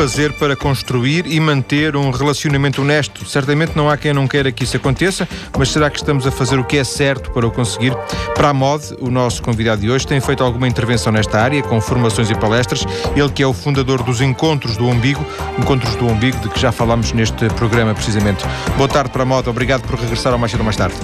fazer 0.00 0.32
para 0.32 0.56
construir 0.56 1.26
e 1.26 1.38
manter 1.38 1.94
um 1.94 2.10
relacionamento 2.10 2.80
honesto? 2.80 3.28
Certamente 3.28 3.76
não 3.76 3.90
há 3.90 3.98
quem 3.98 4.14
não 4.14 4.26
queira 4.26 4.50
que 4.50 4.64
isso 4.64 4.74
aconteça, 4.74 5.28
mas 5.58 5.68
será 5.68 5.90
que 5.90 5.98
estamos 5.98 6.26
a 6.26 6.30
fazer 6.30 6.58
o 6.58 6.64
que 6.64 6.78
é 6.78 6.84
certo 6.84 7.30
para 7.32 7.46
o 7.46 7.50
conseguir? 7.50 7.94
Para 8.34 8.48
a 8.48 8.54
MOD, 8.54 8.96
o 8.98 9.10
nosso 9.10 9.42
convidado 9.42 9.82
de 9.82 9.90
hoje 9.90 10.06
tem 10.06 10.18
feito 10.18 10.42
alguma 10.42 10.66
intervenção 10.66 11.12
nesta 11.12 11.38
área, 11.38 11.62
com 11.62 11.78
formações 11.82 12.30
e 12.30 12.34
palestras. 12.34 12.82
Ele 13.14 13.28
que 13.28 13.42
é 13.42 13.46
o 13.46 13.52
fundador 13.52 14.02
dos 14.02 14.22
Encontros 14.22 14.74
do 14.78 14.86
Umbigo, 14.86 15.22
Encontros 15.58 15.94
do 15.96 16.06
Umbigo, 16.06 16.38
de 16.38 16.48
que 16.48 16.58
já 16.58 16.72
falámos 16.72 17.12
neste 17.12 17.50
programa 17.50 17.92
precisamente. 17.92 18.42
Boa 18.78 18.88
tarde 18.88 19.10
para 19.10 19.24
a 19.24 19.26
MOD, 19.26 19.50
obrigado 19.50 19.82
por 19.82 20.00
regressar 20.00 20.32
ao 20.32 20.38
mais 20.38 20.50
cedo 20.50 20.64
mais 20.64 20.76
tarde. 20.76 20.96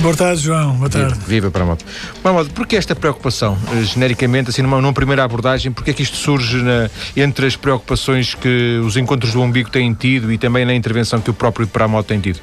Boa 0.00 0.14
tarde, 0.14 0.42
João. 0.42 0.76
Boa 0.76 0.90
tarde. 0.90 1.18
Viva, 1.26 1.50
para 1.50 1.62
a 1.62 1.66
moto. 1.66 1.84
Para 2.22 2.44
porquê 2.46 2.76
esta 2.76 2.94
preocupação, 2.94 3.56
eh, 3.72 3.82
genericamente, 3.82 4.50
assim, 4.50 4.62
numa, 4.62 4.80
numa 4.80 4.92
primeira 4.92 5.24
abordagem, 5.24 5.72
porquê 5.72 5.92
é 5.92 5.94
que 5.94 6.02
isto 6.02 6.16
surge 6.16 6.62
na, 6.62 6.90
entre 7.16 7.46
as 7.46 7.56
preocupações 7.56 8.34
que 8.34 8.80
os 8.84 8.96
encontros 8.96 9.32
do 9.32 9.40
umbigo 9.40 9.70
têm 9.70 9.94
tido 9.94 10.32
e 10.32 10.38
também 10.38 10.64
na 10.64 10.74
intervenção 10.74 11.20
que 11.20 11.30
o 11.30 11.34
próprio 11.34 11.66
Pramoto 11.66 12.08
tem 12.08 12.20
tido? 12.20 12.40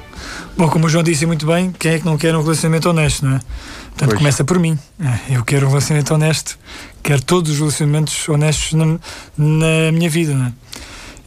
Bom, 0.56 0.68
como 0.68 0.86
o 0.86 0.88
João 0.88 1.04
disse 1.04 1.26
muito 1.26 1.46
bem, 1.46 1.72
quem 1.78 1.92
é 1.92 1.98
que 1.98 2.04
não 2.04 2.16
quer 2.16 2.34
um 2.34 2.42
relacionamento 2.42 2.88
honesto, 2.88 3.24
não 3.24 3.36
é? 3.36 3.38
Portanto, 3.38 4.08
pois. 4.08 4.18
começa 4.18 4.44
por 4.44 4.58
mim. 4.58 4.78
É, 5.00 5.36
eu 5.36 5.44
quero 5.44 5.66
um 5.66 5.68
relacionamento 5.68 6.14
honesto, 6.14 6.58
quero 7.02 7.22
todos 7.22 7.52
os 7.52 7.58
relacionamentos 7.58 8.28
honestos 8.28 8.72
na, 8.72 8.98
na 9.36 9.92
minha 9.92 10.08
vida, 10.08 10.34
não 10.34 10.46
é? 10.46 10.52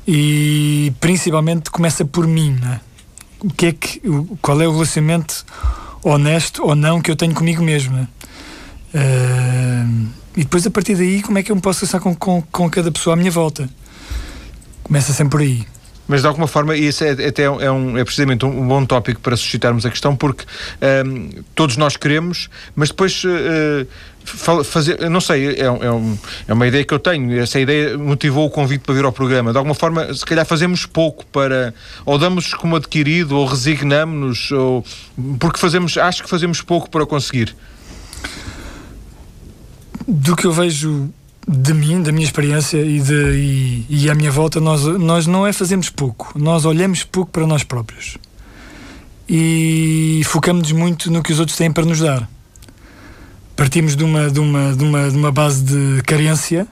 E 0.08 0.94
principalmente 1.00 1.70
começa 1.70 2.04
por 2.04 2.28
mim, 2.28 2.58
não 2.62 2.74
é? 2.74 2.80
O 3.40 3.50
que 3.50 3.68
é 3.68 3.72
que, 3.72 4.02
qual 4.42 4.60
é 4.62 4.68
o 4.68 4.72
relacionamento 4.72 5.46
honesto 6.10 6.64
ou 6.64 6.76
não 6.76 7.02
que 7.02 7.10
eu 7.10 7.16
tenho 7.16 7.34
comigo 7.34 7.64
mesmo. 7.64 8.08
Uh, 8.94 10.08
e 10.38 10.44
depois, 10.44 10.66
a 10.68 10.70
partir 10.70 10.96
daí, 10.96 11.22
como 11.22 11.38
é 11.38 11.44
que 11.44 11.52
eu 11.52 11.56
me 11.56 11.62
posso 11.62 11.84
associar 11.84 12.02
com, 12.02 12.16
com, 12.16 12.42
com 12.52 12.70
cada 12.70 12.92
pessoa 12.92 13.14
à 13.14 13.18
minha 13.18 13.32
volta? 13.32 13.70
Começa 14.84 15.14
sempre 15.14 15.32
por 15.32 15.42
aí. 15.42 15.75
Mas 16.08 16.22
de 16.22 16.28
alguma 16.28 16.48
forma, 16.48 16.76
isso 16.76 17.04
é, 17.04 17.12
até 17.12 17.44
é, 17.44 17.72
um, 17.72 17.98
é 17.98 18.04
precisamente 18.04 18.46
um, 18.46 18.62
um, 18.62 18.68
bom 18.68 18.86
tópico 18.86 19.20
para 19.22 19.36
suscitarmos 19.36 19.86
a 19.86 19.90
questão, 19.90 20.16
porque 20.16 20.46
um, 21.06 21.30
todos 21.56 21.78
nós 21.78 21.98
queremos, 21.98 22.50
mas 22.76 22.90
depois 22.90 23.24
uh, 23.24 23.88
fazer, 24.64 25.10
não 25.10 25.22
sei, 25.22 25.56
é, 25.56 25.62
é, 25.62 25.72
um, 25.72 26.18
é, 26.48 26.54
uma 26.54 26.68
ideia 26.68 26.84
que 26.84 26.94
eu 26.94 27.00
tenho. 27.00 27.40
Essa 27.40 27.60
ideia 27.60 27.98
motivou 27.98 28.46
o 28.46 28.50
convite 28.50 28.82
para 28.82 28.94
vir 28.94 29.06
ao 29.06 29.12
programa. 29.12 29.52
De 29.52 29.58
alguma 29.58 29.76
forma, 29.76 30.14
se 30.14 30.26
calhar 30.26 30.46
fazemos 30.46 30.86
pouco 30.86 31.26
para. 31.28 31.74
Ou 32.06 32.18
damos 32.18 32.54
como 32.54 32.76
adquirido, 32.76 33.38
ou 33.38 33.46
resignamos-nos, 33.46 34.52
ou, 34.52 34.86
porque 35.40 35.60
fazemos, 35.60 35.98
acho 35.98 36.24
que 36.24 36.30
fazemos 36.30 36.62
pouco 36.62 36.90
para 36.90 37.06
conseguir. 37.06 37.56
Do 40.08 40.36
que 40.36 40.46
eu 40.46 40.52
vejo 40.52 41.10
de 41.48 41.74
mim, 41.74 42.02
da 42.02 42.12
minha 42.12 42.26
experiência 42.26 42.78
e, 42.78 43.00
de, 43.00 43.14
e, 43.14 43.86
e 43.90 44.10
à 44.10 44.16
minha 44.16 44.32
volta, 44.32 44.60
nós, 44.60 44.84
nós 44.84 45.28
não 45.28 45.46
é 45.46 45.54
fazemos 45.54 45.90
pouco, 45.90 46.32
nós 46.38 46.66
olhamos 46.66 47.04
pouco 47.04 47.32
para 47.32 47.46
nós 47.46 47.64
próprios 47.64 48.18
e 49.28 50.22
focamos 50.26 50.72
muito 50.72 51.12
no 51.12 51.22
que 51.22 51.32
os 51.32 51.40
outros 51.40 51.58
têm 51.58 51.72
para 51.72 51.86
nos 51.86 52.00
dar. 52.00 52.30
Partimos 53.56 53.96
de 53.96 54.04
uma, 54.04 54.30
de 54.30 54.40
uma, 54.40 54.76
de 54.76 54.84
uma, 54.84 55.10
de 55.10 55.18
uma 55.18 55.32
base 55.32 55.64
de 55.64 56.02
carência, 56.04 56.68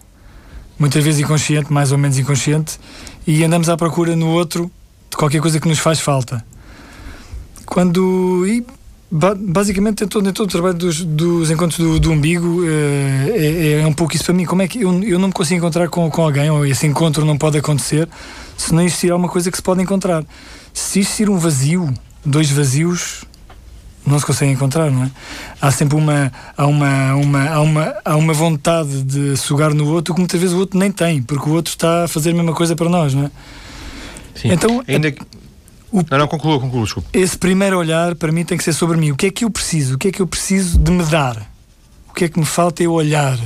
muitas 0.78 1.04
vezes 1.04 1.22
inconsciente, 1.22 1.72
mais 1.72 1.92
ou 1.92 1.98
menos 1.98 2.18
inconsciente, 2.18 2.80
e 3.26 3.44
andamos 3.44 3.70
à 3.70 3.78
procura 3.78 4.16
no 4.16 4.28
outro 4.28 4.70
de 5.10 5.18
qualquer 5.18 5.42
coisa 5.42 5.60
que 5.60 5.68
nos 5.68 5.80
faz 5.80 6.00
falta. 6.00 6.46
Quando. 7.66 8.46
E 8.46 8.66
basicamente 9.14 10.04
em 10.04 10.08
todo, 10.08 10.28
em 10.28 10.34
todo 10.34 10.48
o 10.48 10.52
trabalho 10.52 10.74
dos, 10.74 11.06
dos 11.06 11.52
encontros 11.52 11.78
do, 11.78 12.00
do 12.00 12.12
umbigo 12.12 12.64
eh, 12.66 13.78
é, 13.78 13.82
é, 13.82 13.88
um 13.88 13.94
pouco 13.94 14.16
isso 14.16 14.26
para 14.26 14.34
mim. 14.34 14.44
Como 14.44 14.64
é 14.64 14.68
que 14.68 14.82
eu, 14.82 15.04
eu 15.04 15.20
não 15.20 15.28
me 15.28 15.34
consigo 15.34 15.60
encontrar 15.60 15.88
com, 15.88 16.10
com 16.10 16.24
alguém, 16.24 16.50
ou 16.50 16.66
esse 16.66 16.88
encontro 16.88 17.24
não 17.24 17.38
pode 17.38 17.56
acontecer 17.56 18.10
se 18.58 18.74
não 18.74 18.82
existir 18.82 19.12
alguma 19.12 19.30
coisa 19.30 19.52
que 19.52 19.58
se 19.58 19.62
pode 19.62 19.84
encontrar. 19.84 20.26
Se 20.74 21.00
existir 21.00 21.30
um 21.30 21.38
vazio, 21.38 21.94
dois 22.26 22.50
vazios, 22.50 23.24
não 24.04 24.18
se 24.18 24.26
consegue 24.26 24.52
encontrar, 24.52 24.90
não 24.90 25.04
é? 25.04 25.12
Há 25.62 25.70
sempre 25.70 25.96
uma 25.96 26.32
há 26.58 26.66
uma, 26.66 27.14
uma, 27.14 27.50
há 27.50 27.62
uma, 27.62 27.96
há 28.04 28.16
uma 28.16 28.34
vontade 28.34 29.04
de 29.04 29.38
sugar 29.38 29.76
no 29.76 29.88
outro 29.94 30.16
que 30.16 30.20
muitas 30.20 30.40
vezes 30.40 30.56
o 30.56 30.60
outro 30.60 30.80
nem 30.80 30.92
tem, 30.92 31.22
porque 31.22 31.48
o 31.48 31.54
outro 31.54 31.70
está 31.70 32.06
a 32.06 32.08
fazer 32.08 32.32
a 32.32 32.34
mesma 32.34 32.54
coisa 32.54 32.76
para 32.76 32.90
nós, 32.90 33.14
não 33.14 33.26
é? 33.26 33.32
Sim. 34.34 34.52
Então, 34.52 34.84
Ainda 34.88 35.12
que 35.12 35.22
o, 35.94 36.04
não, 36.10 36.18
não, 36.18 36.28
conclua, 36.28 36.60
conclua, 36.60 36.84
desculpa. 36.84 37.08
Esse 37.14 37.38
primeiro 37.38 37.78
olhar, 37.78 38.16
para 38.16 38.32
mim, 38.32 38.44
tem 38.44 38.58
que 38.58 38.64
ser 38.64 38.74
sobre 38.74 38.98
mim. 38.98 39.12
O 39.12 39.16
que 39.16 39.28
é 39.28 39.32
que 39.32 39.46
eu 39.46 39.52
preciso? 39.52 39.94
O 39.94 39.98
que 40.00 40.08
é 40.08 40.12
que 40.12 40.22
eu 40.22 40.26
preciso 40.26 40.80
de 40.80 40.92
me 40.92 41.04
dar? 41.04 41.38
O 42.10 42.14
que 42.14 42.26
é 42.26 42.30
que 42.30 42.40
me 42.40 42.46
falta 42.46 42.82
eu 42.82 42.92
olhar? 42.92 43.40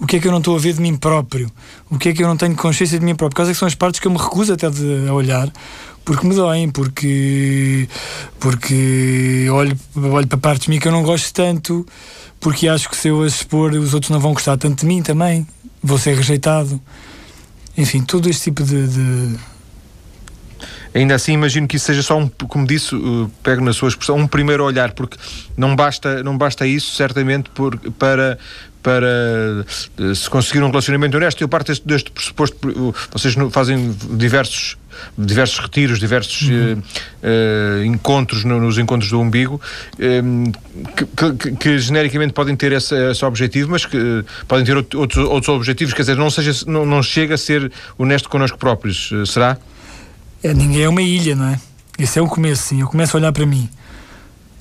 O 0.00 0.06
que 0.06 0.16
é 0.16 0.20
que 0.20 0.28
eu 0.28 0.30
não 0.30 0.38
estou 0.38 0.54
a 0.54 0.58
ver 0.58 0.72
de 0.72 0.80
mim 0.80 0.96
próprio? 0.96 1.50
O 1.90 1.98
que 1.98 2.10
é 2.10 2.12
que 2.12 2.22
eu 2.22 2.28
não 2.28 2.36
tenho 2.36 2.54
consciência 2.54 2.96
de 2.96 3.04
mim 3.04 3.16
próprio? 3.16 3.36
Quais 3.36 3.48
é 3.50 3.54
são 3.54 3.66
as 3.66 3.74
partes 3.74 3.98
que 3.98 4.06
eu 4.06 4.12
me 4.12 4.18
recuso 4.18 4.52
até 4.52 4.70
de, 4.70 5.08
a 5.08 5.12
olhar? 5.12 5.52
Porque 6.04 6.26
me 6.26 6.34
doem, 6.34 6.70
porque, 6.70 7.88
porque 8.38 9.48
olho, 9.50 9.76
olho 9.96 10.26
para 10.26 10.38
partes 10.38 10.66
de 10.66 10.70
mim 10.70 10.78
que 10.78 10.86
eu 10.86 10.92
não 10.92 11.02
gosto 11.02 11.32
tanto, 11.34 11.84
porque 12.38 12.68
acho 12.68 12.88
que 12.88 12.96
se 12.96 13.08
eu 13.08 13.22
as 13.22 13.34
expor, 13.34 13.72
os 13.72 13.94
outros 13.94 14.10
não 14.10 14.20
vão 14.20 14.32
gostar 14.32 14.56
tanto 14.56 14.80
de 14.80 14.86
mim 14.86 15.02
também, 15.02 15.46
vou 15.82 15.98
ser 15.98 16.16
rejeitado. 16.16 16.80
Enfim, 17.76 18.00
todo 18.00 18.30
este 18.30 18.44
tipo 18.44 18.64
de, 18.64 18.88
de 18.88 19.38
Ainda 20.94 21.14
assim, 21.14 21.32
imagino 21.32 21.68
que 21.68 21.76
isso 21.76 21.86
seja 21.86 22.02
só 22.02 22.18
um, 22.18 22.28
como 22.28 22.66
disse, 22.66 22.94
uh, 22.94 23.30
pego 23.42 23.62
na 23.62 23.72
sua 23.72 23.88
expressão, 23.88 24.16
um 24.16 24.26
primeiro 24.26 24.64
olhar, 24.64 24.92
porque 24.92 25.16
não 25.56 25.76
basta, 25.76 26.22
não 26.22 26.36
basta 26.36 26.66
isso, 26.66 26.94
certamente, 26.94 27.48
por, 27.50 27.78
para, 27.92 28.38
para 28.82 29.64
uh, 29.98 30.14
se 30.14 30.28
conseguir 30.28 30.62
um 30.62 30.68
relacionamento 30.68 31.16
honesto. 31.16 31.40
Eu 31.40 31.48
parto 31.48 31.68
deste, 31.68 31.86
deste 31.86 32.10
pressuposto, 32.10 32.94
vocês 33.12 33.34
fazem 33.52 33.94
diversos 34.10 34.76
diversos 35.16 35.58
retiros, 35.58 35.98
diversos 35.98 36.42
uhum. 36.42 36.74
uh, 36.74 37.80
uh, 37.80 37.84
encontros 37.84 38.44
no, 38.44 38.60
nos 38.60 38.78
encontros 38.78 39.10
do 39.10 39.20
umbigo, 39.20 39.60
um, 39.98 40.52
que, 40.96 41.32
que, 41.32 41.56
que, 41.56 41.78
genericamente 41.78 42.32
podem 42.32 42.56
ter 42.56 42.72
esse, 42.72 42.94
esse 43.10 43.24
objetivo, 43.24 43.70
mas 43.70 43.86
que 43.86 43.96
uh, 43.96 44.24
podem 44.46 44.64
ter 44.64 44.76
outros, 44.76 45.24
outros 45.24 45.48
objetivos, 45.48 45.94
quer 45.94 46.02
dizer, 46.02 46.16
não, 46.16 46.30
seja, 46.30 46.52
não, 46.66 46.84
não 46.84 47.02
chega 47.02 47.34
a 47.34 47.38
ser 47.38 47.70
honesto 47.98 48.28
connosco 48.28 48.58
próprios, 48.58 49.10
será? 49.26 49.56
É, 50.42 50.54
ninguém 50.54 50.82
é 50.82 50.88
uma 50.88 51.02
ilha, 51.02 51.34
não 51.34 51.46
é? 51.46 51.60
Esse 51.98 52.18
é 52.18 52.22
o 52.22 52.26
começo, 52.26 52.62
sim. 52.62 52.80
Eu 52.80 52.88
começo 52.88 53.16
a 53.16 53.20
olhar 53.20 53.32
para 53.32 53.44
mim. 53.44 53.68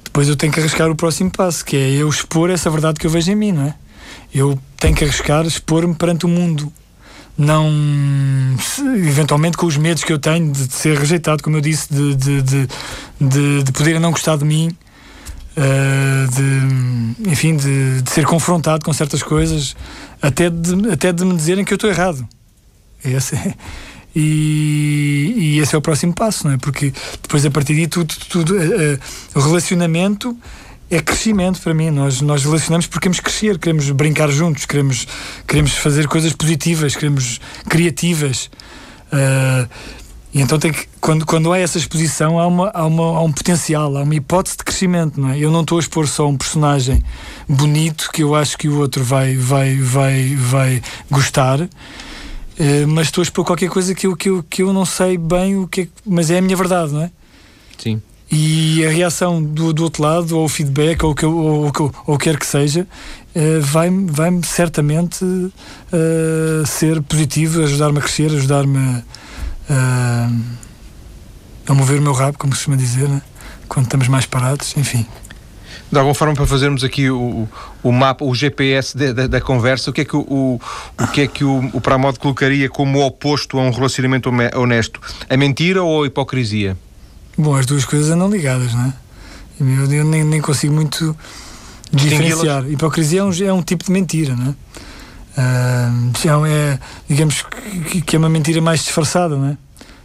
Depois 0.03 0.27
eu 0.27 0.35
tenho 0.35 0.51
que 0.51 0.59
arriscar 0.59 0.89
o 0.89 0.95
próximo 0.95 1.31
passo, 1.31 1.63
que 1.63 1.77
é 1.77 1.91
eu 1.91 2.09
expor 2.09 2.49
essa 2.49 2.69
verdade 2.69 2.99
que 2.99 3.07
eu 3.07 3.11
vejo 3.11 3.31
em 3.31 3.35
mim, 3.35 3.51
não 3.51 3.63
é? 3.63 3.75
Eu 4.33 4.59
tenho 4.77 4.95
que 4.95 5.03
arriscar 5.03 5.45
expor-me 5.45 5.95
perante 5.95 6.25
o 6.25 6.29
mundo. 6.29 6.71
Não, 7.37 7.71
eventualmente, 8.97 9.55
com 9.55 9.65
os 9.65 9.77
medos 9.77 10.03
que 10.03 10.11
eu 10.11 10.19
tenho 10.19 10.51
de, 10.51 10.73
ser 10.73 10.97
rejeitado, 10.97 11.41
como 11.41 11.55
eu 11.55 11.61
disse, 11.61 11.87
de, 11.93 12.15
de, 12.15 12.41
de, 12.41 12.67
de, 13.21 13.63
de 13.63 13.71
poderem 13.71 14.01
não 14.01 14.11
gostar 14.11 14.35
de 14.35 14.43
mim, 14.43 14.75
uh, 15.55 16.27
de, 16.29 17.31
enfim, 17.31 17.55
de, 17.55 18.01
de 18.01 18.11
ser 18.11 18.25
confrontado 18.25 18.83
com 18.83 18.91
certas 18.91 19.23
coisas, 19.23 19.73
até 20.21 20.49
de, 20.49 20.91
até 20.91 21.13
de 21.13 21.23
me 21.23 21.33
dizerem 21.33 21.63
que 21.63 21.71
eu 21.71 21.77
estou 21.77 21.89
errado. 21.89 22.27
Esse 23.05 23.35
é 23.35 23.55
e, 24.15 25.33
e, 25.37 25.59
esse 25.59 25.75
é 25.75 25.77
o 25.77 25.81
próximo 25.81 26.13
passo, 26.13 26.47
não 26.47 26.53
é? 26.53 26.57
Porque 26.57 26.91
depois 27.21 27.45
a 27.45 27.51
partir 27.51 27.75
daí 27.75 27.87
tudo, 27.87 28.13
tudo 28.27 28.55
uh, 28.55 28.57
uh, 28.57 28.99
o 29.35 29.39
relacionamento 29.39 30.35
é 30.89 30.99
crescimento 30.99 31.61
para 31.61 31.73
mim. 31.73 31.91
Nós, 31.91 32.19
nós 32.21 32.43
relacionamos 32.43 32.87
porque 32.87 33.01
queremos 33.01 33.19
crescer, 33.19 33.59
queremos 33.59 33.89
brincar 33.91 34.29
juntos, 34.29 34.65
queremos, 34.65 35.07
queremos 35.47 35.73
fazer 35.73 36.07
coisas 36.07 36.33
positivas, 36.33 36.95
queremos 36.95 37.39
criativas. 37.69 38.49
Uh, 39.13 39.69
e 40.33 40.41
então 40.41 40.59
tem 40.59 40.71
que, 40.71 40.87
quando, 41.01 41.25
quando 41.25 41.51
há 41.51 41.57
essa 41.57 41.77
exposição, 41.77 42.39
há, 42.39 42.45
uma, 42.45 42.69
há, 42.71 42.85
uma, 42.85 43.17
há 43.17 43.23
um 43.23 43.31
potencial, 43.31 43.95
há 43.97 44.03
uma 44.03 44.15
hipótese 44.15 44.57
de 44.57 44.63
crescimento, 44.63 45.19
não 45.19 45.29
é? 45.29 45.39
Eu 45.39 45.51
não 45.51 45.61
estou 45.61 45.77
a 45.77 45.81
expor 45.81 46.07
só 46.07 46.27
um 46.27 46.37
personagem 46.37 47.03
bonito 47.47 48.09
que 48.11 48.21
eu 48.21 48.35
acho 48.35 48.57
que 48.57 48.67
o 48.67 48.77
outro 48.77 49.03
vai, 49.03 49.35
vai, 49.35 49.75
vai, 49.77 50.35
vai 50.35 50.81
gostar 51.09 51.67
Uh, 52.59 52.85
mas 52.87 53.07
estou 53.07 53.21
a 53.21 53.23
expor 53.23 53.45
qualquer 53.45 53.69
coisa 53.69 53.95
que 53.95 54.05
eu, 54.05 54.15
que, 54.17 54.29
eu, 54.29 54.43
que 54.43 54.61
eu 54.63 54.73
não 54.73 54.85
sei 54.85 55.17
bem 55.17 55.55
o 55.55 55.65
que 55.65 55.81
é, 55.81 55.87
mas 56.05 56.29
é 56.29 56.39
a 56.39 56.41
minha 56.41 56.57
verdade, 56.57 56.91
não 56.91 57.03
é? 57.03 57.11
Sim. 57.77 58.01
E 58.29 58.85
a 58.85 58.89
reação 58.89 59.41
do, 59.41 59.71
do 59.71 59.83
outro 59.83 60.03
lado, 60.03 60.37
ou 60.37 60.45
o 60.45 60.49
feedback, 60.49 61.03
ou 61.03 61.11
o 61.11 61.15
que, 61.15 61.25
ou, 61.25 61.65
ou, 61.65 61.93
ou 62.05 62.17
quer 62.17 62.37
que 62.37 62.45
seja, 62.45 62.85
uh, 63.33 63.61
vai-me 63.61 64.11
vai 64.11 64.29
certamente 64.43 65.23
uh, 65.23 66.67
ser 66.67 67.01
positivo, 67.01 67.63
ajudar-me 67.63 67.99
a 67.99 68.01
crescer, 68.01 68.29
ajudar-me 68.29 69.03
a, 69.69 70.29
a 71.65 71.73
mover 71.73 71.99
o 71.99 72.01
meu 72.01 72.13
rabo, 72.13 72.37
como 72.37 72.53
se 72.53 72.59
costuma 72.59 72.75
dizer, 72.75 73.07
né? 73.07 73.21
quando 73.69 73.85
estamos 73.85 74.07
mais 74.09 74.25
parados, 74.25 74.75
enfim 74.75 75.07
de 75.91 75.97
alguma 75.97 76.13
forma 76.13 76.35
para 76.35 76.45
fazermos 76.45 76.83
aqui 76.83 77.09
o, 77.09 77.47
o 77.81 77.91
mapa, 77.91 78.23
o 78.23 78.33
GPS 78.35 78.95
de, 78.95 79.11
de, 79.13 79.27
da 79.27 79.41
conversa, 79.41 79.89
o 79.89 79.93
que 79.93 80.01
é 80.01 80.05
que 80.05 80.15
o, 80.15 80.21
o, 80.21 80.61
o 81.01 81.07
que 81.07 81.21
é 81.21 81.27
que 81.27 81.43
o, 81.43 81.69
o 81.73 81.81
Pramod 81.81 82.19
colocaria 82.19 82.69
como 82.69 83.03
oposto 83.05 83.57
a 83.57 83.61
um 83.61 83.71
relacionamento 83.71 84.29
honesto? 84.55 85.01
A 85.29 85.35
mentira 85.35 85.81
ou 85.83 86.03
a 86.03 86.07
hipocrisia? 86.07 86.77
Bom, 87.37 87.55
as 87.55 87.65
duas 87.65 87.85
coisas 87.85 88.11
andam 88.11 88.29
ligadas, 88.29 88.73
não 88.73 88.85
é? 88.85 88.93
Eu, 89.59 89.91
eu 89.91 90.05
nem, 90.05 90.23
nem 90.23 90.41
consigo 90.41 90.73
muito 90.73 91.15
diferenciar. 91.91 92.69
Hipocrisia 92.69 93.21
é 93.21 93.23
um, 93.23 93.31
é 93.45 93.53
um 93.53 93.61
tipo 93.61 93.83
de 93.83 93.91
mentira, 93.91 94.35
não 94.35 94.47
é? 94.47 94.69
Uh, 95.39 96.45
é, 96.45 96.79
digamos 97.07 97.45
que, 97.89 98.01
que, 98.01 98.15
é 98.15 98.19
uma 98.19 98.29
mentira 98.29 98.61
mais 98.61 98.81
disfarçada, 98.81 99.37
não 99.37 99.47
é? 99.47 99.57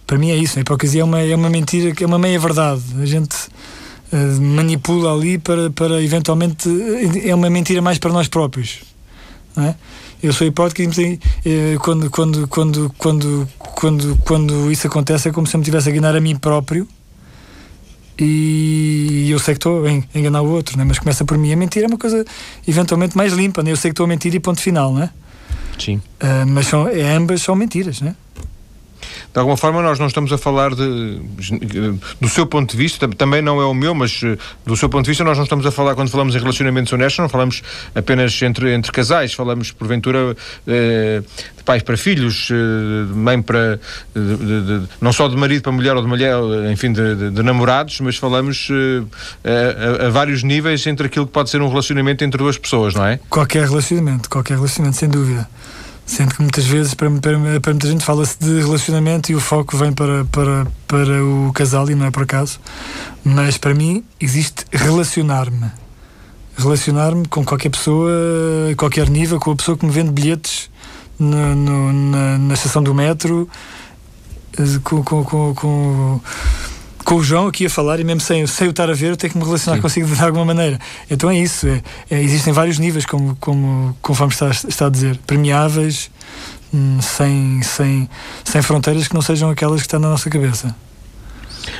Para 0.06 0.16
mim 0.16 0.30
é 0.30 0.36
isso. 0.36 0.58
A 0.58 0.62
hipocrisia 0.62 1.02
é 1.02 1.04
uma, 1.04 1.20
é 1.20 1.34
uma 1.34 1.50
mentira, 1.50 1.92
é 1.98 2.06
uma 2.06 2.18
meia-verdade. 2.18 2.82
A 3.00 3.06
gente 3.06 3.34
uh, 4.14 4.40
manipula 4.40 5.12
ali 5.12 5.36
para, 5.38 5.70
para 5.70 6.02
eventualmente. 6.02 6.68
É 7.24 7.34
uma 7.34 7.50
mentira 7.50 7.82
mais 7.82 7.98
para 7.98 8.12
nós 8.12 8.28
próprios. 8.28 8.80
É? 9.56 9.74
Eu 10.22 10.32
sou 10.32 10.46
hipócrita 10.46 11.02
e 11.02 11.20
eh, 11.44 11.76
quando, 11.80 12.08
quando, 12.10 12.48
quando, 12.48 12.92
quando, 12.96 13.48
quando, 13.58 14.16
quando 14.24 14.72
isso 14.72 14.86
acontece 14.86 15.28
é 15.28 15.32
como 15.32 15.46
se 15.46 15.54
eu 15.54 15.58
me 15.58 15.62
estivesse 15.62 15.90
a 15.90 15.92
enganar 15.92 16.16
a 16.16 16.20
mim 16.20 16.34
próprio 16.34 16.88
e 18.18 19.28
eu 19.30 19.38
sei 19.38 19.54
que 19.54 19.58
estou 19.58 19.84
a 19.84 20.18
enganar 20.18 20.42
o 20.42 20.50
outro, 20.50 20.78
né? 20.78 20.84
mas 20.84 20.98
começa 20.98 21.24
por 21.24 21.36
mim. 21.36 21.52
A 21.52 21.56
mentira 21.56 21.86
é 21.86 21.88
uma 21.88 21.98
coisa 21.98 22.24
eventualmente 22.66 23.16
mais 23.16 23.32
limpa, 23.32 23.62
né? 23.62 23.72
eu 23.72 23.76
sei 23.76 23.90
que 23.90 23.92
estou 23.92 24.04
a 24.04 24.08
mentir 24.08 24.34
e 24.34 24.40
ponto 24.40 24.60
final, 24.60 24.94
né? 24.94 25.10
Sim. 25.78 25.96
Uh, 25.96 26.46
mas 26.46 26.68
são, 26.68 26.88
é, 26.88 27.14
ambas 27.14 27.42
são 27.42 27.54
mentiras, 27.56 28.00
né? 28.00 28.14
De 29.34 29.40
alguma 29.40 29.56
forma, 29.56 29.82
nós 29.82 29.98
não 29.98 30.06
estamos 30.06 30.32
a 30.32 30.38
falar 30.38 30.76
de, 30.76 31.20
do 32.20 32.28
seu 32.28 32.46
ponto 32.46 32.70
de 32.70 32.76
vista, 32.76 33.08
também 33.08 33.42
não 33.42 33.60
é 33.60 33.64
o 33.64 33.74
meu, 33.74 33.92
mas 33.92 34.20
eh, 34.22 34.38
do 34.64 34.76
seu 34.76 34.88
ponto 34.88 35.06
de 35.06 35.10
vista, 35.10 35.24
nós 35.24 35.36
não 35.36 35.42
estamos 35.42 35.66
a 35.66 35.72
falar, 35.72 35.96
quando 35.96 36.08
falamos 36.08 36.36
em 36.36 36.38
relacionamentos 36.38 36.92
honestos, 36.92 37.18
não 37.18 37.28
falamos 37.28 37.60
apenas 37.96 38.40
entre, 38.42 38.72
entre 38.72 38.92
casais, 38.92 39.34
falamos, 39.34 39.72
porventura, 39.72 40.36
eh, 40.68 41.20
de 41.56 41.64
pais 41.64 41.82
para 41.82 41.96
filhos, 41.96 42.48
eh, 42.48 42.54
de 43.08 43.18
mãe 43.18 43.42
para. 43.42 43.80
De, 44.14 44.36
de, 44.36 44.62
de, 44.62 44.88
não 45.00 45.12
só 45.12 45.26
de 45.26 45.36
marido 45.36 45.62
para 45.62 45.72
mulher 45.72 45.96
ou 45.96 46.02
de 46.02 46.06
mulher, 46.06 46.36
enfim, 46.70 46.92
de, 46.92 47.42
namorados, 47.42 47.98
mas 47.98 48.16
falamos 48.16 48.68
a, 49.44 50.06
a, 50.06 50.10
vários 50.10 50.44
níveis 50.44 50.86
entre 50.86 51.08
aquilo 51.08 51.26
que 51.26 51.32
pode 51.32 51.50
ser 51.50 51.60
um 51.60 51.68
relacionamento 51.68 52.22
entre 52.22 52.38
duas 52.38 52.56
pessoas, 52.56 52.94
não 52.94 53.04
é? 53.04 53.18
Qualquer 53.28 53.66
relacionamento, 53.66 54.30
qualquer 54.30 54.54
relacionamento, 54.54 54.96
sem 54.96 55.08
dúvida. 55.08 55.48
Sendo 56.06 56.34
que 56.34 56.42
muitas 56.42 56.66
vezes, 56.66 56.92
para, 56.92 57.10
para, 57.10 57.60
para 57.60 57.72
muita 57.72 57.88
gente, 57.88 58.04
fala-se 58.04 58.38
de 58.38 58.60
relacionamento 58.60 59.32
e 59.32 59.34
o 59.34 59.40
foco 59.40 59.76
vem 59.76 59.92
para, 59.92 60.24
para, 60.26 60.66
para 60.86 61.24
o 61.24 61.50
casal, 61.54 61.90
e 61.90 61.94
não 61.94 62.06
é 62.06 62.10
por 62.10 62.24
acaso. 62.24 62.60
Mas 63.24 63.56
para 63.56 63.74
mim, 63.74 64.04
existe 64.20 64.64
relacionar-me. 64.70 65.70
Relacionar-me 66.56 67.26
com 67.26 67.44
qualquer 67.44 67.70
pessoa, 67.70 68.10
qualquer 68.76 69.08
nível, 69.08 69.40
com 69.40 69.52
a 69.52 69.56
pessoa 69.56 69.78
que 69.78 69.86
me 69.86 69.90
vende 69.90 70.12
bilhetes 70.12 70.70
no, 71.18 71.54
no, 71.54 71.92
na, 71.92 72.38
na 72.38 72.54
estação 72.54 72.82
do 72.82 72.94
metro, 72.94 73.48
eh, 74.58 74.78
com, 74.84 75.02
com, 75.02 75.24
com, 75.24 75.54
com 75.54 76.20
com 77.04 77.16
o 77.16 77.22
João 77.22 77.46
aqui 77.46 77.66
a 77.66 77.70
falar 77.70 78.00
e 78.00 78.04
mesmo 78.04 78.20
sem, 78.20 78.46
sem 78.46 78.66
o 78.66 78.70
estar 78.70 78.88
a 78.88 78.94
ver, 78.94 79.10
eu 79.10 79.16
tenho 79.16 79.32
que 79.32 79.38
me 79.38 79.44
relacionar 79.44 79.76
Sim. 79.76 79.82
consigo 79.82 80.06
de 80.06 80.22
alguma 80.22 80.44
maneira. 80.44 80.78
Então 81.10 81.30
é 81.30 81.38
isso. 81.38 81.66
É, 81.68 81.82
é, 82.10 82.22
existem 82.22 82.52
vários 82.52 82.78
níveis, 82.78 83.04
como, 83.06 83.36
como 83.36 83.96
conforme 84.00 84.32
está, 84.32 84.50
está 84.50 84.86
a 84.86 84.90
dizer, 84.90 85.18
premiáveis, 85.26 86.10
hum, 86.72 86.98
sem, 87.00 87.62
sem, 87.62 88.08
sem 88.44 88.62
fronteiras 88.62 89.06
que 89.06 89.14
não 89.14 89.22
sejam 89.22 89.50
aquelas 89.50 89.80
que 89.80 89.86
estão 89.86 90.00
na 90.00 90.08
nossa 90.08 90.30
cabeça. 90.30 90.74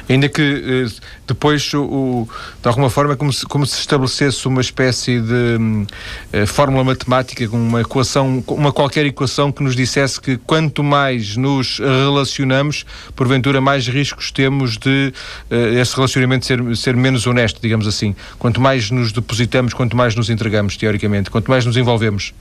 Ainda 0.09 0.29
que 0.29 0.43
eh, 0.43 1.01
depois, 1.27 1.73
o, 1.75 2.29
de 2.61 2.69
alguma 2.69 2.91
forma, 2.91 3.17
como 3.17 3.33
se, 3.33 3.47
como 3.47 3.67
se 3.67 3.79
estabelecesse 3.79 4.47
uma 4.47 4.61
espécie 4.61 5.21
de 5.21 5.87
eh, 6.33 6.47
fórmula 6.47 6.85
matemática, 6.85 7.49
uma 7.51 7.81
equação, 7.81 8.43
uma 8.47 8.73
qualquer 8.73 9.07
equação 9.07 9.51
que 9.51 9.63
nos 9.63 9.75
dissesse 9.75 10.21
que 10.21 10.37
quanto 10.37 10.83
mais 10.83 11.37
nos 11.37 11.79
relacionamos, 11.79 12.85
porventura 13.15 13.61
mais 13.61 13.87
riscos 13.87 14.31
temos 14.31 14.77
de 14.77 15.13
uh, 15.51 15.79
esse 15.79 15.95
relacionamento 15.95 16.47
ser, 16.47 16.77
ser 16.77 16.97
menos 16.97 17.27
honesto, 17.27 17.61
digamos 17.61 17.87
assim. 17.87 18.15
Quanto 18.39 18.61
mais 18.61 18.91
nos 18.91 19.13
depositamos, 19.13 19.73
quanto 19.73 19.97
mais 19.97 20.15
nos 20.15 20.29
entregamos, 20.31 20.77
teoricamente, 20.77 21.31
quanto 21.31 21.51
mais 21.51 21.65
nos 21.65 21.77
envolvemos. 21.77 22.35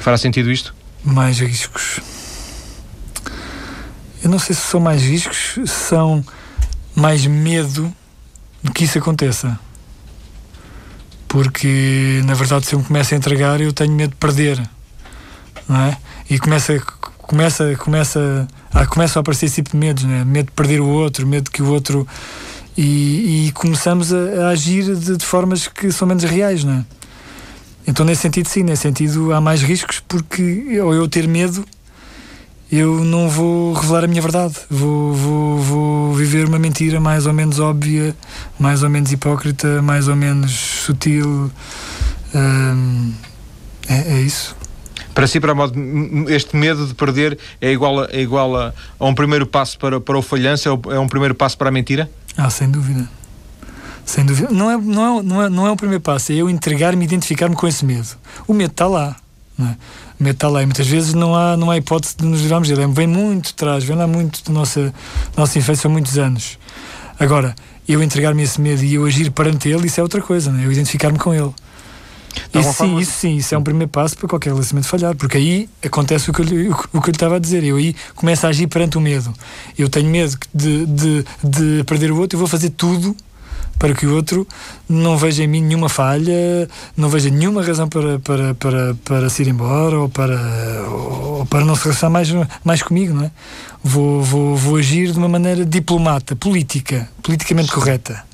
Fará 0.00 0.16
sentido 0.16 0.50
isto? 0.50 0.74
Mais 1.04 1.38
riscos. 1.40 2.00
Eu 4.22 4.30
não 4.30 4.38
sei 4.38 4.54
se 4.54 4.62
são 4.62 4.80
mais 4.80 5.02
riscos, 5.02 5.58
são 5.66 6.24
mais 6.96 7.26
medo 7.26 7.94
de 8.62 8.72
que 8.72 8.84
isso 8.84 8.98
aconteça. 8.98 9.58
Porque, 11.28 12.22
na 12.24 12.32
verdade, 12.32 12.66
se 12.66 12.74
eu 12.74 12.78
me 12.78 12.84
começo 12.86 13.12
a 13.12 13.16
entregar, 13.16 13.60
eu 13.60 13.72
tenho 13.72 13.92
medo 13.92 14.10
de 14.10 14.16
perder. 14.16 14.68
Não 15.68 15.76
é? 15.76 15.98
E 16.30 16.38
começa, 16.38 16.80
começa, 17.18 17.76
começa, 17.76 18.48
a, 18.72 18.86
começam 18.86 19.20
a 19.20 19.22
aparecer 19.22 19.46
esse 19.46 19.56
tipo 19.56 19.72
de 19.72 19.76
medos, 19.76 20.04
é? 20.04 20.24
medo 20.24 20.46
de 20.46 20.52
perder 20.52 20.80
o 20.80 20.86
outro, 20.86 21.26
medo 21.26 21.50
que 21.50 21.62
o 21.62 21.70
outro. 21.70 22.08
E, 22.76 23.46
e 23.48 23.52
começamos 23.52 24.12
a, 24.12 24.46
a 24.46 24.48
agir 24.48 24.94
de, 24.96 25.16
de, 25.16 25.24
formas 25.24 25.68
que 25.68 25.92
são 25.92 26.08
menos 26.08 26.24
reais, 26.24 26.64
não 26.64 26.74
é? 26.74 26.84
Então, 27.86 28.04
nesse 28.04 28.22
sentido, 28.22 28.48
sim, 28.48 28.62
nesse 28.62 28.82
sentido, 28.82 29.32
há 29.32 29.40
mais 29.40 29.62
riscos 29.62 30.00
porque, 30.00 30.80
ou 30.80 30.92
eu 30.92 31.06
ter 31.06 31.28
medo, 31.28 31.64
eu 32.70 33.04
não 33.04 33.28
vou 33.28 33.72
revelar 33.72 34.04
a 34.04 34.06
minha 34.06 34.20
verdade. 34.20 34.54
Vou, 34.68 35.14
vou, 35.14 35.58
vou 35.58 36.14
viver 36.14 36.46
uma 36.46 36.58
mentira 36.58 36.98
mais 36.98 37.26
ou 37.26 37.32
menos 37.32 37.60
óbvia, 37.60 38.14
mais 38.58 38.82
ou 38.82 38.90
menos 38.90 39.12
hipócrita, 39.12 39.80
mais 39.82 40.08
ou 40.08 40.16
menos 40.16 40.52
sutil. 40.52 41.50
Hum, 42.34 43.12
é, 43.88 44.14
é, 44.14 44.20
isso. 44.20 44.56
Para 45.14 45.26
si, 45.26 45.40
para 45.40 45.52
a 45.52 45.54
modo, 45.54 45.74
este 46.28 46.56
medo 46.56 46.86
de 46.86 46.94
perder 46.94 47.38
é 47.60 47.72
igual 47.72 48.00
a, 48.00 48.08
é 48.10 48.20
igual 48.20 48.54
a, 48.56 48.74
a 48.98 49.06
um 49.06 49.14
primeiro 49.14 49.46
passo 49.46 49.78
para, 49.78 50.00
para 50.00 50.18
o 50.18 50.22
falhanço? 50.22 50.68
É, 50.68 50.94
é 50.94 50.98
um 50.98 51.08
primeiro 51.08 51.34
passo 51.34 51.56
para 51.56 51.68
a 51.68 51.72
mentira? 51.72 52.10
Ah, 52.36 52.50
sem 52.50 52.70
dúvida. 52.70 53.08
Sem 54.04 54.26
dúvida. 54.26 54.48
Não 54.50 54.70
é, 54.70 54.76
não 54.76 55.18
é, 55.18 55.22
não 55.22 55.42
é, 55.42 55.48
não 55.48 55.66
é 55.66 55.70
o 55.70 55.76
primeiro 55.76 56.02
passo, 56.02 56.32
é 56.32 56.36
eu 56.36 56.50
entregar-me, 56.50 57.04
identificar-me 57.04 57.54
com 57.54 57.66
esse 57.66 57.84
medo. 57.84 58.08
O 58.46 58.52
medo 58.52 58.72
está 58.72 58.86
lá. 58.86 59.16
Não 59.58 59.68
é? 59.68 59.76
mete 60.18 60.46
lei. 60.46 60.66
Muitas 60.66 60.86
vezes 60.86 61.14
não 61.14 61.34
há, 61.34 61.56
não 61.56 61.70
há 61.70 61.76
hipótese 61.76 62.16
de 62.18 62.24
nos 62.24 62.40
livrarmos 62.40 62.68
dele. 62.68 62.86
Vem 62.88 63.06
muito 63.06 63.50
atrás, 63.50 63.84
vem 63.84 63.96
lá 63.96 64.06
muito 64.06 64.44
da 64.44 64.52
nossa, 64.52 64.92
nossa 65.36 65.58
infância 65.58 65.88
há 65.88 65.90
muitos 65.90 66.18
anos. 66.18 66.58
Agora, 67.18 67.54
eu 67.88 68.02
entregar-me 68.02 68.42
esse 68.42 68.60
medo 68.60 68.82
e 68.84 68.94
eu 68.94 69.06
agir 69.06 69.30
perante 69.30 69.68
ele, 69.68 69.86
isso 69.86 70.00
é 70.00 70.02
outra 70.02 70.20
coisa, 70.20 70.50
né? 70.52 70.66
eu 70.66 70.72
identificar-me 70.72 71.18
com 71.18 71.32
ele. 71.32 71.52
Isso 72.52 72.72
sim, 72.74 72.98
isso 72.98 73.12
sim, 73.12 73.36
isso 73.36 73.54
é 73.54 73.58
um 73.58 73.62
primeiro 73.62 73.88
passo 73.88 74.16
para 74.16 74.28
qualquer 74.28 74.50
relacionamento 74.50 74.88
falhar, 74.88 75.14
porque 75.16 75.38
aí 75.38 75.68
acontece 75.82 76.30
o 76.30 76.34
que, 76.34 76.42
eu, 76.42 76.72
o 76.92 77.00
que 77.00 77.08
eu 77.08 77.12
lhe 77.12 77.16
estava 77.16 77.36
a 77.36 77.38
dizer. 77.38 77.64
Eu 77.64 77.76
aí 77.76 77.94
começo 78.14 78.46
a 78.46 78.50
agir 78.50 78.66
perante 78.66 78.98
o 78.98 79.00
medo. 79.00 79.32
Eu 79.78 79.88
tenho 79.88 80.10
medo 80.10 80.36
de, 80.54 80.84
de, 80.84 81.24
de 81.42 81.84
perder 81.84 82.12
o 82.12 82.18
outro, 82.18 82.36
eu 82.36 82.38
vou 82.38 82.48
fazer 82.48 82.70
tudo 82.70 83.16
para 83.78 83.94
que 83.94 84.06
o 84.06 84.14
outro 84.14 84.46
não 84.88 85.16
veja 85.16 85.44
em 85.44 85.46
mim 85.46 85.62
nenhuma 85.62 85.88
falha, 85.88 86.68
não 86.96 87.08
veja 87.08 87.30
nenhuma 87.30 87.62
razão 87.62 87.88
para, 87.88 88.18
para, 88.18 88.54
para, 88.54 88.96
para 89.04 89.28
se 89.28 89.42
ir 89.42 89.48
embora 89.48 89.98
ou 89.98 90.08
para, 90.08 90.38
ou 90.88 91.46
para 91.46 91.64
não 91.64 91.74
se 91.74 91.84
relacionar 91.84 92.10
mais, 92.12 92.28
mais 92.64 92.82
comigo, 92.82 93.14
não 93.14 93.24
é? 93.24 93.30
Vou, 93.82 94.22
vou, 94.22 94.56
vou 94.56 94.76
agir 94.76 95.12
de 95.12 95.18
uma 95.18 95.28
maneira 95.28 95.64
diplomata, 95.64 96.34
política, 96.34 97.08
politicamente 97.22 97.70
correta. 97.70 98.24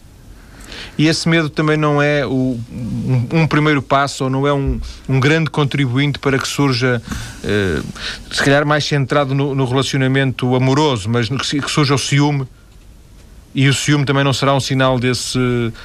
E 0.97 1.07
esse 1.07 1.29
medo 1.29 1.49
também 1.49 1.77
não 1.77 2.03
é 2.03 2.27
o, 2.27 2.59
um, 2.71 3.27
um, 3.41 3.47
primeiro 3.47 3.81
passo 3.81 4.25
ou 4.25 4.31
não 4.31 4.47
é 4.47 4.53
um, 4.53 4.81
um 5.09 5.19
grande 5.19 5.49
contribuinte 5.51 6.19
para 6.19 6.39
que 6.39 6.47
surja, 6.47 7.03
eh, 7.43 7.81
se 8.31 8.43
calhar 8.43 8.67
mais 8.67 8.85
centrado 8.85 9.35
no, 9.35 9.55
no 9.55 9.65
relacionamento 9.65 10.55
amoroso, 10.55 11.09
mas 11.09 11.29
que, 11.29 11.61
que 11.61 11.71
surja 11.71 11.95
o 11.95 11.99
ciúme 11.99 12.47
e 13.55 13.69
o 13.69 13.75
ciúme 13.75 14.05
também 14.05 14.25
não 14.25 14.33
será 14.33 14.55
um 14.55 14.61
sinal 14.61 14.99
desse, 14.99 15.39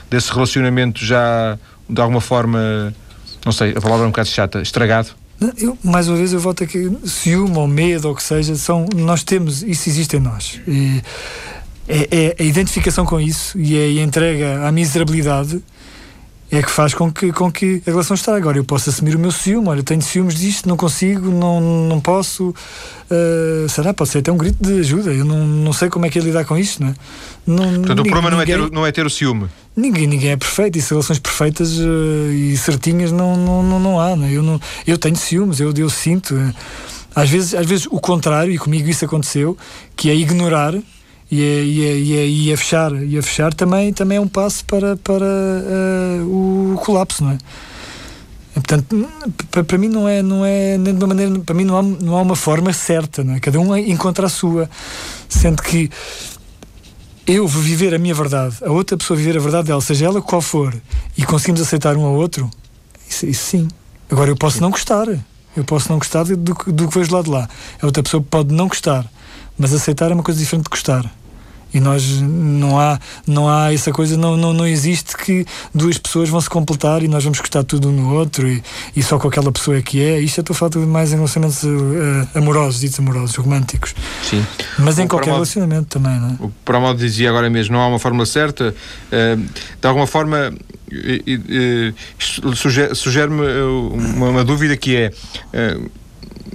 desse 0.10 0.32
relacionamento 0.32 1.04
já, 1.04 1.58
de 1.90 2.02
alguma 2.02 2.22
forma, 2.22 2.94
não 3.46 3.52
sei, 3.52 3.72
a 3.72 3.82
palavra 3.82 4.06
é 4.06 4.08
um 4.08 4.12
bocado 4.12 4.30
chata, 4.30 4.62
estragado? 4.62 5.10
Eu, 5.58 5.78
mais 5.84 6.08
uma 6.08 6.18
vez 6.18 6.34
eu 6.34 6.40
volto 6.40 6.64
aqui, 6.64 6.90
ciúme 7.06 7.58
ou 7.58 7.68
medo 7.68 8.08
ou 8.08 8.14
o 8.14 8.18
que 8.18 8.24
seja, 8.24 8.56
são, 8.56 8.88
nós 8.96 9.24
temos, 9.24 9.62
isso 9.62 9.88
existe 9.88 10.18
em 10.18 10.20
nós. 10.20 10.60
E 10.68 11.02
é, 11.88 12.36
é 12.40 12.44
a 12.44 12.44
identificação 12.44 13.06
com 13.06 13.20
isso 13.20 13.58
e 13.58 13.78
é 13.78 14.02
a 14.02 14.04
entrega 14.04 14.68
à 14.68 14.72
miserabilidade 14.72 15.62
é 16.50 16.62
que 16.62 16.72
faz 16.72 16.94
com 16.94 17.12
que, 17.12 17.32
com 17.34 17.52
que 17.52 17.82
a 17.86 17.92
relação 17.92 18.16
estrague. 18.16 18.40
Agora 18.40 18.58
eu 18.58 18.64
posso 18.64 18.90
assumir 18.90 19.16
o 19.16 19.20
meu 19.20 19.32
ciúme, 19.32 19.68
olha, 19.68 19.84
tenho 19.84 20.02
ciúmes 20.02 20.36
disto, 20.36 20.68
não 20.68 20.78
consigo, 20.78 21.30
não, 21.30 21.60
não 21.88 22.00
posso. 22.00 22.54
Uh, 23.12 23.68
será? 23.68 23.94
Pode 23.94 24.10
ser 24.12 24.20
até 24.20 24.32
um 24.32 24.38
grito 24.38 24.58
de 24.62 24.80
ajuda. 24.80 25.14
Eu 25.14 25.26
não, 25.26 25.46
não 25.46 25.74
sei 25.74 25.90
como 25.90 26.06
é 26.06 26.10
que 26.10 26.18
é 26.18 26.22
lidar 26.22 26.46
com 26.46 26.58
isto, 26.58 26.82
não 26.82 26.90
é? 26.90 26.96
Não, 27.46 27.58
Portanto, 27.58 27.98
ninguém, 27.98 28.02
o 28.02 28.06
problema 28.06 28.30
não, 28.30 28.42
é 28.42 28.46
ter, 28.46 28.72
não 28.72 28.86
é 28.86 28.92
ter 28.92 29.06
o 29.06 29.10
ciúme. 29.10 29.48
Ninguém, 29.76 30.08
ninguém 30.08 30.32
é 30.32 30.38
perfeito 30.38 30.78
e 30.78 30.82
relações 30.82 31.20
perfeitas 31.20 31.78
uh, 31.78 32.32
e 32.32 32.56
certinhas 32.58 33.12
não, 33.12 33.36
não, 33.36 33.64
não, 33.64 33.80
não 33.80 34.00
há. 34.00 34.16
Não 34.16 34.26
é? 34.26 34.32
eu, 34.32 34.42
não, 34.42 34.60
eu 34.86 34.98
tenho 34.98 35.18
ciúmes, 35.18 35.60
eu, 35.60 35.74
eu 35.76 35.90
sinto. 35.90 36.34
Uh, 36.34 36.54
às 37.14 37.30
vezes, 37.30 37.56
às 37.56 37.66
vezes 37.66 37.88
o 37.88 38.00
contrário, 38.00 38.54
e 38.54 38.58
comigo 38.58 38.88
isso 38.88 39.04
aconteceu, 39.04 39.58
que 39.96 40.10
é 40.10 40.16
ignorar 40.16 40.74
e 41.30 41.42
a, 41.42 41.46
e, 41.46 41.86
a, 41.86 41.96
e, 41.96 42.18
a, 42.18 42.26
e 42.26 42.54
a 42.54 42.58
fechar 42.58 43.04
e 43.04 43.18
a 43.18 43.22
fechar 43.22 43.54
também 43.54 43.92
também 43.94 44.18
é 44.18 44.22
um 44.22 44.28
passo 44.28 44.64
para 44.66 44.96
para 44.98 45.26
uh, 45.26 46.74
o 46.74 46.78
colapso 46.78 47.24
não 47.24 47.32
é? 47.32 47.38
Portanto 48.54 49.08
para, 49.52 49.78
mim 49.78 49.88
não 49.88 50.08
é 50.08 50.22
não 50.22 50.46
é 50.46 50.78
nem 50.78 50.94
de 50.96 51.04
uma 51.04 51.08
maneira 51.08 51.40
para 51.40 51.54
mim 51.56 51.66
não 51.66 51.78
há, 51.78 51.84
não 51.84 52.18
há 52.18 52.22
uma 52.22 52.36
forma 52.36 52.72
certa 52.74 53.24
não 53.24 53.36
é? 53.36 53.40
Cada 53.40 53.60
um 53.60 53.76
encontra 53.76 54.26
a 54.26 54.30
sua. 54.30 54.70
Sendo 55.30 55.62
que 55.62 55.90
eu 57.28 57.46
vou 57.48 57.62
viver 57.62 57.94
a 57.94 58.00
minha 58.00 58.14
verdade 58.14 58.56
a 58.66 58.72
outra 58.72 58.96
pessoa 58.98 59.18
viver 59.18 59.38
a 59.38 59.42
verdade 59.42 59.68
dela 59.68 59.82
seja 59.82 60.06
ela 60.06 60.22
qual 60.22 60.42
for 60.42 60.74
e 61.18 61.26
conseguimos 61.26 61.62
aceitar 61.62 61.98
um 61.98 62.06
ao 62.06 62.14
outro 62.14 62.50
isso, 63.10 63.26
isso 63.26 63.46
sim. 63.46 63.68
Agora 64.10 64.30
eu 64.30 64.36
posso 64.36 64.62
não 64.62 64.70
gostar. 64.70 65.08
Eu 65.56 65.64
posso 65.64 65.90
não 65.90 65.98
gostar 65.98 66.24
do, 66.24 66.36
do 66.38 66.88
que 66.88 67.00
vejo 67.00 67.16
lá 67.16 67.22
de 67.22 67.30
lá. 67.30 67.50
A 67.82 67.86
outra 67.86 68.04
pessoa 68.04 68.22
pode 68.22 68.54
não 68.54 68.68
gostar, 68.68 69.10
mas 69.58 69.74
aceitar 69.74 70.12
é 70.12 70.14
uma 70.14 70.24
coisa 70.24 70.40
diferente 70.40 70.66
de 70.66 70.70
gostar. 70.70 71.12
E 71.78 71.80
nós 71.80 72.04
não 72.22 72.80
há, 72.80 73.00
não 73.28 73.48
há 73.48 73.72
essa 73.72 73.92
coisa, 73.92 74.18
não, 74.18 74.36
não, 74.36 74.52
não 74.52 74.66
existe 74.66 75.16
que 75.16 75.46
duas 75.74 75.96
pessoas 76.00 76.28
vão 76.28 76.42
se 76.42 76.50
completar 76.50 77.04
e 77.04 77.08
nós 77.08 77.24
vamos 77.24 77.40
gostar 77.40 77.64
tudo 77.64 77.90
um 77.90 77.92
no 77.92 78.16
outro 78.16 78.48
e, 78.48 78.64
e 78.96 79.04
só 79.04 79.20
com 79.20 79.28
aquela 79.28 79.52
pessoa 79.52 79.78
é 79.78 79.82
que 79.84 80.02
é. 80.02 80.20
Isto 80.20 80.40
eu 80.40 80.42
estou 80.42 80.56
a 80.56 80.70
falar 80.72 80.88
mais 80.88 81.14
em 81.14 81.18
relacionamentos 81.18 81.62
uh, 81.64 82.28
amorosos, 82.34 82.80
ditos 82.82 83.00
amorosos, 83.00 83.36
românticos. 83.36 83.94
Sim. 84.24 84.44
Mas 84.80 84.98
o 84.98 85.02
em 85.02 85.08
qualquer 85.08 85.34
relacionamento 85.34 85.86
também, 85.88 86.20
não 86.20 86.30
é? 86.30 86.36
O 86.40 86.52
Promodo 86.66 86.98
dizia 86.98 87.30
agora 87.30 87.48
mesmo, 87.48 87.74
não 87.74 87.82
há 87.82 87.88
uma 87.88 88.00
fórmula 88.00 88.26
certa. 88.26 88.74
Uh, 89.12 89.38
de 89.80 89.88
alguma 89.88 90.08
forma, 90.08 90.52
uh, 90.92 91.94
sugere-me 92.96 93.42
uma, 94.16 94.30
uma, 94.30 94.44
dúvida 94.44 94.76
que 94.76 94.96
é 94.96 95.12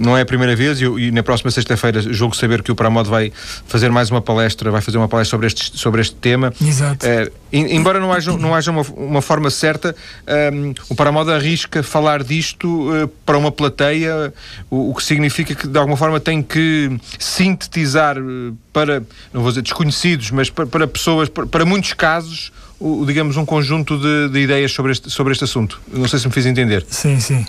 não 0.03 0.17
é 0.17 0.21
a 0.21 0.25
primeira 0.25 0.55
vez 0.55 0.79
e, 0.81 0.85
e 0.85 1.11
na 1.11 1.23
próxima 1.23 1.49
sexta-feira 1.49 2.01
julgo 2.01 2.35
saber 2.35 2.61
que 2.61 2.71
o 2.71 2.75
Pramod 2.75 3.09
vai 3.09 3.31
fazer 3.65 3.89
mais 3.89 4.11
uma 4.11 4.21
palestra, 4.21 4.69
vai 4.69 4.81
fazer 4.81 4.97
uma 4.97 5.07
palestra 5.07 5.31
sobre 5.31 5.47
este, 5.47 5.77
sobre 5.77 6.01
este 6.01 6.15
tema. 6.15 6.53
Exato. 6.61 7.05
Uh, 7.05 7.31
embora 7.51 7.99
não 7.99 8.11
haja, 8.11 8.35
não 8.37 8.53
haja 8.53 8.71
uma, 8.71 8.81
uma 8.81 9.21
forma 9.21 9.49
certa, 9.49 9.95
um, 10.27 10.31
ehm, 10.31 10.73
o 10.89 10.95
Pramod 10.95 11.31
arrisca 11.31 11.81
falar 11.81 12.23
disto 12.23 12.67
uh, 12.67 13.07
para 13.25 13.37
uma 13.37 13.51
plateia, 13.51 14.33
o, 14.69 14.91
o, 14.91 14.95
que 14.95 15.03
significa 15.03 15.55
que 15.55 15.67
de 15.67 15.77
alguma 15.77 15.97
forma 15.97 16.19
tem 16.19 16.41
que 16.41 16.91
sintetizar 17.17 18.17
uh, 18.17 18.57
para, 18.71 19.01
não 19.31 19.41
vou 19.41 19.51
dizer 19.51 19.61
desconhecidos, 19.61 20.31
mas 20.31 20.49
para, 20.49 20.65
para 20.65 20.87
pessoas, 20.87 21.29
para, 21.29 21.45
para 21.45 21.65
muitos 21.65 21.93
casos, 21.93 22.51
o, 22.79 23.05
digamos, 23.05 23.37
um 23.37 23.45
conjunto 23.45 23.97
de, 23.97 24.29
de 24.29 24.39
ideias 24.39 24.71
sobre 24.71 24.91
este, 24.91 25.09
sobre 25.09 25.31
este 25.31 25.43
assunto. 25.43 25.79
Não 25.91 26.07
sei 26.07 26.19
se 26.19 26.27
me 26.27 26.33
fiz 26.33 26.45
entender. 26.45 26.85
Sim, 26.89 27.19
sim 27.19 27.45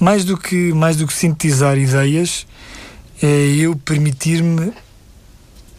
mais 0.00 0.24
do 0.24 0.36
que, 0.36 0.72
mais 0.72 0.96
do 0.96 1.06
que 1.06 1.12
sintetizar 1.12 1.78
ideias, 1.78 2.46
é 3.22 3.26
eu 3.26 3.76
permitir-me 3.76 4.72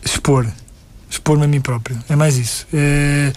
expor. 0.05 0.47
Expor-me 1.09 1.43
a 1.43 1.47
mim 1.47 1.59
próprio. 1.59 1.97
É 2.07 2.15
mais 2.15 2.37
isso. 2.37 2.65
É, 2.73 3.33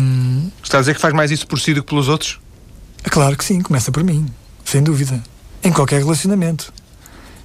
um... 0.00 0.50
Está 0.62 0.78
a 0.78 0.80
dizer 0.80 0.94
que 0.94 1.00
faz 1.00 1.14
mais 1.14 1.30
isso 1.30 1.46
por 1.46 1.60
si 1.60 1.72
do 1.72 1.82
que 1.82 1.88
pelos 1.88 2.08
outros? 2.08 2.40
Claro 3.04 3.36
que 3.36 3.44
sim, 3.44 3.60
começa 3.60 3.92
por 3.92 4.02
mim, 4.02 4.26
sem 4.64 4.82
dúvida. 4.82 5.22
Em 5.62 5.70
qualquer 5.70 5.98
relacionamento. 6.00 6.72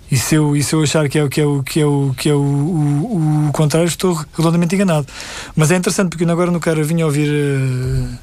E 0.09 0.17
se 0.17 0.35
eu, 0.35 0.55
e 0.55 0.63
se 0.63 0.74
eu 0.74 0.83
achar 0.83 1.09
que 1.09 1.17
é, 1.17 1.27
que 1.27 1.41
é, 1.41 1.45
o, 1.45 1.63
que 1.63 1.79
é, 1.79 1.85
o, 1.85 2.13
que 2.15 2.29
é 2.29 2.33
o, 2.33 2.38
o, 2.38 3.47
o 3.50 3.51
contrário, 3.51 3.88
estou 3.88 4.13
redondamente 4.38 4.75
enganado. 4.75 5.07
Mas 5.55 5.71
é 5.71 5.75
interessante 5.75 6.09
porque 6.09 6.24
agora 6.24 6.51
no 6.51 6.59
cara 6.59 6.83
vinha 6.83 7.05
ouvir 7.05 7.29
uh, 7.29 8.17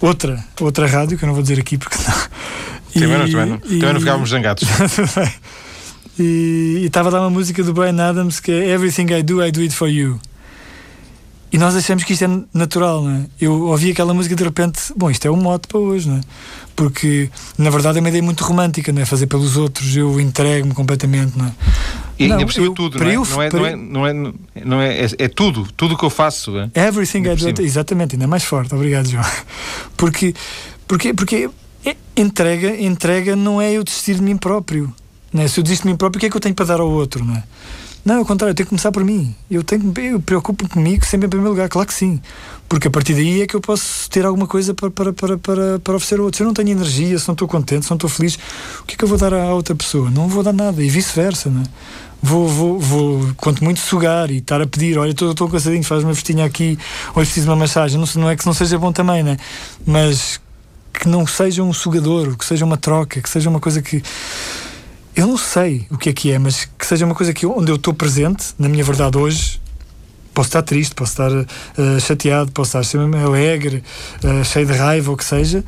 outra, 0.00 0.42
outra 0.60 0.86
rádio, 0.86 1.18
que 1.18 1.24
eu 1.24 1.26
não 1.26 1.34
vou 1.34 1.42
dizer 1.42 1.60
aqui 1.60 1.76
porque 1.76 1.96
não, 2.08 2.14
também, 3.00 3.18
não, 3.18 3.26
também, 3.26 3.46
não, 3.46 3.56
e, 3.56 3.78
também 3.78 3.92
não 3.92 4.00
ficávamos 4.00 4.30
zangados. 4.30 4.64
e 6.18 6.82
estava 6.84 7.10
dar 7.10 7.20
uma 7.20 7.30
música 7.30 7.62
do 7.62 7.72
Brian 7.72 8.00
Adams 8.00 8.40
que 8.40 8.50
é 8.50 8.70
Everything 8.70 9.12
I 9.12 9.22
Do, 9.22 9.44
I 9.44 9.50
Do 9.50 9.60
It 9.60 9.74
For 9.74 9.88
You. 9.88 10.18
E 11.52 11.58
nós 11.58 11.76
achamos 11.76 12.02
que 12.02 12.12
isto 12.12 12.24
é 12.24 12.28
natural, 12.52 13.04
não 13.04 13.12
é? 13.12 13.26
Eu 13.40 13.68
ouvi 13.68 13.90
aquela 13.90 14.12
música 14.12 14.34
e 14.34 14.36
de 14.36 14.44
repente, 14.44 14.92
bom, 14.96 15.10
isto 15.10 15.26
é 15.26 15.30
um 15.30 15.36
mote 15.36 15.68
para 15.68 15.78
hoje, 15.78 16.08
não 16.08 16.16
é? 16.16 16.20
Porque, 16.74 17.30
na 17.56 17.70
verdade, 17.70 17.98
é 17.98 18.00
uma 18.00 18.08
ideia 18.08 18.22
muito 18.22 18.42
romântica, 18.44 18.92
não 18.92 19.00
é? 19.00 19.04
Fazer 19.04 19.26
pelos 19.26 19.56
outros, 19.56 19.96
eu 19.96 20.20
entrego-me 20.20 20.74
completamente, 20.74 21.38
não 21.38 21.46
é? 21.46 21.52
E 22.18 22.24
ainda 22.24 22.44
por 22.44 22.52
cima 22.52 22.74
tudo, 22.74 22.98
não 22.98 23.06
é? 23.06 23.14
Não 23.14 23.42
é, 23.42 23.50
não 23.50 23.66
é, 23.66 23.76
não 23.76 24.06
é, 24.06 24.32
não 24.64 24.80
é, 24.80 25.04
é, 25.04 25.08
é 25.18 25.28
tudo, 25.28 25.68
tudo 25.76 25.96
que 25.96 26.04
eu 26.04 26.10
faço. 26.10 26.52
É? 26.58 26.70
Everything 26.74 27.22
I 27.22 27.52
do, 27.52 27.62
exatamente, 27.62 28.16
ainda 28.16 28.26
mais 28.26 28.42
forte, 28.42 28.74
obrigado, 28.74 29.08
João. 29.08 29.24
Porque, 29.96 30.34
porque, 30.86 31.14
porque 31.14 31.48
entrega, 32.16 32.80
entrega 32.80 33.36
não 33.36 33.60
é 33.60 33.72
eu 33.72 33.84
desistir 33.84 34.14
de 34.14 34.22
mim 34.22 34.36
próprio. 34.36 34.92
Né? 35.32 35.46
Se 35.48 35.60
eu 35.60 35.64
desisto 35.64 35.82
de 35.82 35.90
mim 35.90 35.96
próprio, 35.96 36.18
o 36.18 36.20
que 36.20 36.26
é 36.26 36.30
que 36.30 36.36
eu 36.36 36.40
tenho 36.40 36.54
para 36.54 36.64
dar 36.64 36.80
ao 36.80 36.88
outro? 36.88 37.24
Não, 37.24 37.34
é? 37.34 37.42
não 38.04 38.18
ao 38.18 38.24
contrário, 38.24 38.52
eu 38.52 38.54
tenho 38.54 38.66
que 38.66 38.70
começar 38.70 38.90
por 38.90 39.04
mim. 39.04 39.34
Eu, 39.50 39.62
tenho, 39.62 39.92
eu 39.98 40.20
preocupo 40.20 40.68
comigo 40.68 41.04
sempre 41.04 41.26
em 41.26 41.30
primeiro 41.30 41.52
lugar, 41.52 41.68
claro 41.68 41.86
que 41.86 41.94
sim. 41.94 42.20
Porque 42.68 42.88
a 42.88 42.90
partir 42.90 43.14
daí 43.14 43.42
é 43.42 43.46
que 43.46 43.54
eu 43.54 43.60
posso 43.60 44.08
ter 44.10 44.24
alguma 44.24 44.46
coisa 44.46 44.72
para, 44.72 44.90
para, 44.90 45.12
para, 45.12 45.38
para, 45.38 45.78
para 45.78 45.96
oferecer 45.96 46.18
ao 46.18 46.24
outro. 46.24 46.38
Se 46.38 46.42
eu 46.42 46.46
não 46.46 46.54
tenho 46.54 46.70
energia, 46.70 47.18
se 47.18 47.28
não 47.28 47.34
estou 47.34 47.46
contente, 47.46 47.84
se 47.84 47.90
não 47.90 47.96
estou 47.96 48.10
feliz, 48.10 48.38
o 48.80 48.84
que 48.84 48.94
é 48.94 48.96
que 48.96 49.04
eu 49.04 49.08
vou 49.08 49.18
dar 49.18 49.34
à 49.34 49.52
outra 49.52 49.74
pessoa? 49.74 50.10
Não 50.10 50.26
vou 50.26 50.42
dar 50.42 50.52
nada. 50.52 50.82
E 50.82 50.88
vice-versa, 50.88 51.50
não 51.50 51.62
é? 51.62 51.64
Vou, 52.22 52.48
vou, 52.48 52.78
vou, 52.78 53.30
quanto 53.36 53.62
muito 53.62 53.78
sugar 53.78 54.30
e 54.30 54.38
estar 54.38 54.60
a 54.60 54.66
pedir, 54.66 54.98
olha, 54.98 55.10
estou 55.10 55.48
cansadinho, 55.48 55.84
faz 55.84 56.02
uma 56.02 56.14
vestinha 56.14 56.44
aqui, 56.44 56.78
hoje 57.14 57.26
preciso 57.26 57.46
de 57.46 57.50
uma 57.50 57.56
massagem. 57.56 58.00
Não, 58.00 58.22
não 58.22 58.30
é 58.30 58.34
que 58.34 58.44
não 58.46 58.54
seja 58.54 58.78
bom 58.78 58.90
também, 58.90 59.22
né? 59.22 59.36
Mas 59.86 60.40
que 60.98 61.08
não 61.08 61.26
seja 61.26 61.62
um 61.62 61.72
sugador, 61.72 62.36
que 62.36 62.44
seja 62.44 62.64
uma 62.64 62.76
troca, 62.76 63.20
que 63.20 63.28
seja 63.28 63.48
uma 63.48 63.60
coisa 63.60 63.82
que. 63.82 64.02
Eu 65.14 65.26
não 65.26 65.38
sei 65.38 65.86
o 65.90 65.96
que 65.96 66.10
é 66.10 66.12
que 66.12 66.32
é, 66.32 66.38
mas 66.38 66.68
que 66.78 66.86
seja 66.86 67.06
uma 67.06 67.14
coisa 67.14 67.32
que 67.32 67.46
onde 67.46 67.70
eu 67.70 67.76
estou 67.76 67.94
presente, 67.94 68.54
na 68.58 68.68
minha 68.68 68.84
verdade 68.84 69.16
hoje, 69.16 69.60
posso 70.34 70.48
estar 70.50 70.62
triste, 70.62 70.94
posso 70.94 71.12
estar 71.12 71.32
uh, 71.32 72.00
chateado, 72.00 72.52
posso 72.52 72.78
estar 72.78 72.98
alegre, 73.24 73.82
uh, 74.22 74.44
cheio 74.44 74.66
de 74.66 74.74
raiva, 74.74 75.10
ou 75.10 75.14
o 75.14 75.16
que 75.16 75.24
seja, 75.24 75.64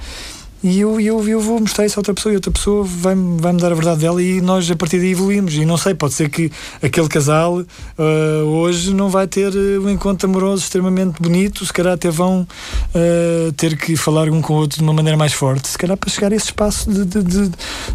e 0.62 0.80
eu, 0.80 1.00
eu, 1.00 1.28
eu 1.28 1.40
vou 1.40 1.60
mostrar 1.60 1.86
isso 1.86 1.98
a 1.98 2.00
outra 2.00 2.12
pessoa 2.12 2.32
e 2.32 2.36
outra 2.36 2.50
pessoa 2.50 2.82
vai-me 2.84 3.40
vai 3.40 3.54
dar 3.54 3.70
a 3.70 3.74
verdade 3.74 4.00
dela 4.00 4.20
e 4.20 4.40
nós 4.40 4.68
a 4.68 4.74
partir 4.74 4.98
daí 4.98 5.12
evoluímos. 5.12 5.54
E 5.54 5.64
não 5.64 5.76
sei, 5.76 5.94
pode 5.94 6.14
ser 6.14 6.28
que 6.28 6.50
aquele 6.82 7.08
casal 7.08 7.60
uh, 7.60 8.44
hoje 8.44 8.92
não 8.92 9.08
vai 9.08 9.28
ter 9.28 9.52
uh, 9.54 9.82
um 9.84 9.88
encontro 9.88 10.28
amoroso 10.28 10.64
extremamente 10.64 11.22
bonito, 11.22 11.64
se 11.64 11.72
calhar 11.72 11.92
até 11.92 12.10
vão 12.10 12.42
uh, 12.42 13.52
ter 13.52 13.76
que 13.76 13.96
falar 13.96 14.28
um 14.28 14.42
com 14.42 14.54
o 14.54 14.56
outro 14.56 14.78
de 14.78 14.82
uma 14.82 14.92
maneira 14.92 15.16
mais 15.16 15.32
forte, 15.32 15.68
se 15.68 15.78
calhar 15.78 15.96
para 15.96 16.10
chegar 16.10 16.32
a 16.32 16.34
esse 16.34 16.46
espaço 16.46 16.90
de, 16.90 17.04
de, 17.04 17.22
de, 17.22 17.50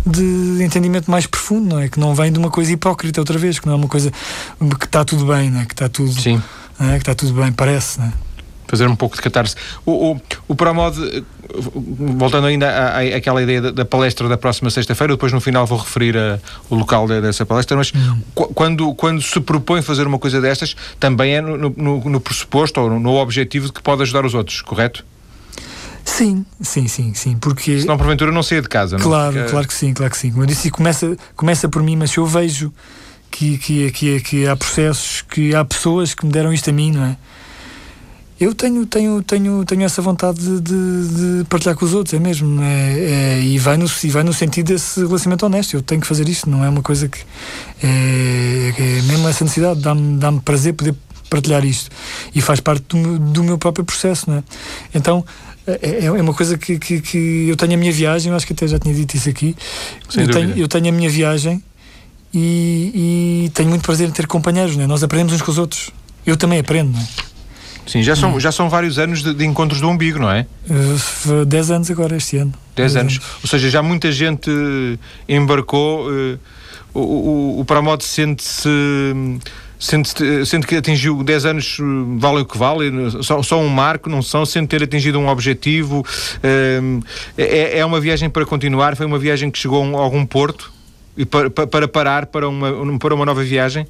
de 0.05 0.63
entendimento 0.63 1.11
mais 1.11 1.27
profundo, 1.27 1.75
não 1.75 1.81
é? 1.81 1.89
Que 1.89 1.99
não 1.99 2.15
vem 2.15 2.31
de 2.31 2.39
uma 2.39 2.49
coisa 2.49 2.71
hipócrita 2.71 3.19
outra 3.19 3.37
vez, 3.37 3.59
que 3.59 3.65
não 3.65 3.73
é 3.73 3.75
uma 3.75 3.89
coisa 3.89 4.09
que 4.79 4.85
está 4.85 5.03
tudo 5.03 5.25
bem, 5.25 5.49
não 5.49 5.59
é? 5.59 5.65
Que 5.65 5.73
está 5.73 5.89
tudo, 5.89 6.13
Sim. 6.13 6.41
É? 6.79 6.93
que 6.93 6.99
está 6.99 7.13
tudo 7.13 7.33
bem, 7.33 7.51
parece, 7.51 7.99
não 7.99 8.07
é? 8.07 8.13
fazer 8.73 8.87
um 8.87 8.95
pouco 8.95 9.15
de 9.15 9.21
catarse. 9.21 9.55
O, 9.85 10.13
o, 10.13 10.21
o 10.47 10.55
Promod, 10.55 10.97
voltando 11.55 12.47
ainda 12.47 12.69
à, 12.69 12.97
à, 12.99 13.17
àquela 13.17 13.41
ideia 13.41 13.61
da, 13.61 13.71
da, 13.71 13.85
palestra 13.85 14.27
da 14.27 14.37
próxima 14.37 14.69
sexta-feira, 14.69 15.13
depois 15.13 15.31
no 15.31 15.41
final 15.41 15.65
vou 15.65 15.77
referir 15.77 16.17
a, 16.17 16.39
o 16.69 16.75
local 16.75 17.07
de, 17.07 17.21
dessa 17.21 17.45
palestra, 17.45 17.75
mas 17.77 17.91
hum. 17.93 18.19
quando, 18.33 18.93
quando 18.95 19.21
se 19.21 19.39
propõe 19.39 19.81
fazer 19.81 20.07
uma 20.07 20.19
coisa 20.19 20.39
destas, 20.41 20.75
também 20.99 21.35
é 21.35 21.41
no, 21.41 21.57
no, 21.57 22.09
no 22.09 22.19
pressuposto 22.19 22.79
ou 22.81 22.89
no, 22.89 22.99
no 22.99 23.15
objetivo 23.15 23.67
de 23.67 23.73
que 23.73 23.81
pode 23.81 24.01
ajudar 24.01 24.25
os 24.25 24.33
outros, 24.33 24.61
correto? 24.61 25.05
Sim, 26.05 26.45
sim, 26.61 26.87
sim, 26.87 27.13
sim, 27.13 27.37
porque... 27.37 27.81
Senão, 27.81 27.97
porventura, 27.97 28.31
não 28.31 28.43
saia 28.43 28.61
de 28.61 28.67
casa, 28.67 28.97
não? 28.97 29.05
Claro, 29.05 29.33
Fica... 29.33 29.49
claro 29.49 29.67
que 29.67 29.73
sim, 29.73 29.93
claro 29.93 30.11
que 30.11 30.17
sim. 30.17 30.31
Como 30.31 30.43
eu 30.43 30.47
disse, 30.47 30.69
começa, 30.69 31.17
começa 31.35 31.69
por 31.69 31.81
mim, 31.81 31.95
mas 31.95 32.11
se 32.11 32.17
eu 32.17 32.25
vejo 32.25 32.73
que, 33.31 33.57
que, 33.57 33.91
que, 33.91 34.19
que 34.19 34.47
há 34.47 34.55
processos, 34.55 35.21
que 35.21 35.55
há 35.55 35.63
pessoas 35.63 36.13
que 36.13 36.25
me 36.25 36.31
deram 36.31 36.51
isto 36.53 36.69
a 36.69 36.73
mim, 36.73 36.91
não 36.91 37.05
é? 37.05 37.17
Eu 38.43 38.53
tenho, 38.53 38.85
tenho, 38.85 39.23
tenho, 39.23 39.65
tenho 39.65 39.83
essa 39.83 40.01
vontade 40.01 40.39
de, 40.39 40.59
de, 40.59 41.39
de 41.39 41.45
partilhar 41.45 41.75
com 41.75 41.85
os 41.85 41.93
outros, 41.93 42.13
é 42.13 42.19
mesmo. 42.19 42.61
É, 42.61 43.37
é, 43.37 43.41
e, 43.41 43.57
vai 43.57 43.77
no, 43.77 43.85
e 44.03 44.09
vai 44.09 44.23
no 44.23 44.33
sentido 44.33 44.67
desse 44.67 44.99
relacionamento 44.99 45.45
honesto. 45.45 45.73
Eu 45.75 45.81
tenho 45.81 46.01
que 46.01 46.07
fazer 46.07 46.27
isto, 46.27 46.49
não 46.49 46.63
é 46.63 46.69
uma 46.69 46.81
coisa 46.81 47.07
que. 47.07 47.19
É, 47.81 48.73
é 48.77 49.01
mesmo 49.03 49.27
essa 49.27 49.43
necessidade, 49.43 49.79
dá-me 49.79 50.17
dá 50.17 50.31
prazer 50.33 50.73
poder 50.73 50.95
partilhar 51.29 51.65
isto. 51.65 51.89
E 52.35 52.41
faz 52.41 52.59
parte 52.59 52.83
do 52.89 52.97
meu, 52.97 53.19
do 53.19 53.43
meu 53.43 53.57
próprio 53.57 53.85
processo, 53.85 54.29
não 54.29 54.37
é? 54.37 54.43
Então. 54.93 55.25
É, 55.65 55.79
é, 55.81 56.05
é 56.07 56.11
uma 56.11 56.33
coisa 56.33 56.57
que, 56.57 56.77
que, 56.77 56.99
que, 56.99 57.47
eu 57.47 57.55
tenho 57.55 57.75
a 57.75 57.77
minha 57.77 57.93
viagem, 57.93 58.29
eu 58.29 58.35
acho 58.35 58.45
que 58.45 58.51
até 58.51 58.67
já 58.67 58.77
tinha 58.77 58.93
dito 58.93 59.15
isso 59.15 59.29
aqui. 59.29 59.55
eu, 60.13 60.29
tenho, 60.29 60.57
eu 60.57 60.67
tenho 60.67 60.89
a 60.89 60.91
minha 60.91 61.09
viagem 61.09 61.63
e, 62.33 63.45
e, 63.45 63.49
tenho 63.51 63.69
muito 63.69 63.81
prazer 63.81 64.09
em 64.09 64.11
ter 64.11 64.27
companheiros, 64.27 64.75
não 64.75 64.83
é? 64.83 64.87
Nós 64.87 65.03
aprendemos 65.03 65.31
uns 65.31 65.41
com 65.41 65.51
os 65.51 65.57
outros. 65.57 65.89
Eu 66.25 66.35
também 66.35 66.59
aprendo, 66.59 66.91
não 66.91 66.99
é? 66.99 67.32
Sim, 67.85 68.01
já 68.01 68.15
são, 68.15 68.39
já 68.39 68.51
são 68.51 68.69
vários 68.69 68.97
anos 68.97 69.21
de, 69.21 69.33
de 69.33 69.45
encontros 69.45 69.81
do 69.81 69.89
umbigo, 69.89 70.19
não 70.19 70.31
é? 70.31 70.45
Uh, 70.69 71.45
dez 71.45 71.69
anos 71.69 71.91
agora 71.91 72.15
este 72.15 72.37
ano. 72.37 72.53
Dez, 72.75 72.95
anos. 72.95 73.15
anos. 73.15 73.29
Ou 73.43 73.49
seja, 73.49 73.69
já 73.69 73.81
muita 73.83 74.11
gente 74.11 74.49
embarcou. 75.27 76.09
Uh, 76.09 76.39
o, 76.93 76.99
o, 76.99 77.59
o 77.61 77.65
Paramote 77.65 78.05
sente-se. 78.05 78.69
Sente, 79.79 80.45
sente 80.45 80.65
que 80.65 80.77
atingiu 80.77 81.21
10 81.21 81.45
anos, 81.45 81.77
vale 82.17 82.39
o 82.39 82.45
que 82.45 82.57
vale, 82.57 82.89
só, 83.21 83.43
só 83.43 83.59
um 83.59 83.67
marco, 83.67 84.09
não 84.09 84.21
são, 84.21 84.45
sente 84.45 84.67
ter 84.67 84.81
atingido 84.81 85.19
um 85.19 85.27
objetivo. 85.27 86.05
É, 87.37 87.79
é 87.79 87.85
uma 87.85 87.99
viagem 87.99 88.29
para 88.29 88.45
continuar, 88.45 88.95
foi 88.95 89.05
uma 89.05 89.19
viagem 89.19 89.51
que 89.51 89.59
chegou 89.59 89.83
a 89.97 90.01
algum 90.01 90.25
porto 90.25 90.71
e 91.17 91.25
para, 91.25 91.49
para 91.49 91.85
parar 91.85 92.27
para 92.27 92.47
uma, 92.47 92.97
para 92.97 93.13
uma 93.13 93.25
nova 93.25 93.43
viagem? 93.43 93.85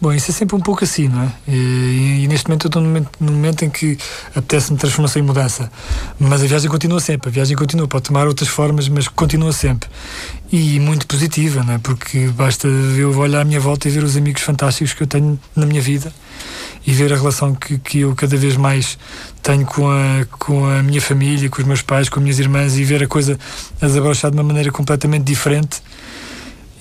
Bom, 0.00 0.12
isso 0.12 0.32
é 0.32 0.34
sempre 0.34 0.56
um 0.56 0.60
pouco 0.60 0.82
assim, 0.82 1.08
não 1.08 1.22
é? 1.22 1.32
E, 1.46 2.24
e 2.24 2.28
neste 2.28 2.48
momento 2.48 2.64
eu 2.64 2.68
estou 2.68 2.82
num 2.82 2.88
momento, 2.88 3.10
num 3.20 3.32
momento 3.32 3.64
em 3.64 3.70
que 3.70 3.96
apetece-me 4.34 4.76
transformação 4.76 5.22
e 5.22 5.24
mudança. 5.24 5.70
Mas 6.18 6.42
a 6.42 6.46
viagem 6.46 6.68
continua 6.68 6.98
sempre, 6.98 7.28
a 7.28 7.32
viagem 7.32 7.56
continua, 7.56 7.86
pode 7.86 8.04
tomar 8.04 8.26
outras 8.26 8.48
formas, 8.48 8.88
mas 8.88 9.06
continua 9.06 9.52
sempre. 9.52 9.88
E 10.50 10.80
muito 10.80 11.06
positiva, 11.06 11.62
não 11.62 11.74
é? 11.74 11.78
Porque 11.78 12.26
basta 12.28 12.66
eu 12.66 13.16
olhar 13.16 13.42
à 13.42 13.44
minha 13.44 13.60
volta 13.60 13.88
e 13.88 13.92
ver 13.92 14.02
os 14.02 14.16
amigos 14.16 14.42
fantásticos 14.42 14.92
que 14.92 15.04
eu 15.04 15.06
tenho 15.06 15.38
na 15.54 15.66
minha 15.66 15.80
vida 15.80 16.12
e 16.86 16.92
ver 16.92 17.12
a 17.12 17.16
relação 17.16 17.54
que, 17.54 17.78
que 17.78 18.00
eu 18.00 18.14
cada 18.14 18.36
vez 18.36 18.56
mais 18.56 18.98
tenho 19.42 19.64
com 19.64 19.88
a, 19.88 20.24
com 20.30 20.66
a 20.66 20.82
minha 20.82 21.00
família, 21.00 21.48
com 21.48 21.60
os 21.60 21.66
meus 21.66 21.82
pais, 21.82 22.08
com 22.08 22.18
as 22.18 22.22
minhas 22.22 22.38
irmãs 22.38 22.76
e 22.76 22.84
ver 22.84 23.02
a 23.02 23.06
coisa 23.06 23.38
a 23.80 23.86
desabrochar 23.86 24.30
de 24.30 24.36
uma 24.36 24.42
maneira 24.42 24.70
completamente 24.72 25.24
diferente 25.24 25.80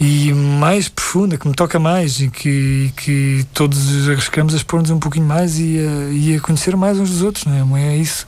e 0.01 0.34
mais 0.34 0.89
profunda, 0.89 1.38
que 1.38 1.48
me 1.48 1.53
toca 1.53 1.77
mais 1.77 2.20
e 2.20 2.27
que, 2.27 2.91
que 2.98 3.46
todos 3.53 4.10
arriscamos 4.10 4.51
a 4.55 4.58
expor-nos 4.58 4.89
um 4.89 4.98
pouquinho 4.98 5.27
mais 5.27 5.60
e 5.60 5.77
a, 5.77 6.12
e 6.12 6.36
a 6.36 6.39
conhecer 6.39 6.75
mais 6.75 6.98
uns 6.98 7.12
dos 7.12 7.22
outros, 7.22 7.46
não 7.46 7.77
é? 7.77 7.93
É 7.93 7.98
isso. 7.98 8.25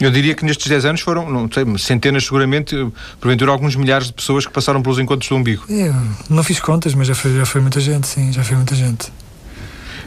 Eu 0.00 0.10
diria 0.10 0.34
que 0.34 0.44
nestes 0.44 0.66
10 0.66 0.84
anos 0.86 1.00
foram, 1.00 1.30
não 1.30 1.48
sei, 1.52 1.64
centenas 1.78 2.24
seguramente, 2.24 2.74
porventura 3.20 3.52
alguns 3.52 3.76
milhares 3.76 4.08
de 4.08 4.12
pessoas 4.12 4.44
que 4.44 4.52
passaram 4.52 4.82
pelos 4.82 4.98
encontros 4.98 5.28
do 5.28 5.36
umbigo. 5.36 5.64
É, 5.70 5.92
não 6.28 6.42
fiz 6.42 6.58
contas, 6.58 6.94
mas 6.94 7.06
já 7.06 7.14
foi, 7.14 7.36
já 7.36 7.46
foi 7.46 7.60
muita 7.60 7.78
gente, 7.78 8.08
sim, 8.08 8.32
já 8.32 8.42
foi 8.42 8.56
muita 8.56 8.74
gente. 8.74 9.12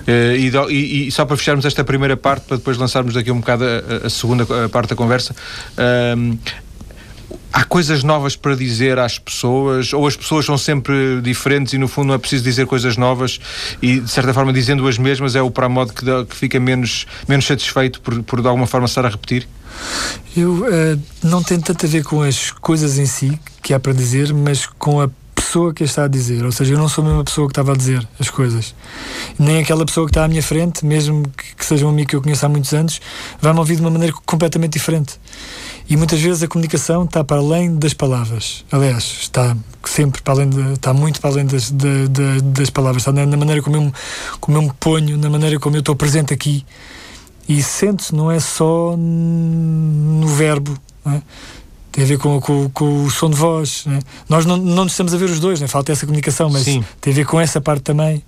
Uh, 0.08 0.36
e, 0.38 0.74
e, 0.74 1.08
e, 1.08 1.12
só 1.12 1.26
para 1.26 1.36
fecharmos 1.36 1.66
esta 1.66 1.84
primeira 1.84 2.16
parte, 2.16 2.46
para 2.48 2.58
depois 2.58 2.78
lançarmos 2.78 3.14
daqui 3.14 3.30
um 3.32 3.40
bocado 3.40 3.64
a, 3.66 4.08
a 4.08 4.10
segunda 4.10 4.46
parte 4.70 4.90
da 4.90 4.96
conversa, 4.96 5.34
uh, 5.74 6.38
há 7.58 7.64
coisas 7.64 8.04
novas 8.04 8.36
para 8.36 8.56
dizer 8.56 9.00
às 9.00 9.18
pessoas, 9.18 9.92
ou 9.92 10.06
as 10.06 10.16
pessoas 10.16 10.46
são 10.46 10.60
sempre 10.60 11.20
diferentes 11.24 11.74
e 11.74 11.80
no 11.80 11.88
fundo 11.88 12.10
não 12.10 12.14
é 12.14 12.18
preciso 12.20 12.44
dizer 12.44 12.68
coisas 12.68 12.98
novas 12.98 13.40
e 13.82 14.00
de 14.00 14.12
certa 14.12 14.32
forma 14.32 14.54
dizendo 14.54 14.88
as 14.88 15.00
mesmas 15.00 15.36
é 15.36 15.42
o 15.42 15.50
para 15.50 15.68
modo 15.68 15.92
que, 15.92 16.06
que 16.26 16.36
fica 16.36 16.60
menos, 16.60 17.08
menos 17.28 17.48
satisfeito 17.48 18.00
por, 18.00 18.22
por 18.22 18.42
de 18.42 18.48
alguma 18.48 18.68
forma 18.68 18.86
estar 18.86 19.04
a 19.08 19.10
repetir? 19.10 19.48
Eu 20.36 20.52
uh, 20.52 21.02
não 21.24 21.42
tenho 21.42 21.60
tanto 21.64 21.84
a 21.84 21.90
ver 21.90 22.04
com 22.04 22.22
as 22.22 22.52
coisas 22.52 23.00
em 23.00 23.08
si 23.08 23.40
que 23.64 23.74
há 23.74 23.80
para 23.80 23.92
dizer, 23.92 24.32
mas 24.36 24.68
com 24.68 25.02
a 25.02 25.10
pessoa 25.34 25.74
que 25.74 25.84
está 25.84 26.04
a 26.04 26.08
dizer. 26.08 26.46
Ou 26.46 26.52
seja, 26.52 26.76
eu 26.76 26.78
não 26.78 26.88
sou 26.88 27.04
a 27.04 27.08
mesma 27.08 27.24
pessoa 27.24 27.48
que 27.48 27.54
estava 27.54 27.72
a 27.72 27.76
dizer 27.76 28.08
as 28.20 28.30
coisas. 28.30 28.76
Nem 29.40 29.60
aquela 29.60 29.84
pessoa 29.84 30.06
que 30.06 30.12
está 30.12 30.26
à 30.26 30.28
minha 30.28 30.44
frente, 30.44 30.86
mesmo 30.86 31.24
que, 31.36 31.56
que 31.56 31.66
seja 31.66 31.88
um 31.88 31.90
amigo 31.90 32.10
que 32.10 32.16
eu 32.16 32.22
conheço 32.22 32.46
há 32.46 32.50
muitos 32.50 32.72
anos, 32.74 33.02
vai-me 33.42 33.58
ouvir 33.58 33.78
de 33.78 33.82
uma 33.82 33.90
maneira 33.90 34.14
completamente 34.26 34.74
diferente. 34.74 35.20
E 35.90 35.96
muitas 35.96 36.20
vezes 36.20 36.44
a 36.44 36.48
comunicação 36.48 37.06
está 37.06 37.24
para 37.24 37.38
além 37.38 37.76
das 37.76 37.94
palavras. 37.94 38.66
Aliás, 38.72 39.04
está 39.22 39.56
sempre 39.86 40.22
para 40.22 40.34
além 40.34 40.50
de, 40.50 40.74
está 40.74 40.94
muito 40.94 41.22
para 41.22 41.30
além 41.30 41.46
das, 41.46 41.72
de, 41.72 42.08
de, 42.10 42.42
das 42.42 42.70
palavras. 42.70 43.04
Está 43.04 43.14
na, 43.14 43.38
maneira 43.38 43.62
como 43.62 43.78
eu, 43.78 43.94
como 44.42 44.58
eu 44.58 44.62
me 44.64 44.74
ponho, 44.80 45.18
na 45.18 45.30
maneira 45.30 45.58
como 45.60 45.78
eu 45.78 45.80
estou 45.80 45.96
presente 45.96 46.34
aqui. 46.34 46.66
E 47.48 47.64
sente 47.64 48.14
não 48.14 48.30
é 48.30 48.40
só 48.40 48.96
no 48.98 50.28
verbo. 50.28 50.78
Não 51.06 51.14
é? 51.14 51.22
tem 51.98 52.04
a 52.04 52.08
ver 52.08 52.20
com, 52.20 52.40
com, 52.40 52.70
com, 52.70 53.06
o 53.06 53.10
som 53.10 53.30
de 53.30 53.36
voz. 53.36 53.86
Né? 53.88 54.00
Nós 54.30 54.46
não, 54.46 54.56
não 54.56 54.84
nos 54.84 54.94
estamos 54.94 55.16
a 55.16 55.18
ver 55.18 55.26
os 55.30 55.40
dois, 55.40 55.60
né? 55.60 55.68
falta 55.68 55.92
essa 55.92 56.06
comunicação, 56.06 56.48
mas 56.48 56.64
Sim. 56.64 56.84
tem 57.02 57.12
a 57.12 57.16
ver 57.16 57.26
com 57.26 57.40
essa 57.40 57.60
parte 57.60 57.82
também. 57.82 58.22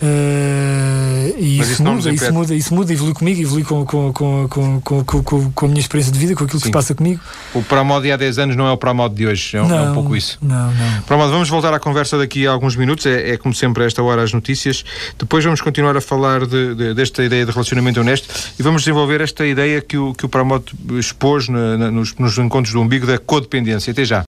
Uh, 0.00 1.34
e 1.38 1.58
isso, 1.58 1.72
isso, 1.72 1.82
muda, 1.82 2.10
isso 2.10 2.32
muda, 2.32 2.54
isso 2.54 2.74
muda, 2.74 2.92
evolui 2.92 3.14
comigo, 3.14 3.40
evolui 3.40 3.64
com, 3.64 3.84
com, 3.84 4.12
com, 4.12 4.48
com, 4.48 4.80
com, 4.80 5.04
com, 5.04 5.52
com 5.52 5.66
a 5.66 5.68
minha 5.68 5.80
experiência 5.80 6.12
de 6.12 6.18
vida, 6.18 6.34
com 6.34 6.44
aquilo 6.44 6.58
Sim. 6.58 6.64
que 6.64 6.68
se 6.68 6.72
passa 6.72 6.94
comigo. 6.94 7.20
O 7.54 7.62
Promod 7.62 8.10
há 8.10 8.16
10 8.16 8.38
anos 8.38 8.56
não 8.56 8.66
é 8.66 8.72
o 8.72 8.76
Promod 8.76 9.14
de 9.14 9.26
hoje, 9.26 9.56
é, 9.56 9.62
não, 9.62 9.78
é 9.78 9.90
um 9.90 9.94
pouco 9.94 10.14
isso. 10.14 10.38
Não, 10.42 10.72
não. 10.72 11.02
Promod, 11.02 11.30
vamos 11.30 11.48
voltar 11.48 11.72
à 11.72 11.80
conversa 11.80 12.18
daqui 12.18 12.46
a 12.46 12.50
alguns 12.50 12.76
minutos, 12.76 13.06
é, 13.06 13.30
é 13.30 13.36
como 13.36 13.54
sempre 13.54 13.84
a 13.84 13.86
esta 13.86 14.02
hora 14.02 14.22
as 14.22 14.32
notícias. 14.32 14.84
Depois 15.18 15.44
vamos 15.44 15.60
continuar 15.60 15.96
a 15.96 16.00
falar 16.00 16.46
de, 16.46 16.74
de, 16.74 16.94
desta 16.94 17.24
ideia 17.24 17.46
de 17.46 17.50
relacionamento 17.50 18.00
honesto 18.00 18.28
e 18.58 18.62
vamos 18.62 18.82
desenvolver 18.82 19.20
esta 19.22 19.46
ideia 19.46 19.80
que 19.80 19.96
o, 19.96 20.12
que 20.12 20.26
o 20.26 20.28
Promod 20.28 20.64
expôs 20.98 21.48
na, 21.48 21.78
na, 21.78 21.90
nos, 21.90 22.14
nos 22.16 22.36
encontros 22.36 22.74
do 22.74 22.80
umbigo 22.80 23.06
da 23.06 23.18
codependência. 23.18 23.92
Até 23.92 24.04
já. 24.04 24.24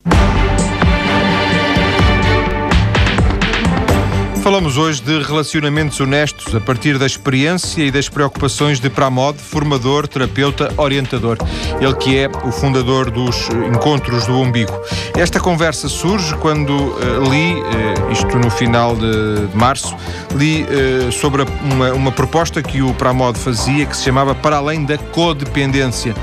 Falamos 4.42 4.76
hoje 4.76 5.02
de 5.02 5.22
relacionamentos 5.22 6.00
honestos 6.00 6.54
a 6.54 6.60
partir 6.60 6.98
da 6.98 7.04
experiência 7.04 7.82
e 7.82 7.90
das 7.90 8.08
preocupações 8.08 8.80
de 8.80 8.88
Pramod, 8.88 9.38
formador, 9.38 10.08
terapeuta, 10.08 10.72
orientador. 10.76 11.36
Ele 11.80 11.94
que 11.94 12.16
é 12.16 12.28
o 12.28 12.50
fundador 12.50 13.10
dos 13.10 13.48
Encontros 13.72 14.26
do 14.26 14.34
Umbigo. 14.34 14.72
Esta 15.16 15.38
conversa 15.38 15.88
surge 15.88 16.34
quando 16.36 16.70
uh, 16.70 17.30
li, 17.30 17.54
uh, 17.54 18.12
isto 18.12 18.38
no 18.38 18.50
final 18.50 18.96
de, 18.96 19.46
de 19.48 19.56
março, 19.56 19.94
li 20.34 20.64
uh, 20.64 21.12
sobre 21.12 21.42
uma, 21.64 21.92
uma 21.92 22.12
proposta 22.12 22.62
que 22.62 22.80
o 22.80 22.94
Pramod 22.94 23.38
fazia 23.38 23.84
que 23.84 23.96
se 23.96 24.04
chamava 24.04 24.34
Para 24.34 24.56
Além 24.56 24.84
da 24.84 24.96
Codependência. 24.96 26.14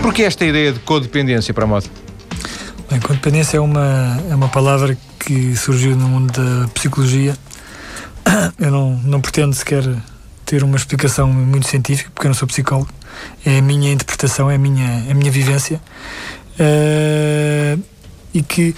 Por 0.00 0.12
que 0.12 0.22
esta 0.22 0.44
ideia 0.44 0.72
de 0.72 0.78
codependência, 0.80 1.52
Pramod? 1.52 1.90
Bem, 2.90 3.00
codependência 3.00 3.56
é 3.56 3.60
uma, 3.60 4.20
é 4.30 4.34
uma 4.34 4.48
palavra 4.48 4.96
que 5.18 5.56
surgiu 5.56 5.96
no 5.96 6.08
mundo 6.08 6.32
da 6.32 6.68
psicologia 6.68 7.36
eu 8.58 8.70
não, 8.70 8.96
não 9.04 9.20
pretendo 9.20 9.54
sequer 9.54 9.84
ter 10.44 10.62
uma 10.62 10.76
explicação 10.76 11.28
muito 11.28 11.68
científica, 11.68 12.10
porque 12.14 12.26
eu 12.26 12.30
não 12.30 12.34
sou 12.34 12.48
psicólogo. 12.48 12.90
É 13.44 13.58
a 13.58 13.62
minha 13.62 13.92
interpretação, 13.92 14.50
é 14.50 14.56
a 14.56 14.58
minha, 14.58 15.10
a 15.10 15.14
minha 15.14 15.30
vivência. 15.30 15.80
Uh, 16.54 17.82
e 18.34 18.42
que, 18.42 18.74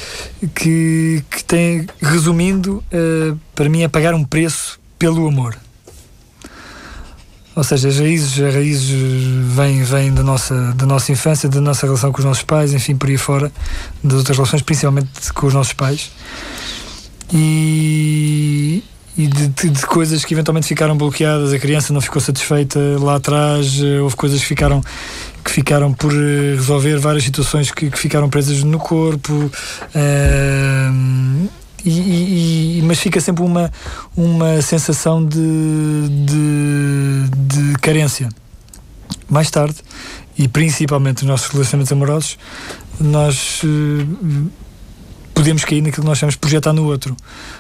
que, 0.55 1.25
que 1.31 1.45
tem, 1.45 1.87
resumindo, 2.03 2.83
uh, 2.93 3.39
para 3.55 3.69
mim 3.69 3.83
é 3.83 3.89
pagar 3.89 4.15
um 4.15 4.25
preço 4.25 4.79
pelo 4.99 5.27
amor. 5.27 5.57
Ou 7.57 7.63
seja, 7.63 7.89
as 7.89 7.99
raízes, 7.99 8.41
as 8.41 8.55
raízes 8.55 8.91
vêm, 9.55 9.83
vêm 9.85 10.13
da, 10.13 10.25
nossa, 10.25 10.73
da 10.73 10.85
nossa 10.85 11.13
infância, 11.13 11.49
da 11.49 11.61
nossa 11.61 11.87
relação 11.87 12.11
com 12.11 12.19
os 12.19 12.25
nossos 12.25 12.43
pais, 12.43 12.73
enfim, 12.73 12.97
por 12.97 13.09
aí 13.09 13.17
fora, 13.17 13.53
das 14.03 14.19
outras 14.19 14.37
relações, 14.37 14.63
principalmente 14.63 15.33
com 15.33 15.47
os 15.47 15.55
nossos 15.55 15.73
pais. 15.73 16.11
E, 17.33 18.83
e 19.17 19.29
de, 19.29 19.49
de, 19.49 19.71
de, 19.71 19.87
coisas 19.87 20.25
que 20.25 20.35
eventualmente 20.35 20.67
ficaram 20.67 20.97
bloqueadas, 20.97 21.53
a 21.53 21.59
criança 21.59 21.93
não 21.93 22.01
ficou 22.01 22.21
satisfeita 22.21 22.79
lá 23.01 23.17
atrás, 23.17 23.81
eh, 23.81 24.01
houve 24.01 24.17
coisas 24.17 24.41
que 24.41 24.47
ficaram 24.47 24.83
que 25.45 25.51
ficaram 25.51 25.93
por 25.93 26.13
eh, 26.13 26.55
resolver 26.57 26.99
várias 26.99 27.23
situações 27.23 27.71
que, 27.71 27.91
que 27.91 27.99
ficaram 27.99 28.29
presas 28.29 28.65
no 28.65 28.79
corpo 28.79 29.33
uh, 29.33 29.51
e, 31.85 32.79
e, 32.79 32.83
mas 32.83 32.99
fica 32.99 33.21
sempre 33.21 33.45
uma 33.45 33.71
uma 34.17 34.61
sensação 34.63 35.25
de, 35.25 35.39
de, 36.25 37.29
de 37.37 37.79
carência. 37.79 38.29
Mais 39.29 39.51
tarde 39.51 39.77
e 40.37 40.49
principalmente 40.49 41.23
nos 41.23 41.31
nossos 41.31 41.49
relacionamentos 41.49 41.93
amorosos 41.93 42.39
nós 42.99 43.63
uh, 43.63 44.51
podemos 45.35 45.65
cair 45.65 45.83
naquilo 45.83 46.03
que 46.03 46.09
nós 46.09 46.19
chamamos 46.19 46.35
de 46.35 46.39
projetar 46.39 46.73
no 46.73 46.85
outro. 46.85 47.15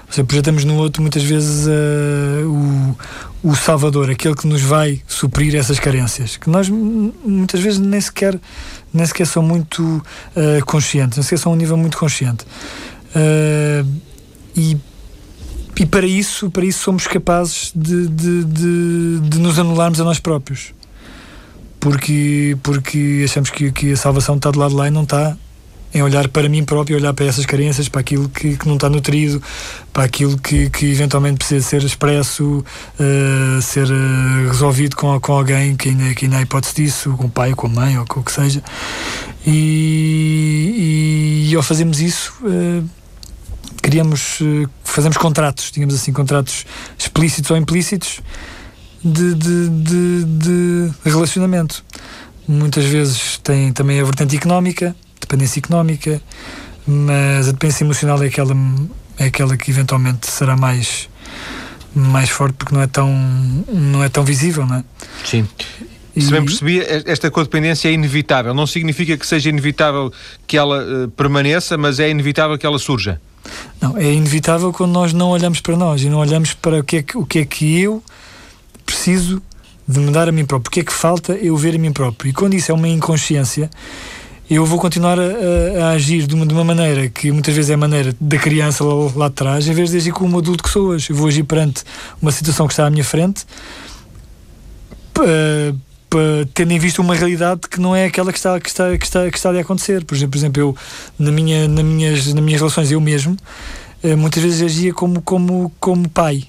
Ou 0.07 0.13
seja, 0.13 0.25
projetamos 0.25 0.65
no 0.65 0.77
outro 0.77 1.03
muitas 1.03 1.23
vezes 1.23 1.67
uh, 1.67 2.97
o, 3.43 3.51
o 3.51 3.57
salvador, 3.57 4.09
aquele 4.11 4.35
que 4.35 4.47
nos 4.47 4.63
vai 4.63 5.03
suprir 5.07 5.55
essas 5.57 5.79
carências, 5.81 6.37
que 6.37 6.49
nós 6.49 6.69
muitas 6.69 7.61
vezes 7.61 7.79
nem 7.79 8.01
sequer, 8.01 8.39
nem 8.93 9.05
sequer 9.05 9.27
são 9.27 9.43
muito 9.43 9.83
uh, 9.83 10.65
conscientes, 10.65 11.19
nem 11.19 11.25
sequer 11.25 11.39
são 11.39 11.53
a 11.53 11.55
um 11.55 11.59
nível 11.59 11.77
muito 11.77 11.99
consciente. 11.99 12.45
Uh, 13.15 13.87
e, 14.57 14.79
e 15.77 15.87
para 15.87 16.07
isso, 16.07 16.51
para 16.51 16.65
isso 16.65 16.81
somos 16.81 17.07
capazes 17.07 17.73
de, 17.75 18.07
de, 18.09 18.45
de, 18.45 19.21
de 19.21 19.39
nos 19.39 19.59
anularmos 19.59 20.01
a 20.01 20.05
nós 20.05 20.19
próprios 20.19 20.73
porque, 21.85 22.57
porque 22.63 23.21
achamos 23.27 23.51
que, 23.51 23.71
que 23.71 23.93
a 23.93 23.97
salvação 23.97 24.37
está 24.37 24.51
do 24.51 24.59
lado 24.59 24.71
de 24.71 24.77
lá 24.77 24.89
e 24.89 24.91
não 24.91 25.03
está 25.03 25.37
em 25.95 26.03
olhar 26.03 26.27
para 26.29 26.49
mim 26.49 26.65
próprio, 26.65 26.97
olhar 26.97 27.15
para 27.15 27.27
essas 27.27 27.47
carências, 27.47 27.89
para 27.89 28.01
aquilo 28.01 28.29
que, 28.29 28.57
que 28.57 28.67
não 28.67 28.75
está 28.75 28.91
nutrido, 28.91 29.41
para 29.93 30.03
aquilo 30.05 30.37
que, 30.37 30.69
que 30.69 30.87
eventualmente 30.87 31.39
precisa 31.39 31.65
ser 31.65 31.85
expresso, 31.85 32.65
uh, 32.99 33.63
ser 33.63 33.87
uh, 33.87 34.49
resolvido 34.49 34.97
com, 34.97 35.19
com 35.21 35.33
alguém 35.33 35.77
que 35.77 35.91
ainda, 35.91 36.13
que 36.15 36.25
ainda 36.25 36.39
há 36.39 36.43
hipótese 36.43 36.75
disso, 36.75 37.15
com 37.17 37.27
o 37.27 37.31
pai, 37.31 37.55
com 37.55 37.69
a 37.69 37.71
mãe, 37.71 37.97
ou 37.97 38.05
com 38.05 38.19
o 38.19 38.23
que 38.25 38.33
seja. 38.33 38.61
E, 39.47 41.45
e, 41.47 41.51
e 41.53 41.55
ao 41.55 41.63
fazermos 41.63 42.01
isso, 42.01 42.35
uh, 42.43 42.85
criamos, 43.81 44.41
fazemos 44.83 45.17
contratos, 45.17 45.71
digamos 45.71 45.95
assim, 45.95 46.13
contratos 46.13 46.67
explícitos 46.99 47.51
ou 47.53 47.57
implícitos 47.57 48.21
de, 49.05 49.35
de, 49.35 49.69
de, 49.69 50.25
de 50.25 50.93
relacionamento. 51.05 51.85
Muitas 52.49 52.85
vezes 52.85 53.39
tem 53.45 53.73
também 53.73 54.01
a 54.01 54.05
vertente 54.05 54.37
económica, 54.37 54.97
dependência 55.25 55.59
económica, 55.59 56.21
mas 56.87 57.49
a 57.49 57.53
dependência 57.53 57.85
emocional 57.85 58.23
é 58.23 58.27
aquela, 58.27 58.55
é 59.19 59.27
aquela 59.27 59.57
que 59.57 59.71
eventualmente 59.71 60.31
será 60.31 60.57
mais 60.57 61.09
mais 61.95 62.29
forte 62.29 62.55
porque 62.55 62.75
não 62.75 62.83
é 62.83 62.89
tão 62.89 63.09
não 63.73 64.03
é 64.03 64.09
tão 64.09 64.25
visível, 64.25 64.67
não 64.67 64.77
é? 64.77 64.85
Sim. 65.25 65.47
E... 66.17 66.23
Se 66.23 66.31
bem 66.31 66.45
percebi, 66.45 66.81
esta 67.07 67.31
codependência 67.31 67.89
é 67.89 67.93
inevitável. 67.93 68.55
Não 68.55 68.67
significa 68.67 69.17
que 69.17 69.27
seja 69.27 69.49
inevitável 69.49 70.13
que 70.47 70.57
ela 70.57 70.83
uh, 70.83 71.09
permaneça, 71.11 71.77
mas 71.77 71.99
é 71.99 72.09
inevitável 72.09 72.57
que 72.57 72.65
ela 72.65 72.79
surja. 72.79 73.21
Não, 73.81 73.99
é 73.99 74.13
inevitável 74.13 74.73
quando 74.73 74.93
nós 74.93 75.13
não 75.13 75.31
olhamos 75.31 75.61
para 75.61 75.77
nós 75.77 76.03
e 76.03 76.09
não 76.09 76.19
olhamos 76.19 76.55
para 76.55 76.81
o 76.81 76.85
que 76.85 76.99
é 76.99 77.03
que, 77.03 77.19
o 77.19 77.27
que, 77.27 77.41
é 77.41 77.45
que 77.45 77.81
eu 77.81 78.03
preciso 78.87 79.43
de 79.87 80.01
mudar 80.01 80.29
a 80.29 80.33
mim 80.33 80.45
próprio. 80.45 80.69
O 80.69 80.71
que 80.71 80.81
é 80.81 80.85
que 80.85 80.93
falta 80.93 81.33
eu 81.35 81.57
ver 81.57 81.75
a 81.75 81.79
mim 81.79 81.93
próprio? 81.93 82.31
E 82.31 82.33
quando 82.33 82.55
isso 82.55 82.71
é 82.71 82.75
uma 82.75 82.89
inconsciência, 82.89 83.69
eu 84.49 84.65
vou 84.67 84.79
continuar 84.79 85.19
a, 85.19 85.87
a, 85.87 85.91
agir 85.91 86.27
de 86.27 86.35
uma, 86.35 86.45
de 86.45 86.53
uma, 86.53 86.65
maneira 86.65 87.09
que 87.09 87.33
muitas 87.33 87.55
vezes 87.55 87.71
é 87.71 87.75
a 87.75 87.79
maneira 87.79 88.15
da 88.21 88.37
criança 88.37 88.85
lá, 88.85 89.11
lá 89.17 89.27
atrás, 89.27 89.67
em 89.67 89.73
vez 89.73 89.91
de 89.91 89.97
agir 89.97 90.13
como 90.13 90.39
adulto 90.39 90.63
que 90.63 90.69
sou 90.69 90.89
hoje. 90.89 91.11
Eu 91.11 91.17
vou 91.17 91.29
agir 91.29 91.45
perante 91.45 91.83
uma 92.21 92.31
situação 92.31 92.67
que 92.67 92.75
está 92.75 92.87
à 92.87 92.91
minha 92.91 93.05
frente, 93.05 93.47
tendo 96.53 96.73
em 96.73 96.79
vista 96.79 97.01
uma 97.01 97.15
realidade 97.15 97.63
que 97.71 97.81
não 97.81 97.97
é 97.97 98.05
aquela 98.05 98.33
que 98.33 98.39
está, 98.39 98.61
que 98.61 98.69
está, 98.69 98.99
que 98.99 99.05
está, 99.05 99.31
que 99.31 99.37
está 99.37 99.51
a 99.51 99.61
acontecer. 99.61 100.05
Por 100.05 100.15
exemplo, 100.15 100.33
por 100.33 100.39
exemplo 100.39 100.61
eu, 100.61 100.77
na 101.19 101.33
minha, 101.33 101.67
na 101.67 101.83
minhas, 101.83 102.27
nas 102.33 102.45
minhas 102.45 102.61
relações, 102.61 102.91
eu 102.93 103.01
mesmo, 103.01 103.37
eh, 104.03 104.15
muitas 104.15 104.43
vezes 104.43 104.63
agia 104.63 104.93
como, 104.93 105.23
como, 105.23 105.73
como 105.81 106.09
pai. 106.09 106.45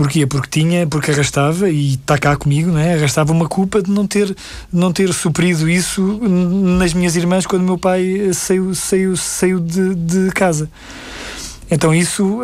Porquê? 0.00 0.26
Porque 0.26 0.48
tinha, 0.48 0.86
porque 0.86 1.10
arrastava, 1.10 1.68
e 1.68 1.92
está 1.92 2.16
cá 2.16 2.34
comigo, 2.34 2.70
né? 2.70 2.94
arrastava 2.94 3.34
uma 3.34 3.46
culpa 3.46 3.82
de 3.82 3.90
não 3.90 4.06
ter, 4.06 4.34
não 4.72 4.90
ter 4.94 5.12
suprido 5.12 5.68
isso 5.68 6.18
nas 6.26 6.94
minhas 6.94 7.16
irmãs 7.16 7.44
quando 7.44 7.64
meu 7.64 7.76
pai 7.76 8.30
saiu, 8.32 8.74
saiu, 8.74 9.14
saiu 9.14 9.60
de, 9.60 9.94
de 9.94 10.30
casa. 10.30 10.70
Então 11.70 11.94
isso 11.94 12.42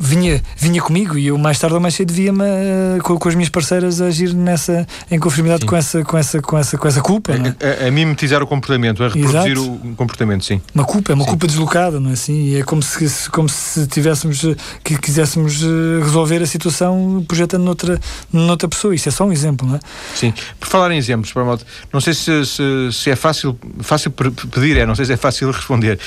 vinha, 0.00 0.42
vinha 0.56 0.80
comigo 0.80 1.18
e 1.18 1.26
eu 1.26 1.36
mais 1.36 1.58
tarde 1.58 1.74
ou 1.74 1.80
mais 1.80 1.94
cedo 1.94 2.12
via-me 2.12 2.42
uh, 2.42 3.02
com, 3.02 3.18
com, 3.18 3.28
as 3.28 3.34
minhas 3.34 3.50
parceiras 3.50 4.00
a 4.00 4.06
agir 4.06 4.32
nessa, 4.32 4.86
em 5.10 5.18
conformidade 5.18 5.66
com 5.66 5.76
essa, 5.76 6.02
com, 6.02 6.16
essa, 6.16 6.40
com, 6.40 6.56
essa, 6.56 6.78
com 6.78 6.88
essa 6.88 7.00
culpa. 7.02 7.32
É? 7.32 7.82
A, 7.82 7.84
a, 7.84 7.88
a, 7.88 7.90
mimetizar 7.90 8.42
o 8.42 8.46
comportamento, 8.46 9.04
a 9.04 9.08
reproduzir 9.08 9.52
Exato. 9.52 9.72
o 9.84 9.94
comportamento, 9.94 10.44
sim. 10.44 10.60
Uma 10.74 10.84
culpa, 10.84 11.12
é 11.12 11.14
uma 11.14 11.24
sim. 11.24 11.30
culpa 11.30 11.46
deslocada, 11.46 12.00
não 12.00 12.10
é 12.10 12.14
assim? 12.14 12.56
É 12.56 12.62
como 12.62 12.82
se, 12.82 13.30
como 13.30 13.48
se 13.48 13.86
tivéssemos, 13.86 14.42
que 14.82 14.98
quiséssemos 14.98 15.62
eh, 15.62 16.02
resolver 16.02 16.42
a 16.42 16.46
situação 16.46 17.22
projetando 17.28 17.62
noutra, 17.62 18.00
noutra 18.32 18.68
pessoa. 18.68 18.94
Isto 18.94 19.10
é 19.10 19.12
só 19.12 19.26
um 19.26 19.32
exemplo, 19.32 19.68
não 19.68 19.76
é? 19.76 19.80
Sim. 20.14 20.32
Por 20.58 20.68
falar 20.68 20.90
em 20.92 20.96
exemplos, 20.96 21.30
para 21.32 21.44
modo, 21.44 21.64
não 21.92 22.00
sei 22.00 22.14
se, 22.14 22.46
se, 22.46 22.62
se, 22.92 23.10
é 23.10 23.16
fácil, 23.16 23.58
fácil 23.80 24.10
pedir, 24.10 24.78
é, 24.78 24.86
não 24.86 24.94
sei 24.94 25.04
se 25.04 25.12
é 25.12 25.16
fácil 25.16 25.50
responder. 25.52 25.98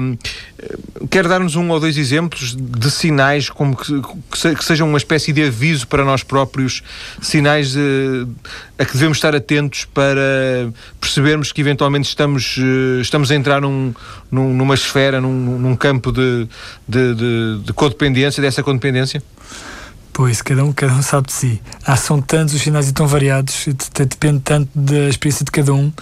Um, 0.00 0.16
quer 1.10 1.28
dar-nos 1.28 1.54
um 1.54 1.68
ou 1.70 1.78
dois 1.78 1.98
exemplos 1.98 2.56
de 2.56 2.90
sinais 2.90 3.25
sinais 3.26 3.50
como 3.50 3.76
que, 3.76 4.02
que, 4.54 4.64
sejam 4.64 4.88
uma 4.88 4.98
espécie 4.98 5.32
de 5.32 5.42
aviso 5.42 5.86
para 5.86 6.04
nós 6.04 6.22
próprios, 6.22 6.82
sinais 7.20 7.76
a 8.78 8.84
que 8.84 8.92
devemos 8.92 9.18
estar 9.18 9.34
atentos 9.34 9.84
para 9.86 10.70
percebermos 11.00 11.52
que 11.52 11.60
eventualmente 11.60 12.08
estamos, 12.08 12.56
uh, 12.58 13.00
estamos 13.00 13.30
a 13.30 13.34
entrar 13.34 13.60
num, 13.60 13.94
num, 14.30 14.54
numa 14.54 14.74
esfera, 14.74 15.20
num, 15.20 15.58
num 15.58 15.76
campo 15.76 16.12
de, 16.12 16.48
de, 16.86 17.14
de, 17.14 17.60
de 17.64 17.72
codependência, 17.72 18.40
dessa 18.40 18.62
codependência? 18.62 19.22
Pois, 20.12 20.40
cada 20.40 20.64
um, 20.64 20.72
cada 20.72 20.94
um 20.94 21.02
sabe 21.02 21.26
de 21.26 21.34
si. 21.34 21.62
Ah, 21.84 21.96
são 21.96 22.22
tantos 22.22 22.54
os 22.54 22.62
sinais 22.62 22.88
e 22.88 22.92
tão 22.92 23.06
variados, 23.06 23.66
depende 23.94 24.40
tanto 24.40 24.70
da 24.74 25.10
experiência 25.10 25.44
de 25.44 25.50
cada 25.50 25.74
um. 25.74 25.92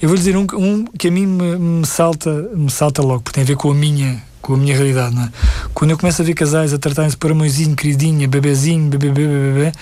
Eu 0.00 0.08
vou 0.08 0.16
dizer 0.16 0.34
um, 0.34 0.46
um 0.54 0.84
que 0.86 1.08
a 1.08 1.10
mim 1.10 1.26
me, 1.26 1.56
me, 1.58 1.86
salta, 1.86 2.30
me 2.54 2.70
salta 2.70 3.02
logo, 3.02 3.20
porque 3.20 3.34
tem 3.34 3.44
a 3.44 3.46
ver 3.46 3.56
com 3.56 3.70
a 3.70 3.74
minha 3.74 4.22
com 4.40 4.54
a 4.54 4.56
minha 4.56 4.74
realidade, 4.74 5.14
não 5.14 5.24
é? 5.24 5.30
Quando 5.74 5.90
eu 5.90 5.98
começo 5.98 6.22
a 6.22 6.24
ver 6.24 6.34
casais 6.34 6.72
a 6.72 6.78
tratarem-se 6.78 7.16
por 7.16 7.30
amorzinho, 7.30 7.76
queridinha, 7.76 8.26
bebezinho, 8.26 8.88
bebê, 8.88 9.10
bebê, 9.10 9.52
bebê, 9.52 9.72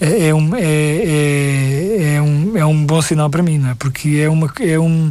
é, 0.00 0.28
é, 0.28 0.34
um, 0.34 0.54
é, 0.54 0.62
é, 0.62 2.14
é, 2.14 2.22
um, 2.22 2.56
é 2.56 2.64
um 2.64 2.84
bom 2.84 3.00
sinal 3.00 3.30
para 3.30 3.42
mim, 3.42 3.58
não 3.58 3.70
é? 3.70 3.74
Porque 3.74 4.20
é, 4.20 4.28
uma, 4.28 4.52
é 4.60 4.78
um. 4.78 5.10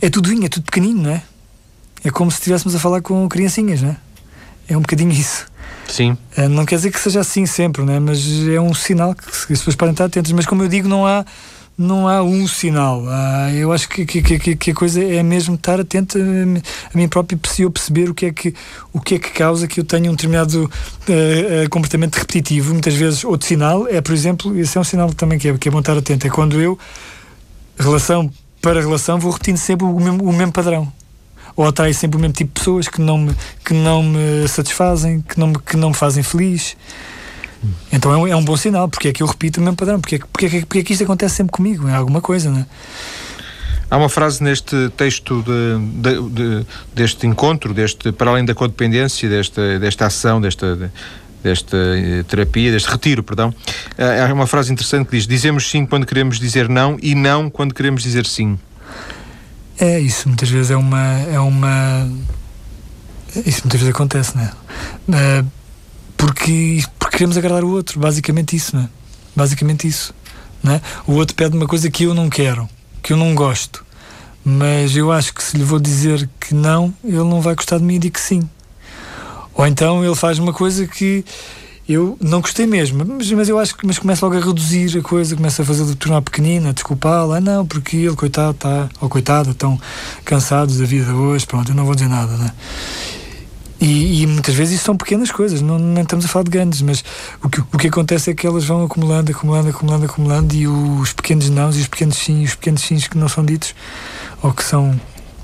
É 0.00 0.10
tudo 0.10 0.30
é 0.44 0.48
tudo 0.48 0.64
pequenino, 0.64 1.02
não 1.02 1.10
é? 1.10 1.22
É 2.04 2.10
como 2.10 2.30
se 2.30 2.38
estivéssemos 2.38 2.74
a 2.74 2.78
falar 2.78 3.00
com 3.00 3.28
criancinhas, 3.28 3.80
não 3.80 3.90
é? 3.90 3.96
É 4.68 4.76
um 4.76 4.80
bocadinho 4.80 5.12
isso. 5.12 5.46
Sim. 5.88 6.16
Eh, 6.36 6.48
não 6.48 6.64
quer 6.64 6.76
dizer 6.76 6.90
que 6.90 6.98
seja 6.98 7.20
assim 7.20 7.46
sempre, 7.46 7.82
não 7.82 7.92
é? 7.92 8.00
Mas 8.00 8.20
é 8.48 8.60
um 8.60 8.74
sinal 8.74 9.14
que 9.14 9.24
as 9.28 9.44
pessoas 9.46 9.76
podem 9.76 9.92
estar 9.92 10.06
atentas. 10.06 10.32
Mas 10.32 10.46
como 10.46 10.62
eu 10.62 10.68
digo, 10.68 10.88
não 10.88 11.06
há 11.06 11.24
não 11.76 12.08
há 12.08 12.22
um 12.22 12.46
sinal. 12.46 13.04
Ah, 13.08 13.50
eu 13.52 13.72
acho 13.72 13.88
que, 13.88 14.04
que, 14.04 14.22
que, 14.22 14.56
que, 14.56 14.70
a 14.70 14.74
coisa 14.74 15.02
é 15.02 15.22
mesmo 15.22 15.54
estar 15.54 15.80
atento 15.80 16.18
a, 16.18 16.96
mim 16.96 17.08
próprio 17.08 17.36
e 17.36 17.70
perceber 17.70 18.10
o 18.10 18.14
que, 18.14 18.26
é 18.26 18.32
que, 18.32 18.54
o 18.92 19.00
que 19.00 19.16
é 19.16 19.18
que 19.18 19.30
causa 19.30 19.66
que 19.66 19.80
eu 19.80 19.84
tenha 19.84 20.10
um 20.10 20.14
determinado 20.14 20.64
uh, 20.64 21.68
comportamento 21.70 22.16
repetitivo. 22.16 22.72
Muitas 22.72 22.94
vezes, 22.94 23.24
outro 23.24 23.46
sinal 23.46 23.86
é, 23.88 24.00
por 24.00 24.12
exemplo, 24.12 24.58
esse 24.58 24.76
é 24.76 24.80
um 24.80 24.84
sinal 24.84 25.12
também 25.14 25.38
que 25.38 25.48
é, 25.48 25.58
que 25.58 25.68
é 25.68 25.70
bom 25.70 25.80
estar 25.80 25.96
atento, 25.96 26.26
é 26.26 26.30
quando 26.30 26.60
eu, 26.60 26.78
relação 27.78 28.30
para 28.60 28.80
relação, 28.80 29.18
vou 29.18 29.32
repetindo 29.32 29.56
sempre 29.56 29.84
o 29.84 29.98
mesmo, 29.98 30.22
o 30.22 30.32
mesmo 30.32 30.52
padrão 30.52 30.92
ou 31.56 31.66
atrai 31.66 31.92
sempre 31.92 32.16
o 32.16 32.20
mesmo 32.20 32.34
tipo 32.34 32.52
de 32.54 32.60
pessoas 32.60 32.88
que 32.88 33.00
não 33.00 33.18
me, 33.18 33.34
que 33.64 33.74
não 33.74 34.02
me 34.02 34.48
satisfazem, 34.48 35.20
que 35.20 35.38
não 35.38 35.48
me, 35.48 35.58
que 35.58 35.76
não 35.76 35.90
me 35.90 35.94
fazem 35.94 36.22
feliz. 36.22 36.76
Então 37.92 38.12
é 38.12 38.16
um, 38.16 38.26
é 38.26 38.36
um, 38.36 38.44
bom 38.44 38.56
sinal, 38.56 38.88
porque 38.88 39.08
é 39.08 39.12
que 39.12 39.22
eu 39.22 39.26
repito 39.26 39.60
o 39.60 39.62
mesmo 39.62 39.76
padrão, 39.76 40.00
porque, 40.00 40.16
é 40.16 40.18
porque, 40.18 40.46
é, 40.46 40.60
porque 40.60 40.78
é 40.78 40.82
que 40.82 40.92
isto 40.92 41.04
acontece 41.04 41.36
sempre 41.36 41.52
comigo, 41.52 41.88
é 41.88 41.94
alguma 41.94 42.20
coisa, 42.20 42.50
não 42.50 42.60
é? 42.60 42.66
Há 43.90 43.96
uma 43.98 44.08
frase 44.08 44.42
neste 44.42 44.88
texto 44.96 45.42
de, 45.42 46.00
de, 46.00 46.30
de, 46.30 46.66
deste 46.94 47.26
encontro, 47.26 47.74
deste, 47.74 48.10
para 48.10 48.30
além 48.30 48.44
da 48.44 48.54
codependência, 48.54 49.28
desta, 49.28 49.78
desta 49.78 50.06
ação, 50.06 50.40
desta, 50.40 50.90
desta 51.42 51.76
eh, 51.76 52.22
terapia, 52.22 52.72
deste 52.72 52.88
retiro, 52.88 53.22
perdão, 53.22 53.54
eh, 53.98 54.22
há 54.22 54.32
uma 54.32 54.46
frase 54.46 54.72
interessante 54.72 55.08
que 55.10 55.16
diz: 55.18 55.26
Dizemos 55.26 55.68
sim 55.70 55.84
quando 55.84 56.06
queremos 56.06 56.40
dizer 56.40 56.70
não 56.70 56.96
e 57.02 57.14
não 57.14 57.50
quando 57.50 57.74
queremos 57.74 58.02
dizer 58.02 58.24
sim. 58.24 58.58
É, 59.78 60.00
isso 60.00 60.26
muitas 60.26 60.48
vezes 60.48 60.70
é 60.70 60.76
uma. 60.76 61.18
É 61.30 61.38
uma 61.38 62.08
isso 63.44 63.62
muitas 63.64 63.80
vezes 63.80 63.94
acontece, 63.94 64.36
não 64.36 64.44
é? 64.44 65.40
Uh, 65.40 65.46
porque, 66.16 66.84
porque 67.12 67.18
queremos 67.18 67.36
agradar 67.36 67.62
o 67.62 67.68
outro, 67.68 68.00
basicamente 68.00 68.56
isso, 68.56 68.74
não 68.74 68.84
é? 68.84 68.88
Basicamente 69.36 69.86
isso. 69.86 70.14
Não 70.62 70.72
é? 70.72 70.80
O 71.06 71.12
outro 71.12 71.36
pede 71.36 71.54
uma 71.54 71.66
coisa 71.66 71.90
que 71.90 72.04
eu 72.04 72.14
não 72.14 72.30
quero, 72.30 72.66
que 73.02 73.12
eu 73.12 73.18
não 73.18 73.34
gosto, 73.34 73.84
mas 74.42 74.96
eu 74.96 75.12
acho 75.12 75.34
que 75.34 75.44
se 75.44 75.58
lhe 75.58 75.62
vou 75.62 75.78
dizer 75.78 76.26
que 76.40 76.54
não, 76.54 76.92
ele 77.04 77.18
não 77.18 77.42
vai 77.42 77.54
gostar 77.54 77.76
de 77.76 77.84
mim 77.84 77.96
e 77.96 77.98
digo 77.98 78.14
que 78.14 78.20
sim. 78.20 78.48
Ou 79.52 79.66
então 79.66 80.02
ele 80.02 80.14
faz 80.14 80.38
uma 80.38 80.54
coisa 80.54 80.86
que 80.86 81.22
eu 81.86 82.16
não 82.18 82.40
gostei 82.40 82.66
mesmo, 82.66 83.04
mas, 83.04 83.30
mas 83.30 83.46
eu 83.46 83.58
acho 83.58 83.76
que 83.76 83.86
mas 83.86 83.98
começa 83.98 84.24
logo 84.24 84.38
a 84.38 84.40
reduzir 84.40 84.98
a 84.98 85.02
coisa, 85.02 85.36
começa 85.36 85.60
a 85.60 85.66
fazer 85.66 85.84
de 85.84 85.94
tornar 85.96 86.22
pequenina, 86.22 86.70
a 86.70 86.72
desculpá-la, 86.72 87.36
ah, 87.36 87.40
não, 87.42 87.66
porque 87.66 87.98
ele, 87.98 88.16
coitado, 88.16 88.52
está, 88.52 88.88
ou 89.02 89.10
coitada, 89.10 89.50
estão 89.50 89.78
cansados 90.24 90.78
da 90.78 90.86
vida 90.86 91.12
hoje, 91.12 91.46
pronto, 91.46 91.72
eu 91.72 91.74
não 91.74 91.84
vou 91.84 91.94
dizer 91.94 92.08
nada, 92.08 92.34
né? 92.38 92.52
E, 93.82 94.22
e, 94.22 94.26
muitas 94.28 94.54
vezes 94.54 94.76
isso 94.76 94.84
são 94.84 94.96
pequenas 94.96 95.32
coisas, 95.32 95.60
não, 95.60 95.76
não 95.76 96.02
estamos 96.02 96.24
a 96.24 96.28
falar 96.28 96.44
de 96.44 96.52
grandes, 96.52 96.80
mas 96.82 97.02
o 97.42 97.48
que, 97.48 97.60
o 97.60 97.76
que 97.76 97.88
acontece 97.88 98.30
é 98.30 98.34
que 98.34 98.46
elas 98.46 98.64
vão 98.64 98.84
acumulando, 98.84 99.32
acumulando, 99.32 99.70
acumulando, 99.70 100.04
acumulando, 100.04 100.54
e 100.54 100.68
os 100.68 101.12
pequenos 101.12 101.50
nãos 101.50 101.76
e 101.76 101.80
os 101.80 101.88
pequenos 101.88 102.16
sim, 102.16 102.44
os 102.44 102.54
pequenos 102.54 102.80
sims 102.80 103.08
que 103.08 103.18
não 103.18 103.28
são 103.28 103.44
ditos, 103.44 103.74
ou 104.40 104.52
que 104.52 104.62
são 104.62 104.94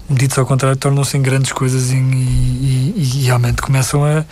ditos 0.09 0.39
ao 0.39 0.47
contrário, 0.47 0.79
tornam-se 0.79 1.17
em 1.19 1.21
grandes 1.21 1.51
coisas 1.51 1.91
e, 1.91 1.97
e, 1.97 2.95
e, 2.97 3.25
realmente 3.25 3.61
começam 3.61 4.05
a, 4.05 4.25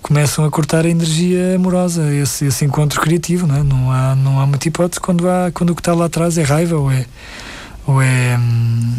começam 0.00 0.42
a 0.46 0.50
cortar 0.50 0.86
a 0.86 0.88
energia 0.88 1.56
amorosa, 1.56 2.10
esse, 2.14 2.46
esse 2.46 2.64
encontro 2.64 2.98
criativo, 2.98 3.46
não, 3.46 3.56
é? 3.56 3.62
não, 3.62 3.92
há, 3.92 4.14
não 4.14 4.40
há 4.40 4.46
muita 4.46 4.68
hipótese 4.68 4.98
quando, 4.98 5.28
há, 5.28 5.50
quando 5.52 5.68
o 5.68 5.74
que 5.74 5.82
está 5.82 5.92
lá 5.92 6.06
atrás 6.06 6.38
é 6.38 6.42
raiva 6.42 6.78
ou 6.78 6.90
é. 6.90 7.04
Ou 7.86 8.00
é 8.00 8.38
hum, 8.38 8.94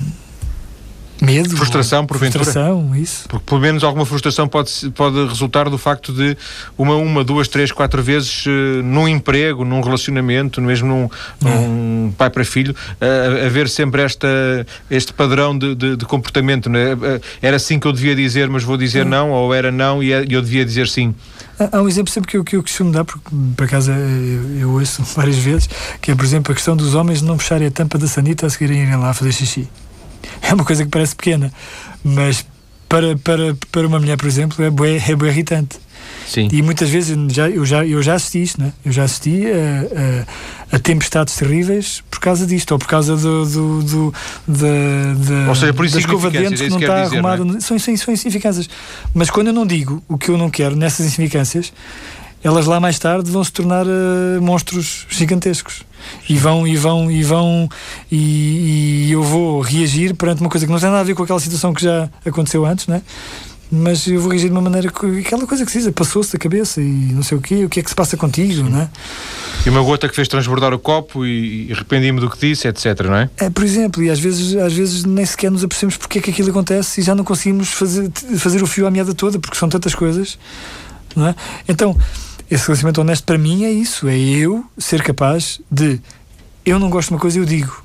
Medo. 1.21 1.55
Frustração, 1.55 2.05
porventura. 2.05 2.43
Frustração, 2.43 2.95
isso. 2.95 3.29
Porque 3.29 3.45
pelo 3.45 3.61
menos 3.61 3.83
alguma 3.83 4.07
frustração 4.07 4.47
pode, 4.47 4.71
pode 4.95 5.27
resultar 5.27 5.69
do 5.69 5.77
facto 5.77 6.11
de 6.11 6.35
uma, 6.75 6.95
uma 6.95 7.23
duas, 7.23 7.47
três, 7.47 7.71
quatro 7.71 8.01
vezes 8.01 8.45
uh, 8.47 8.49
num 8.83 9.07
emprego, 9.07 9.63
num 9.63 9.81
relacionamento, 9.81 10.59
mesmo 10.59 10.87
num, 10.87 11.09
num 11.39 12.07
é. 12.09 12.11
pai 12.17 12.29
para 12.31 12.43
filho, 12.43 12.73
uh, 12.73 13.45
haver 13.45 13.69
sempre 13.69 14.01
esta, 14.01 14.27
este 14.89 15.13
padrão 15.13 15.55
de, 15.55 15.75
de, 15.75 15.95
de 15.95 16.05
comportamento. 16.05 16.69
Né? 16.69 16.95
Uh, 16.95 17.21
era 17.39 17.57
assim 17.57 17.79
que 17.79 17.85
eu 17.85 17.93
devia 17.93 18.15
dizer, 18.15 18.49
mas 18.49 18.63
vou 18.63 18.75
dizer 18.75 19.01
é. 19.01 19.05
não, 19.05 19.29
ou 19.29 19.53
era 19.53 19.71
não 19.71 20.01
e 20.01 20.11
é, 20.11 20.25
eu 20.27 20.41
devia 20.41 20.65
dizer 20.65 20.87
sim. 20.87 21.13
Há 21.71 21.79
um 21.81 21.87
exemplo 21.87 22.11
sempre 22.11 22.31
que 22.31 22.37
eu, 22.37 22.43
que 22.43 22.55
eu 22.55 22.63
costumo 22.63 22.91
dar, 22.91 23.05
porque 23.05 23.29
por 23.55 23.65
acaso 23.65 23.91
eu, 23.91 24.59
eu 24.59 24.71
ouço 24.71 25.03
várias 25.15 25.37
vezes, 25.37 25.69
que 26.01 26.09
é, 26.09 26.15
por 26.15 26.25
exemplo, 26.25 26.51
a 26.51 26.55
questão 26.55 26.75
dos 26.75 26.95
homens 26.95 27.21
não 27.21 27.37
fecharem 27.37 27.67
a 27.67 27.71
tampa 27.71 27.99
da 27.99 28.07
sanita 28.07 28.47
a 28.47 28.49
seguirem 28.49 28.81
irem 28.81 28.95
lá 28.95 29.13
fazer 29.13 29.31
xixi. 29.31 29.69
É 30.41 30.53
uma 30.53 30.65
coisa 30.65 30.83
que 30.83 30.89
parece 30.89 31.15
pequena, 31.15 31.51
mas 32.03 32.45
para, 32.87 33.17
para, 33.17 33.55
para 33.71 33.87
uma 33.87 33.99
mulher, 33.99 34.17
por 34.17 34.27
exemplo, 34.27 34.63
é 34.63 34.69
bué, 34.69 35.01
é 35.07 35.15
bué 35.15 35.29
irritante. 35.29 35.79
Sim. 36.27 36.47
E 36.51 36.61
muitas 36.61 36.89
vezes 36.89 37.17
já, 37.31 37.49
eu, 37.49 37.65
já, 37.65 37.85
eu 37.85 38.01
já 38.01 38.15
assisti 38.15 38.43
isto, 38.43 38.61
né? 38.61 38.73
eu 38.85 38.91
já 38.91 39.03
assisti 39.03 39.43
a, 39.47 40.73
a, 40.73 40.75
a, 40.75 40.79
tempestades 40.79 41.35
terríveis 41.35 42.03
por 42.09 42.19
causa 42.19 42.45
disto, 42.45 42.71
ou 42.71 42.79
por 42.79 42.87
causa 42.87 43.15
do, 43.15 43.45
do, 43.45 43.83
do 43.83 44.13
da, 44.47 45.49
ou 45.49 45.55
seja, 45.55 45.73
por 45.73 45.89
da 45.89 45.99
escova 45.99 46.31
de 46.31 46.39
dentes 46.39 46.61
que 46.61 46.69
não 46.69 46.79
está 46.79 47.03
dizer, 47.03 47.15
arrumada. 47.15 47.45
Não 47.45 47.57
é? 47.57 47.59
são, 47.59 47.77
são, 47.77 47.95
são 47.97 48.13
insignificâncias. 48.13 48.69
Mas 49.13 49.29
quando 49.29 49.47
eu 49.47 49.53
não 49.53 49.65
digo 49.65 50.01
o 50.07 50.17
que 50.17 50.29
eu 50.29 50.37
não 50.37 50.49
quero 50.49 50.75
nessas 50.75 51.05
insignificâncias, 51.05 51.73
elas 52.43 52.65
lá 52.65 52.79
mais 52.79 52.97
tarde 52.97 53.29
vão 53.29 53.43
se 53.43 53.51
tornar 53.51 53.85
uh, 53.85 54.41
monstros 54.41 55.05
gigantescos 55.09 55.83
e 56.29 56.37
vão 56.37 56.67
e 56.67 56.75
vão 56.75 57.11
e 57.11 57.23
vão 57.23 57.69
e, 58.11 59.07
e, 59.07 59.11
eu 59.11 59.23
vou 59.23 59.61
reagir 59.61 60.15
perante 60.15 60.41
uma 60.41 60.49
coisa 60.49 60.65
que 60.65 60.71
não 60.71 60.79
tem 60.79 60.89
nada 60.89 61.01
a 61.01 61.03
ver 61.03 61.15
com 61.15 61.23
aquela 61.23 61.39
situação 61.39 61.73
que 61.73 61.83
já 61.83 62.09
aconteceu 62.25 62.65
antes, 62.65 62.87
né? 62.87 63.01
mas 63.71 64.05
eu 64.05 64.19
vou 64.19 64.29
reagir 64.29 64.49
de 64.49 64.51
uma 64.51 64.61
maneira 64.61 64.91
que 64.91 65.19
aquela 65.19 65.47
coisa 65.47 65.65
que 65.65 65.71
se 65.71 65.79
diz, 65.79 65.89
passou-se 65.91 66.33
da 66.33 66.37
cabeça 66.37 66.81
e 66.81 67.13
não 67.13 67.23
sei 67.23 67.37
o 67.37 67.41
quê, 67.41 67.63
o 67.63 67.69
que 67.69 67.79
é 67.79 67.83
que 67.83 67.89
se 67.89 67.95
passa 67.95 68.17
contigo, 68.17 68.69
não 68.69 68.81
é? 68.81 68.89
E 69.65 69.69
uma 69.69 69.81
gota 69.81 70.09
que 70.09 70.15
fez 70.15 70.27
transbordar 70.27 70.73
o 70.73 70.79
copo 70.79 71.25
e, 71.25 71.67
e 71.67 71.71
arrependi-me 71.71 72.19
do 72.19 72.29
que 72.29 72.37
disse, 72.37 72.67
etc, 72.67 72.99
não 73.05 73.15
é? 73.15 73.29
É, 73.37 73.49
por 73.49 73.63
exemplo, 73.63 74.03
e 74.03 74.09
às 74.09 74.19
vezes, 74.19 74.55
às 74.57 74.73
vezes 74.73 75.05
nem 75.05 75.25
sequer 75.25 75.49
nos 75.49 75.63
apercebemos 75.63 75.95
porque 75.95 76.19
é 76.19 76.21
que 76.21 76.31
aquilo 76.31 76.49
acontece 76.49 76.99
e 76.99 77.03
já 77.03 77.15
não 77.15 77.23
conseguimos 77.23 77.69
fazer, 77.69 78.11
fazer 78.37 78.61
o 78.61 78.67
fio 78.67 78.85
à 78.85 78.91
meada 78.91 79.13
toda, 79.13 79.39
porque 79.39 79.55
são 79.55 79.69
tantas 79.69 79.95
coisas, 79.95 80.37
não 81.15 81.27
é? 81.27 81.35
Então, 81.69 81.95
esse 82.51 82.67
relacionamento 82.67 82.99
honesto 82.99 83.23
para 83.23 83.37
mim 83.37 83.63
é 83.63 83.71
isso, 83.71 84.09
é 84.09 84.17
eu 84.17 84.65
ser 84.77 85.01
capaz 85.01 85.61
de 85.71 86.01
eu 86.65 86.77
não 86.77 86.89
gosto 86.89 87.07
de 87.07 87.13
uma 87.15 87.19
coisa, 87.19 87.39
eu 87.39 87.45
digo. 87.45 87.81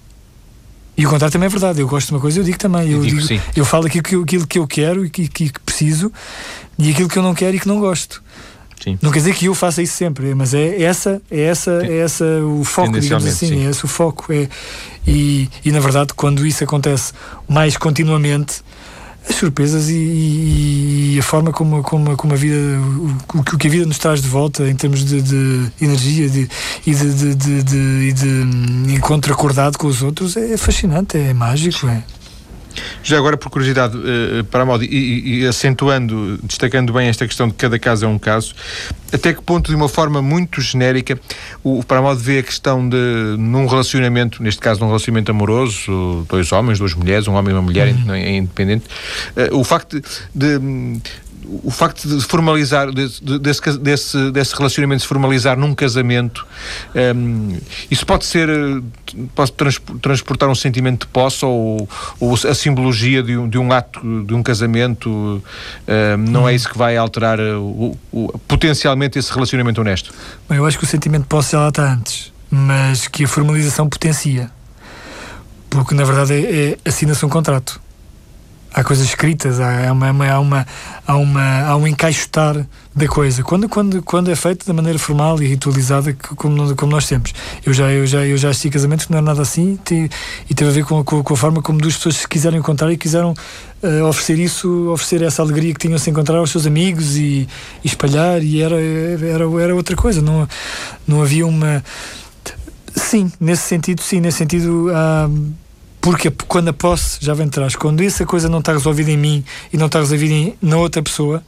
E 0.96 1.07
o 1.07 1.11
contrário 1.11 1.33
também 1.33 1.46
é 1.46 1.50
verdade. 1.50 1.81
Eu 1.81 1.87
gosto 1.87 2.09
de 2.09 2.14
uma 2.14 2.20
coisa, 2.20 2.40
eu 2.40 2.44
digo 2.44 2.59
também. 2.59 2.90
Eu, 2.90 3.00
digo, 3.00 3.20
digo 3.20 3.42
eu 3.55 3.64
falo 3.64 3.87
aquilo 3.87 4.02
que, 4.02 4.16
eu, 4.16 4.22
aquilo 4.22 4.46
que 4.46 4.59
eu 4.59 4.66
quero 4.66 5.07
e 5.07 5.11
que, 5.11 5.29
que, 5.29 5.52
preciso 5.61 6.12
e 6.79 6.90
aquilo 6.90 7.09
que 7.09 7.16
eu 7.16 7.22
não 7.22 7.33
quero 7.33 7.55
e 7.55 7.61
que 7.61 7.68
não 7.68 7.79
gosto. 7.79 8.22
Sim. 8.83 8.98
Não 9.00 9.11
quer 9.11 9.20
dizer 9.20 9.35
que 9.35 9.46
eu 9.46 9.55
faça 9.55 9.83
isso 9.83 9.94
sempre, 9.94 10.35
mas 10.35 10.52
é 10.52 10.83
essa, 10.83 11.22
é 11.31 11.42
essa, 11.42 11.87
é 11.87 11.98
essa 11.98 12.24
o 12.24 12.64
foco, 12.64 12.98
digamos 12.98 13.24
assim, 13.24 13.48
sim. 13.48 13.66
é 13.66 13.70
esse 13.70 13.85
o 13.85 13.88
foco. 13.88 14.33
É, 14.33 14.48
e, 15.07 15.48
e 15.64 15.70
na 15.70 15.81
verdade, 15.81 16.12
quando 16.14 16.44
isso 16.44 16.64
acontece 16.64 17.12
mais 17.48 17.76
continuamente, 17.76 18.62
as 19.28 19.36
surpresas 19.36 19.88
e, 19.88 19.94
e, 19.94 21.14
e, 21.14 21.18
a 21.18 21.22
forma 21.22 21.52
como, 21.52 21.82
como, 21.82 22.16
como 22.16 22.34
a 22.34 22.36
vida, 22.36 22.56
o, 23.34 23.38
o, 23.38 23.58
que 23.58 23.66
a 23.66 23.70
vida 23.70 23.86
nos 23.86 23.98
traz 23.98 24.22
de 24.22 24.28
volta 24.28 24.68
em 24.68 24.74
termos 24.74 25.04
de, 25.04 25.20
de 25.20 25.70
energia 25.80 26.28
de, 26.28 26.48
e 26.86 26.94
de, 26.94 27.34
de, 27.34 27.62
de, 27.62 28.12
de 28.12 28.92
encontro 28.94 29.32
acordado 29.32 29.78
com 29.78 29.86
os 29.86 30.02
outros 30.02 30.36
é 30.36 30.56
fascinante, 30.56 31.18
é 31.18 31.34
mágico. 31.34 31.86
É. 31.88 32.02
Já 33.02 33.18
agora, 33.18 33.36
por 33.36 33.50
curiosidade, 33.50 33.96
uh, 33.96 34.44
para 34.44 34.62
a 34.62 34.66
moda, 34.66 34.84
e, 34.84 35.40
e, 35.40 35.46
acentuando, 35.46 36.38
destacando 36.42 36.92
bem 36.92 37.08
esta 37.08 37.26
questão 37.26 37.48
de 37.48 37.54
que 37.54 37.60
cada 37.60 37.78
caso 37.78 38.04
é 38.04 38.08
um 38.08 38.18
caso, 38.18 38.54
até 39.12 39.32
que 39.32 39.42
ponto, 39.42 39.68
de 39.70 39.76
uma 39.76 39.88
forma 39.88 40.20
muito 40.20 40.60
genérica, 40.60 41.18
o, 41.62 41.82
para 41.84 41.98
a 41.98 42.02
moda 42.02 42.20
vê 42.20 42.38
a 42.38 42.42
questão 42.42 42.88
de, 42.88 42.96
num 43.38 43.66
relacionamento, 43.66 44.42
neste 44.42 44.60
caso 44.60 44.80
num 44.80 44.86
relacionamento 44.86 45.30
amoroso, 45.30 46.26
dois 46.28 46.50
homens, 46.52 46.78
duas 46.78 46.94
mulheres, 46.94 47.28
um 47.28 47.34
homem 47.34 47.52
e 47.52 47.56
uma 47.56 47.62
mulher, 47.62 47.94
uhum. 47.94 48.14
é 48.14 48.36
independente, 48.36 48.84
uh, 49.36 49.56
o 49.56 49.64
facto 49.64 50.00
de, 50.00 50.58
de 50.58 51.00
o 51.62 51.70
facto 51.70 52.09
de 52.09 52.24
formalizar, 52.24 52.90
desse, 52.92 53.78
desse, 53.78 54.30
desse 54.30 54.56
relacionamento 54.56 55.02
se 55.02 55.09
formalizar 55.09 55.56
num 55.56 55.74
casamento, 55.74 56.46
um, 56.94 56.98
ehm, 56.98 57.59
isso 57.90 58.04
pode 58.04 58.24
ser, 58.24 58.48
pode 59.35 59.52
transportar 60.00 60.48
um 60.48 60.54
sentimento 60.54 61.06
de 61.06 61.12
posse 61.12 61.44
ou, 61.44 61.88
ou 62.18 62.35
a 62.35 62.54
simbologia 62.54 63.22
de 63.22 63.37
um, 63.37 63.48
de 63.48 63.59
um 63.59 63.72
ato, 63.72 64.00
de 64.24 64.35
um 64.35 64.42
casamento, 64.42 65.09
um, 65.09 65.40
ehm, 65.87 66.30
não 66.30 66.48
é 66.48 66.54
isso 66.54 66.68
que 66.68 66.76
vai 66.76 66.96
alterar 66.96 67.38
o, 67.40 67.96
o, 68.12 68.38
potencialmente 68.48 69.18
esse 69.18 69.32
relacionamento 69.32 69.80
honesto? 69.80 70.12
Bem, 70.48 70.59
eu 70.59 70.66
acho 70.66 70.78
que 70.78 70.85
o 70.85 70.88
sentimento 70.88 71.22
de 71.22 71.28
posse 71.28 71.52
já 71.52 71.68
está 71.68 71.92
antes, 71.92 72.32
mas 72.50 73.06
que 73.09 73.24
a 73.24 73.28
formalização 73.28 73.88
potencia. 73.88 74.50
Porque, 75.70 75.94
na 75.94 76.04
verdade, 76.04 76.32
é, 76.32 76.70
é 76.70 76.78
assina-se 76.88 77.24
um 77.24 77.28
contrato 77.28 77.80
há 78.76 78.84
coisas 78.84 79.06
escritas, 79.06 79.58
há, 79.58 79.90
uma, 79.90 80.08
há, 80.08 80.38
uma, 80.38 80.66
há, 81.06 81.16
uma, 81.16 81.60
há 81.62 81.76
um 81.76 81.86
encaixotar 81.86 82.66
da 82.94 83.08
coisa. 83.08 83.42
Quando, 83.42 83.70
quando, 83.70 84.02
quando 84.02 84.30
é 84.30 84.36
feito 84.36 84.66
da 84.66 84.74
maneira 84.74 84.98
formal 84.98 85.42
e 85.42 85.46
ritualizada 85.46 86.12
como, 86.36 86.76
como 86.76 86.92
nós 86.92 87.08
temos. 87.08 87.32
Eu 87.64 87.72
já, 87.72 87.90
eu, 87.90 88.06
já, 88.06 88.26
eu 88.26 88.36
já 88.36 88.50
assisti 88.50 88.68
casamentos 88.68 89.06
que 89.06 89.12
não 89.12 89.18
era 89.18 89.24
nada 89.24 89.40
assim 89.40 89.78
e 89.90 90.54
teve 90.54 90.70
a 90.70 90.72
ver 90.74 90.84
com, 90.84 91.02
com, 91.02 91.22
com, 91.22 91.34
a 91.34 91.36
forma 91.36 91.62
como 91.62 91.78
duas 91.78 91.96
pessoas 91.96 92.16
se 92.16 92.28
quiseram 92.28 92.58
encontrar 92.58 92.92
e 92.92 92.98
quiseram 92.98 93.32
uh, 93.82 94.04
oferecer 94.04 94.38
isso, 94.38 94.90
oferecer 94.90 95.22
essa 95.22 95.40
alegria 95.40 95.72
que 95.72 95.80
tinham 95.80 95.98
se 95.98 96.10
encontrar 96.10 96.36
aos 96.36 96.50
seus 96.50 96.66
amigos 96.66 97.16
e, 97.16 97.48
e 97.82 97.86
espalhar 97.86 98.42
e 98.42 98.60
era, 98.60 98.76
era, 98.78 99.62
era 99.62 99.74
outra 99.74 99.96
coisa. 99.96 100.20
Não, 100.20 100.46
não 101.08 101.22
havia 101.22 101.46
uma. 101.46 101.82
Sim, 102.94 103.32
nesse 103.40 103.62
sentido, 103.62 104.02
sim, 104.02 104.20
nesse 104.20 104.36
sentido. 104.36 104.88
Uh, 104.90 105.65
porque 106.07 106.31
quando 106.47 106.69
a 106.69 106.73
posse 106.73 107.19
já 107.21 107.35
vem 107.35 107.47
de 107.47 107.51
trás, 107.51 107.75
quando 107.75 108.01
essa 108.01 108.25
coisa 108.25 108.49
não 108.49 108.61
está 108.61 108.71
resolvida 108.71 109.11
em 109.11 109.16
mim 109.16 109.45
e 109.73 109.77
não 109.77 109.87
está 109.87 109.99
resolvida 109.99 110.33
em, 110.33 110.57
na 110.62 110.77
outra 110.77 111.03
pessoa, 111.03 111.42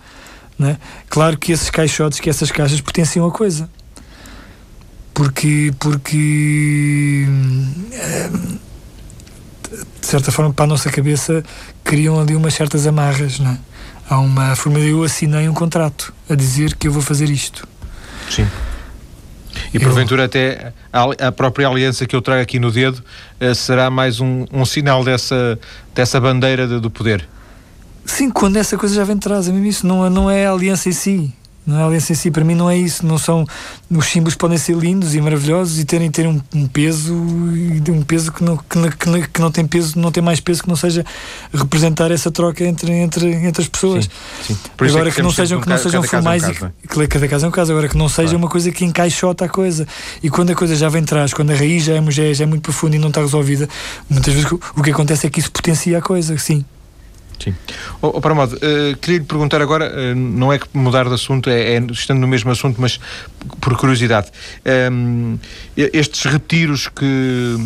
né? 0.59 0.79
claro 1.09 1.39
que 1.39 1.53
esses 1.53 1.71
caixotes, 1.71 2.19
que 2.19 2.29
essas 2.29 2.51
caixas 2.51 2.81
pertenciam 2.81 3.25
a 3.25 3.31
coisa. 3.31 3.71
Porque, 5.15 5.73
porque 5.79 7.25
eh, 7.93 8.31
de 10.01 10.07
certa 10.09 10.33
forma, 10.33 10.53
para 10.53 10.65
a 10.65 10.69
nossa 10.69 10.91
cabeça, 10.91 11.45
criam 11.85 12.19
ali 12.19 12.35
umas 12.35 12.55
certas 12.55 12.85
amarras. 12.85 13.39
Né? 13.39 13.61
Há 14.11 14.19
uma 14.19 14.57
forma 14.57 14.81
eu 14.81 15.05
assinei 15.05 15.49
um 15.49 15.55
contrato 15.55 16.13
a 16.29 16.35
dizer 16.35 16.75
que 16.75 16.89
eu 16.89 16.93
vou 16.93 17.01
fazer 17.01 17.31
isto. 17.31 17.65
Sim. 18.29 18.49
E 19.73 19.79
porventura 19.79 20.25
até 20.25 20.73
a, 20.93 21.29
a, 21.29 21.33
própria 21.33 21.69
aliança 21.69 22.07
que 22.07 22.15
eu 22.15 22.23
trago 22.23 22.43
aqui 22.43 22.59
no 22.59 22.71
dedo 22.71 23.03
uh, 23.41 23.55
será 23.55 23.91
mais 23.91 24.21
um, 24.21 24.45
um, 24.53 24.65
sinal 24.65 25.05
dessa, 25.05 25.59
dessa 25.95 26.21
bandeira 26.21 26.67
de, 26.67 26.81
do 26.81 26.91
poder. 26.91 27.29
Sim, 28.05 28.31
quando 28.31 28.57
essa 28.57 28.77
coisa 28.79 28.95
já 28.95 29.05
vem 29.05 29.17
de 29.17 29.23
trás, 29.23 29.49
é 29.49 29.53
isso, 29.53 29.87
não, 29.87 30.09
não 30.09 30.31
é 30.31 30.47
a 30.47 30.53
aliança 30.53 30.89
em 30.89 30.93
si, 30.93 31.33
não 31.69 31.79
é 31.79 31.83
a 31.83 31.87
aliança 31.87 32.13
em 32.13 32.15
si, 32.15 32.31
para 32.31 32.43
mim 32.43 32.55
não 32.55 32.71
é 32.71 32.77
isso, 32.79 33.05
não 33.05 33.19
são 33.19 33.47
os 33.91 34.07
símbolos 34.07 34.35
podem 34.35 34.57
ser 34.57 34.75
lindos 34.75 35.15
e 35.15 35.21
maravilhosos 35.21 35.79
e 35.79 35.85
terem, 35.85 36.11
terem 36.11 36.31
um, 36.31 36.61
um 36.61 36.67
peso 36.67 37.15
um 37.15 38.03
peso 38.03 38.33
que 38.33 38.43
não, 38.43 38.57
que, 38.57 38.79
não, 38.79 39.21
que 39.21 39.41
não 39.41 39.51
tem 39.51 39.67
peso, 39.67 39.99
não 39.99 40.11
tem 40.11 40.23
mais 40.23 40.41
peso 40.41 40.63
que 40.63 40.69
não 40.69 40.77
seja 40.77 41.05
representar 41.53 42.11
essa 42.11 42.31
troca 42.31 42.65
entre, 42.65 42.91
entre, 42.93 43.35
entre 43.35 43.63
as 43.63 43.69
pessoas. 43.69 44.09
Sim, 44.47 44.55
sim. 44.55 44.59
agora 44.79 45.09
é 45.09 45.11
que, 45.11 45.17
que, 45.17 45.23
não 45.23 45.31
sejam, 45.31 45.59
um 45.59 45.61
que 45.61 45.69
não 45.69 45.77
sejam 45.77 46.03
formais 46.03 46.43
é 46.43 46.49
um 46.49 46.55
caso, 46.55 46.73
e, 46.97 47.03
é? 47.03 47.07
cada 47.07 47.29
caso 47.29 47.45
é 47.45 47.49
um 47.49 47.53
caso, 47.53 47.73
agora 47.73 47.89
que 47.89 47.99
não 47.99 48.09
seja 48.09 48.29
claro. 48.29 48.39
uma 48.39 48.49
coisa 48.49 48.71
que 48.71 48.85
encaixota 48.87 49.45
a 49.45 49.49
coisa. 49.49 49.87
E 50.23 50.31
quando 50.31 50.51
a 50.51 50.55
coisa 50.55 50.75
já 50.75 50.89
vem 50.89 51.03
atrás, 51.03 51.35
quando 51.35 51.51
a 51.51 51.55
raiz 51.55 51.85
já 51.85 51.95
é, 51.95 52.11
já 52.11 52.25
é, 52.25 52.33
já 52.33 52.45
é 52.45 52.47
muito 52.47 52.63
profunda 52.63 52.97
e 52.97 52.99
não 52.99 53.09
está 53.09 53.21
resolvida, 53.21 53.69
muitas 54.09 54.33
vezes 54.33 54.51
o, 54.51 54.59
o 54.77 54.83
que 54.83 54.91
acontece 54.91 55.27
é 55.27 55.31
que 55.31 55.39
isso 55.39 55.53
potencia 55.53 55.99
a 55.99 56.03
coisa, 56.03 56.37
sim. 56.39 56.65
Sim. 57.39 57.55
Oh, 58.03 58.13
oh, 58.15 58.21
para 58.21 58.35
modo, 58.35 58.57
uh, 58.57 58.97
queria 58.97 59.19
lhe 59.19 59.25
perguntar 59.25 59.63
agora, 59.63 59.91
uh, 59.91 60.15
não 60.15 60.53
é 60.53 60.59
que 60.59 60.67
mudar 60.75 61.09
de 61.09 61.15
assunto, 61.15 61.49
é, 61.49 61.77
é, 61.77 61.83
estando 61.91 62.19
no 62.19 62.27
mesmo 62.27 62.51
assunto, 62.51 62.81
mas 62.81 62.99
por 63.61 63.77
curiosidade. 63.77 64.29
Um, 64.91 65.39
ehm, 65.77 65.89
estes 65.93 66.25
retiros 66.25 66.89
que, 66.89 67.57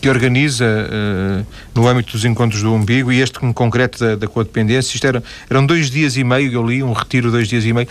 que 0.00 0.08
organiza 0.08 0.64
uh, 0.64 1.46
no 1.74 1.88
âmbito 1.88 2.12
dos 2.12 2.24
encontros 2.24 2.62
do 2.62 2.72
umbigo 2.72 3.10
e 3.10 3.20
este 3.20 3.44
em 3.44 3.52
concreto 3.52 3.98
da, 3.98 4.16
da 4.16 4.26
codependência, 4.26 4.94
isto 4.94 5.06
era, 5.06 5.22
eram 5.48 5.64
dois 5.64 5.90
dias 5.90 6.16
e 6.16 6.24
meio, 6.24 6.52
eu 6.52 6.66
li, 6.66 6.82
um 6.82 6.92
retiro 6.92 7.30
dois 7.30 7.48
dias 7.48 7.64
e 7.64 7.72
meio. 7.72 7.88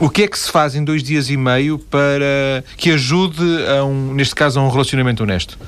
O 0.00 0.08
que 0.08 0.22
é 0.22 0.28
que 0.28 0.38
se 0.38 0.50
faz 0.50 0.74
em 0.74 0.82
dois 0.82 1.02
dias 1.02 1.28
e 1.28 1.36
meio 1.36 1.78
para 1.78 2.64
que 2.78 2.90
ajude, 2.90 3.44
a 3.66 3.84
um, 3.84 4.14
neste 4.14 4.34
caso, 4.34 4.58
a 4.58 4.62
um 4.62 4.70
relacionamento 4.70 5.22
honesto? 5.22 5.58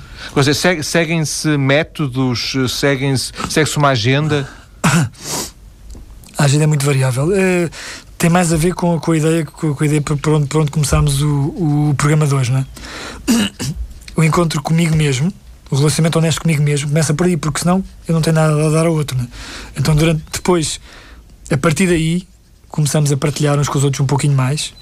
Seguem-se 0.83 1.49
métodos, 1.59 2.55
seguem-se, 2.71 3.31
segue-se 3.51 3.77
uma 3.77 3.91
agenda? 3.91 4.49
A 4.83 6.45
agenda 6.45 6.65
é 6.65 6.67
muito 6.67 6.85
variável. 6.85 7.29
Uh, 7.29 7.71
tem 8.19 8.31
mais 8.31 8.53
a 8.53 8.57
ver 8.57 8.75
com, 8.75 8.99
com 8.99 9.13
a 9.13 9.17
ideia, 9.17 9.45
com, 9.45 9.75
com 9.75 9.83
a 9.83 9.87
ideia 9.87 10.01
por, 10.01 10.33
onde, 10.33 10.57
onde 10.57 10.71
começámos 10.71 11.23
o, 11.23 11.91
o 11.91 11.95
programa 11.97 12.27
de 12.27 12.35
hoje, 12.35 12.53
não 12.53 12.61
é? 12.61 12.67
O 14.15 14.23
encontro 14.23 14.63
comigo 14.63 14.95
mesmo, 14.95 15.33
o 15.71 15.77
relacionamento 15.77 16.19
honesto 16.19 16.43
comigo 16.43 16.63
mesmo, 16.63 16.87
começa 16.89 17.15
por 17.15 17.27
aí, 17.27 17.35
porque 17.35 17.61
senão 17.61 17.83
eu 18.07 18.13
não 18.13 18.21
tenho 18.21 18.37
nada 18.37 18.67
a 18.67 18.69
dar 18.69 18.85
ao 18.85 18.93
outro, 18.93 19.17
não 19.17 19.25
é? 19.25 19.29
Então, 19.75 19.97
durante, 19.97 20.23
depois, 20.31 20.79
a 21.51 21.57
partir 21.57 21.87
daí, 21.87 22.29
começamos 22.69 23.11
a 23.11 23.17
partilhar 23.17 23.59
uns 23.59 23.71
com 23.71 23.79
os 23.79 23.85
outros 23.85 24.01
um 24.01 24.07
pouquinho 24.07 24.37
mais 24.37 24.75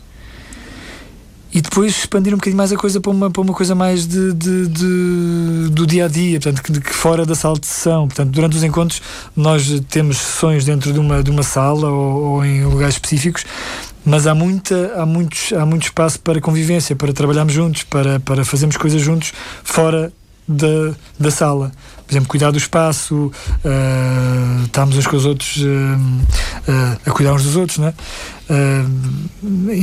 e 1.53 1.61
depois 1.61 1.97
expandir 1.99 2.33
um 2.33 2.37
bocadinho 2.37 2.57
mais 2.57 2.73
a 2.73 2.77
coisa 2.77 3.01
para 3.01 3.11
uma, 3.11 3.31
para 3.31 3.43
uma 3.43 3.53
coisa 3.53 3.75
mais 3.75 4.07
de, 4.07 4.33
de, 4.33 4.67
de 4.69 5.69
do 5.71 5.87
dia 5.87 6.05
a 6.05 6.09
dia, 6.09 6.41
portanto, 6.41 6.63
que, 6.63 6.81
que, 6.81 6.95
fora 6.95 7.27
da 7.27 7.35
sala 7.35 7.59
de 7.59 7.67
sessão. 7.67 8.07
Portanto, 8.07 8.31
durante 8.31 8.57
os 8.57 8.63
encontros, 8.63 9.03
nós 9.35 9.69
temos 9.89 10.19
sessões 10.19 10.65
dentro 10.65 10.93
de 10.93 10.99
uma, 10.99 11.23
de 11.23 11.31
uma 11.31 11.43
sala 11.43 11.91
ou, 11.91 12.23
ou 12.23 12.45
em 12.45 12.65
lugares 12.65 12.95
específicos, 12.95 13.45
mas 14.05 14.27
há, 14.27 14.35
muita, 14.35 14.95
há, 14.97 15.05
muitos, 15.05 15.53
há 15.53 15.67
muito 15.67 15.85
espaço 15.85 16.21
para 16.21 16.41
convivência, 16.41 16.95
para 16.95 17.13
trabalharmos 17.13 17.53
juntos, 17.53 17.83
para, 17.83 18.21
para 18.21 18.45
fazermos 18.45 18.77
coisas 18.77 19.03
juntos 19.03 19.33
fora 19.65 20.13
da, 20.47 20.95
da 21.19 21.31
sala 21.31 21.73
por 22.11 22.15
exemplo, 22.15 22.29
cuidar 22.29 22.51
do 22.51 22.59
espaço, 22.59 23.31
uh, 23.65 24.65
estarmos 24.65 24.97
uns 24.97 25.07
com 25.07 25.17
os 25.17 25.25
outros 25.25 25.59
uh, 25.59 25.69
uh, 25.69 27.01
a 27.07 27.11
cuidar 27.13 27.33
uns 27.35 27.45
dos 27.45 27.55
outros, 27.55 27.79
não 27.79 27.95
é? 28.51 28.85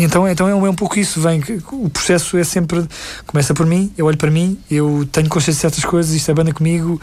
então, 0.03 0.27
então 0.27 0.47
é 0.47 0.53
um, 0.53 0.65
é 0.65 0.69
um 0.69 0.75
pouco 0.75 0.99
isso, 0.99 1.21
vem, 1.21 1.41
o 1.71 1.89
processo 1.89 2.37
é 2.37 2.43
sempre, 2.43 2.85
começa 3.25 3.53
por 3.53 3.65
mim, 3.65 3.91
eu 3.97 4.05
olho 4.05 4.17
para 4.17 4.29
mim, 4.29 4.59
eu 4.69 5.07
tenho 5.11 5.29
consciência 5.29 5.53
de 5.53 5.61
certas 5.61 5.85
coisas, 5.85 6.13
isto 6.13 6.33
banda 6.33 6.53
comigo, 6.53 6.99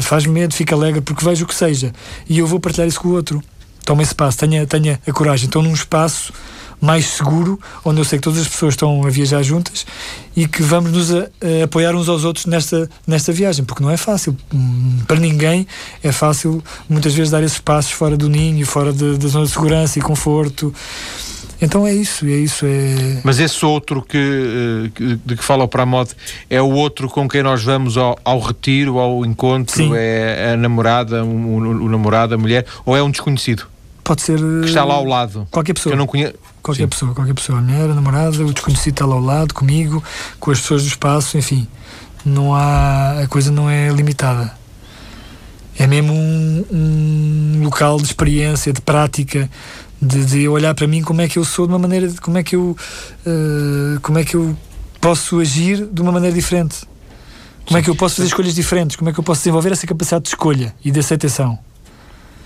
faz 0.00 0.24
medo, 0.24 0.54
fica 0.54 0.74
alegre, 0.74 1.02
porque 1.02 1.24
vejo 1.24 1.44
o 1.44 1.48
que 1.48 1.54
seja, 1.54 1.92
e 2.28 2.38
eu 2.38 2.46
vou 2.46 2.58
partilhar 2.58 2.88
isso 2.88 3.00
com 3.00 3.08
o 3.08 3.12
outro. 3.12 3.42
toma 3.84 4.02
esse 4.02 4.14
passo, 4.14 4.38
tenha, 4.38 4.66
tenha 4.66 4.98
a 5.06 5.12
coragem. 5.12 5.46
Estou 5.46 5.62
num 5.62 5.74
espaço 5.74 6.32
mais 6.84 7.06
seguro, 7.06 7.58
onde 7.84 7.98
eu 8.00 8.04
sei 8.04 8.18
que 8.18 8.22
todas 8.24 8.40
as 8.40 8.48
pessoas 8.48 8.74
estão 8.74 9.06
a 9.06 9.10
viajar 9.10 9.42
juntas 9.42 9.86
e 10.36 10.46
que 10.46 10.62
vamos 10.62 10.92
nos 10.92 11.14
a, 11.14 11.28
a 11.60 11.64
apoiar 11.64 11.94
uns 11.94 12.08
aos 12.08 12.24
outros 12.24 12.44
nesta, 12.44 12.88
nesta 13.06 13.32
viagem, 13.32 13.64
porque 13.64 13.82
não 13.82 13.90
é 13.90 13.96
fácil. 13.96 14.36
Hum, 14.52 14.98
para 15.06 15.18
ninguém 15.18 15.66
é 16.02 16.12
fácil 16.12 16.62
muitas 16.88 17.14
vezes 17.14 17.30
dar 17.30 17.42
esses 17.42 17.58
passos 17.58 17.92
fora 17.92 18.16
do 18.16 18.28
ninho, 18.28 18.66
fora 18.66 18.92
da 18.92 19.28
zona 19.28 19.46
de 19.46 19.52
segurança 19.52 19.98
e 19.98 20.02
conforto. 20.02 20.74
Então 21.62 21.86
é 21.86 21.94
isso, 21.94 22.26
é 22.26 22.32
isso. 22.32 22.66
É... 22.66 23.20
Mas 23.24 23.38
esse 23.40 23.64
outro 23.64 24.02
que, 24.02 24.18
eh, 24.18 25.16
de 25.24 25.36
que 25.36 25.42
fala 25.42 25.64
o 25.64 25.68
Pramod 25.68 26.10
é 26.50 26.60
o 26.60 26.70
outro 26.70 27.08
com 27.08 27.26
quem 27.26 27.42
nós 27.42 27.62
vamos 27.64 27.96
ao, 27.96 28.18
ao 28.22 28.38
retiro, 28.40 28.98
ao 28.98 29.24
encontro? 29.24 29.74
Sim. 29.74 29.92
É 29.94 30.52
a 30.52 30.56
namorada, 30.58 31.24
o, 31.24 31.56
o 31.56 31.88
namorado, 31.88 32.34
a 32.34 32.38
mulher, 32.38 32.66
ou 32.84 32.94
é 32.94 33.02
um 33.02 33.10
desconhecido? 33.10 33.73
Pode 34.04 34.22
ser. 34.22 34.38
Que 34.38 34.66
está 34.66 34.84
lá 34.84 34.94
ao 34.94 35.04
lado. 35.04 35.48
Qualquer 35.50 35.72
pessoa. 35.72 35.94
Eu 35.94 35.96
não 35.96 36.06
conheço. 36.06 36.34
Qualquer 36.62 36.82
Sim. 36.82 36.88
pessoa, 36.88 37.14
qualquer 37.14 37.34
pessoa. 37.34 37.58
A 37.58 37.62
mulher, 37.62 37.90
a 37.90 37.94
namorada, 37.94 38.44
o 38.44 38.52
desconhecido 38.52 38.92
está 38.92 39.06
lá 39.06 39.14
ao 39.14 39.20
lado, 39.20 39.54
comigo, 39.54 40.02
com 40.38 40.50
as 40.50 40.60
pessoas 40.60 40.82
do 40.82 40.88
espaço, 40.88 41.36
enfim. 41.36 41.66
Não 42.24 42.54
há. 42.54 43.22
A 43.22 43.26
coisa 43.26 43.50
não 43.50 43.68
é 43.68 43.88
limitada. 43.88 44.52
É 45.78 45.86
mesmo 45.86 46.12
um, 46.12 46.64
um 46.70 47.64
local 47.64 47.96
de 47.96 48.04
experiência, 48.04 48.72
de 48.72 48.80
prática, 48.80 49.50
de, 50.00 50.24
de, 50.24 50.48
olhar 50.48 50.72
para 50.74 50.86
mim 50.86 51.02
como 51.02 51.20
é 51.20 51.28
que 51.28 51.38
eu 51.38 51.44
sou 51.44 51.66
de 51.66 51.72
uma 51.72 51.78
maneira. 51.78 52.08
como 52.22 52.38
é 52.38 52.42
que 52.42 52.54
eu. 52.54 52.76
Uh, 53.26 54.00
como 54.00 54.18
é 54.18 54.24
que 54.24 54.36
eu 54.36 54.56
posso 55.04 55.38
agir 55.38 55.86
de 55.86 56.00
uma 56.00 56.10
maneira 56.10 56.34
diferente. 56.34 56.76
Como 57.66 57.78
é 57.78 57.82
que 57.82 57.90
eu 57.90 57.94
posso 57.94 58.16
fazer 58.16 58.28
escolhas 58.28 58.54
diferentes? 58.54 58.96
Como 58.96 59.10
é 59.10 59.12
que 59.12 59.20
eu 59.20 59.24
posso 59.24 59.40
desenvolver 59.40 59.70
essa 59.70 59.86
capacidade 59.86 60.24
de 60.24 60.28
escolha 60.30 60.74
e 60.82 60.90
de 60.90 60.98
aceitação? 60.98 61.58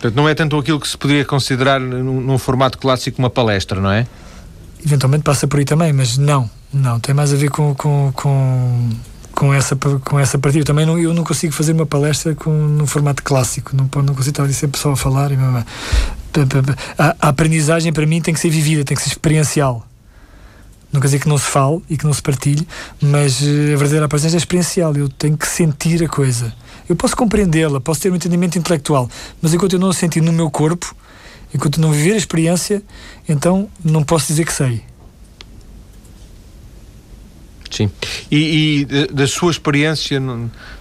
Portanto, 0.00 0.14
não 0.14 0.28
é 0.28 0.34
tanto 0.34 0.56
aquilo 0.56 0.78
que 0.78 0.86
se 0.86 0.96
poderia 0.96 1.24
considerar 1.24 1.80
num, 1.80 2.20
num, 2.20 2.38
formato 2.38 2.78
clássico 2.78 3.18
uma 3.18 3.28
palestra, 3.28 3.80
não 3.80 3.90
é? 3.90 4.06
Eventualmente 4.84 5.24
passa 5.24 5.48
por 5.48 5.58
aí 5.58 5.64
também, 5.64 5.92
mas 5.92 6.16
não, 6.16 6.48
não, 6.72 7.00
tem 7.00 7.12
mais 7.12 7.32
a 7.32 7.36
ver 7.36 7.50
com, 7.50 7.74
com, 7.74 8.12
com, 8.14 8.90
com 9.34 9.52
essa, 9.52 9.74
com 9.76 10.20
essa 10.20 10.38
partida. 10.38 10.64
Também 10.64 10.86
não, 10.86 10.96
eu 10.96 11.12
não 11.12 11.24
consigo 11.24 11.52
fazer 11.52 11.72
uma 11.72 11.84
palestra 11.86 12.32
com, 12.36 12.50
num 12.52 12.86
formato 12.86 13.24
clássico, 13.24 13.74
não, 13.74 13.90
não 14.02 14.14
consigo 14.14 14.30
estar 14.30 14.44
ali 14.44 14.54
sempre 14.54 14.80
só 14.80 14.92
a 14.92 14.96
falar. 14.96 15.30
A, 16.96 17.16
a 17.20 17.28
aprendizagem 17.28 17.92
para 17.92 18.06
mim 18.06 18.20
tem 18.20 18.32
que 18.32 18.38
ser 18.38 18.50
vivida, 18.50 18.84
tem 18.84 18.96
que 18.96 19.02
ser 19.02 19.08
experiencial. 19.08 19.87
Não 20.92 21.00
quer 21.00 21.08
dizer 21.08 21.20
que 21.20 21.28
não 21.28 21.36
se 21.36 21.44
fale 21.44 21.82
e 21.88 21.96
que 21.96 22.04
não 22.04 22.12
se 22.14 22.22
partilhe, 22.22 22.66
mas 23.00 23.42
eh, 23.42 23.74
a 23.74 23.76
verdadeira 23.76 24.06
aprendizagem 24.06 24.36
é 24.36 24.38
experiencial. 24.38 24.96
Eu 24.96 25.08
tenho 25.08 25.36
que 25.36 25.46
sentir 25.46 26.02
a 26.02 26.08
coisa. 26.08 26.54
Eu 26.88 26.96
posso 26.96 27.14
compreendê-la, 27.14 27.80
posso 27.80 28.00
ter 28.00 28.10
um 28.10 28.16
entendimento 28.16 28.58
intelectual, 28.58 29.10
mas 29.42 29.52
enquanto 29.52 29.74
eu 29.74 29.78
não 29.78 29.90
a 29.90 29.92
sentir 29.92 30.22
no 30.22 30.32
meu 30.32 30.50
corpo, 30.50 30.96
enquanto 31.54 31.78
eu 31.78 31.82
não 31.82 31.92
viver 31.92 32.14
a 32.14 32.16
experiência, 32.16 32.82
então 33.28 33.68
não 33.84 34.02
posso 34.02 34.28
dizer 34.28 34.46
que 34.46 34.52
sei. 34.52 34.82
Sim. 37.70 37.90
E, 38.30 38.86
e 38.90 39.06
da 39.12 39.26
sua 39.26 39.50
experiência, 39.50 40.20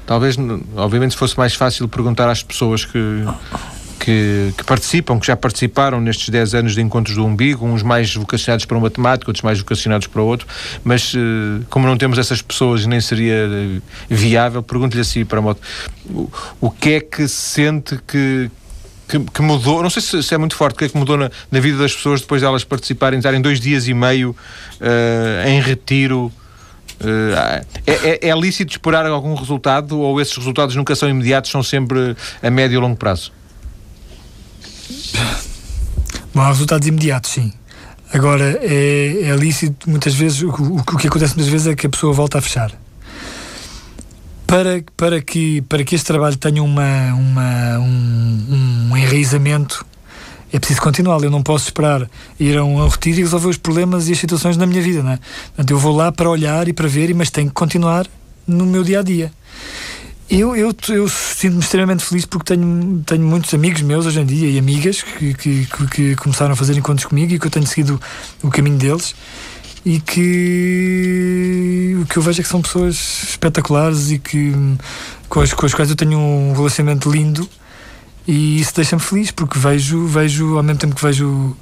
talvez, 0.05 0.37
obviamente, 0.75 1.11
se 1.11 1.17
fosse 1.17 1.37
mais 1.37 1.53
fácil 1.53 1.87
perguntar 1.87 2.29
às 2.29 2.41
pessoas 2.41 2.85
que 2.85 2.97
que, 4.07 4.53
que, 4.57 4.63
participam, 4.63 5.19
que 5.19 5.27
já 5.27 5.35
participaram 5.35 5.99
nestes 5.99 6.29
10 6.29 6.55
anos 6.55 6.75
de 6.75 6.81
encontros 6.81 7.17
do 7.17 7.25
umbigo, 7.25 7.65
uns 7.65 7.83
mais 7.83 8.15
vocacionados 8.15 8.63
para 8.63 8.77
uma 8.77 8.89
temática, 8.89 9.29
outros 9.29 9.43
mais 9.43 9.59
vocacionados 9.59 10.07
para 10.07 10.21
outro, 10.21 10.47
mas 10.81 11.11
eh, 11.13 11.65
como 11.69 11.85
não 11.85 11.97
temos 11.97 12.17
essas 12.17 12.41
pessoas 12.41 12.85
nem 12.85 13.01
seria 13.01 13.33
eh, 13.33 13.81
viável, 14.07 14.63
pergunto-lhe 14.63 15.01
assim 15.01 15.25
para 15.25 15.39
a 15.39 15.41
moto, 15.41 15.59
o, 16.09 16.31
o 16.61 16.71
que 16.71 16.91
é 16.91 16.99
que 17.01 17.27
sente 17.27 17.99
que, 18.07 18.49
que, 19.09 19.19
que, 19.19 19.41
mudou, 19.41 19.83
não 19.83 19.89
sei 19.89 20.01
se, 20.01 20.23
se, 20.23 20.33
é 20.33 20.37
muito 20.37 20.55
forte, 20.55 20.75
o 20.75 20.77
que 20.77 20.85
é 20.85 20.89
que 20.89 20.97
mudou 20.97 21.17
na, 21.17 21.29
na, 21.51 21.59
vida 21.59 21.77
das 21.77 21.93
pessoas 21.93 22.21
depois 22.21 22.39
de 22.39 22.47
elas 22.47 22.63
participarem, 22.63 23.19
estarem 23.19 23.41
dois 23.41 23.59
dias 23.59 23.89
e 23.89 23.93
meio 23.93 24.33
uh, 24.79 25.49
em 25.49 25.59
retiro? 25.59 26.31
Uh, 27.01 27.61
é, 27.85 27.91
é, 28.25 28.29
é, 28.29 28.39
lícito 28.39 28.71
esperar 28.71 29.05
algum 29.05 29.35
resultado 29.35 29.99
ou 29.99 30.21
esses 30.21 30.35
resultados 30.35 30.77
nunca 30.77 30.95
são 30.95 31.09
imediatos, 31.09 31.51
são 31.51 31.61
sempre 31.61 32.15
a 32.41 32.49
médio 32.49 32.77
e 32.77 32.79
longo 32.79 32.95
prazo? 32.95 33.35
Bom, 36.33 36.41
há 36.41 36.47
resultados 36.47 36.87
imediatos, 36.87 37.31
sim. 37.31 37.51
Agora, 38.13 38.59
é, 38.61 39.23
é 39.23 39.35
lícito, 39.35 39.89
muitas 39.89 40.13
vezes, 40.13 40.41
o, 40.41 40.49
o, 40.49 40.77
o, 40.77 40.97
que 40.97 41.07
acontece 41.07 41.35
muitas 41.35 41.51
vezes 41.51 41.67
é 41.67 41.75
que 41.75 41.87
a 41.87 41.89
pessoa 41.89 42.13
volta 42.13 42.37
a 42.37 42.41
fechar. 42.41 42.71
Para, 44.45 44.81
para, 44.95 45.21
que, 45.21 45.61
para 45.63 45.83
que 45.83 45.93
este 45.93 46.05
trabalho 46.05 46.37
tenha 46.37 46.63
uma, 46.63 47.13
uma, 47.13 47.79
um, 47.79 48.87
um 48.91 48.97
enraizamento, 48.97 49.85
é 50.53 50.57
preciso 50.57 50.81
continuar. 50.81 51.21
Eu 51.21 51.29
não 51.29 51.43
posso 51.43 51.65
esperar 51.65 52.09
ir 52.39 52.57
a 52.57 52.63
um, 52.63 52.87
retiro 52.87 53.19
e 53.19 53.23
resolver 53.23 53.49
os 53.49 53.57
problemas 53.57 54.07
e 54.07 54.13
as 54.13 54.19
situações 54.19 54.55
na 54.55 54.65
minha 54.65 54.81
vida, 54.81 55.03
não 55.03 55.11
é? 55.11 55.19
Portanto, 55.47 55.71
eu 55.71 55.77
vou 55.77 55.93
lá 55.93 56.11
para 56.11 56.29
olhar 56.29 56.67
e 56.67 56.73
para 56.73 56.87
ver, 56.87 57.13
mas 57.13 57.29
tenho 57.29 57.47
que 57.49 57.53
continuar 57.53 58.07
no 58.47 58.65
meu 58.65 58.83
dia 58.83 59.01
a 59.01 59.03
dia. 59.03 59.31
Eu, 60.29 60.55
eu, 60.57 60.75
eu 60.89 61.07
sinto-me 61.07 61.61
extremamente 61.61 62.03
feliz 62.03 62.25
porque 62.25 62.53
tenho, 62.53 63.01
tenho 63.05 63.23
muitos 63.23 63.53
amigos 63.53 63.81
meus 63.81 64.05
hoje 64.05 64.19
em 64.19 64.25
dia 64.25 64.49
e 64.49 64.59
amigas 64.59 65.01
que, 65.01 65.33
que, 65.33 65.67
que 65.89 66.15
começaram 66.17 66.51
a 66.51 66.55
fazer 66.55 66.77
encontros 66.77 67.05
comigo 67.05 67.33
e 67.33 67.39
que 67.39 67.47
eu 67.47 67.51
tenho 67.51 67.65
seguido 67.65 67.99
o 68.43 68.49
caminho 68.49 68.77
deles 68.77 69.15
e 69.85 70.01
que 70.01 71.97
o 72.01 72.05
que 72.05 72.17
eu 72.17 72.21
vejo 72.21 72.41
é 72.41 72.43
que 72.43 72.49
são 72.49 72.61
pessoas 72.61 73.23
espetaculares 73.29 74.11
e 74.11 74.19
que 74.19 74.53
com 75.29 75.39
as, 75.39 75.53
com 75.53 75.65
as 75.65 75.73
quais 75.73 75.89
eu 75.89 75.95
tenho 75.95 76.19
um 76.19 76.51
relacionamento 76.51 77.09
lindo 77.09 77.47
e 78.27 78.59
isso 78.59 78.75
deixa-me 78.75 79.01
feliz 79.01 79.31
porque 79.31 79.57
vejo, 79.57 80.05
vejo, 80.07 80.57
ao 80.57 80.63
mesmo 80.63 80.79
tempo 80.79 80.93
que 80.93 81.01
vejo 81.01 81.55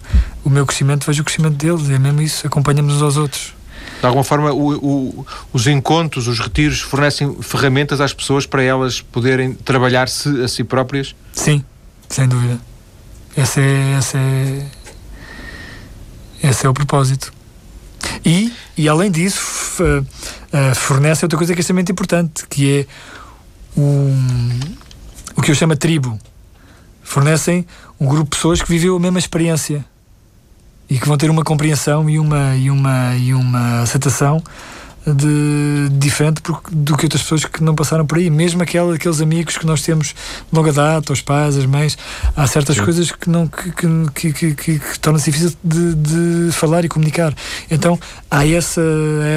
o, 0.44 0.50
meu 0.50 0.66
crescimento, 0.66 1.06
vejo 1.06 1.22
o 1.22 1.26
crescimento 1.26 1.56
deles, 1.56 1.88
é 1.92 2.00
mesmo 2.00 2.20
isso, 2.20 2.48
acompanhamos 2.48 2.96
uns 2.96 3.02
aos 3.04 3.18
outros. 3.18 3.54
De 4.00 4.06
alguma 4.06 4.24
forma, 4.24 4.52
o, 4.52 4.76
o, 4.76 5.28
os 5.54 5.68
encontros, 5.68 6.28
os 6.28 6.40
retiros 6.40 6.82
fornecem 6.82 7.42
ferramentas 7.42 8.02
às 8.02 8.14
pessoas 8.14 8.46
para 8.46 8.62
elas 8.62 9.02
poderem 9.02 9.54
trabalhar-se 9.54 10.30
a 10.42 10.48
si 10.48 10.64
próprias? 10.64 11.16
Sim, 11.34 11.64
sem 12.10 12.28
dúvida. 12.28 12.60
Esse 13.36 13.60
é, 13.60 13.98
esse 13.98 14.18
é, 14.18 14.66
esse 16.44 16.66
é 16.66 16.70
o 16.70 16.74
propósito. 16.74 17.34
E, 18.24 18.54
e 18.78 18.88
além 18.88 19.12
disso, 19.12 19.84
uh, 19.84 20.76
fornece 20.76 21.26
outra 21.26 21.38
coisa 21.38 21.54
que 21.54 21.60
é 21.60 21.62
extremamente 21.62 21.92
importante, 21.92 22.48
que 22.48 22.80
é 22.80 23.80
um, 23.80 24.60
o 25.36 25.42
que 25.42 25.52
eu 25.52 25.56
chamo 25.56 25.76
tribo. 25.76 26.20
Fornecem 27.04 27.66
um 28.00 28.06
grupo 28.08 28.24
de 28.26 28.30
pessoas 28.32 28.62
que 28.62 28.70
viveu 28.70 28.96
a 28.96 29.00
mesma 29.00 29.20
experiência 29.20 29.86
e 30.90 31.00
que 31.00 31.08
vão 31.08 31.18
ter 31.18 31.30
uma 31.30 31.44
compreensão 31.44 32.10
e 32.10 32.20
uma, 32.20 32.56
e 32.56 32.70
uma, 32.70 33.16
e 33.16 33.34
uma 33.34 33.82
aceitação 33.82 34.44
de, 35.14 35.90
diferente 35.92 36.42
do 36.72 36.98
que 36.98 37.06
outras 37.06 37.22
pessoas 37.22 37.46
que 37.46 37.64
não 37.64 37.76
passaram 37.76 38.06
por 38.06 38.18
aí, 38.18 38.30
mesmo 38.30 38.64
aquela, 38.64 38.96
aqueles 38.96 39.22
amigos 39.22 39.58
que 39.58 39.66
nós 39.66 39.82
temos 39.82 40.08
de 40.08 40.16
longa 40.52 40.74
data, 40.74 41.14
os 41.14 41.22
pais, 41.22 41.56
as 41.58 41.66
mães, 41.66 41.98
há 42.36 42.48
certas 42.48 42.76
Sim. 42.78 42.84
coisas 42.84 43.12
que 43.12 43.30
não 43.30 43.48
que, 43.48 43.72
que, 43.72 44.34
que, 44.34 44.54
que, 44.54 44.80
que 44.80 45.00
torna-se 45.00 45.32
difícil 45.32 45.56
de, 45.64 45.96
de, 45.96 46.52
falar 46.52 46.84
e 46.86 46.90
comunicar. 46.90 47.34
Então 47.70 48.00
há 48.32 48.48
essa, 48.48 48.82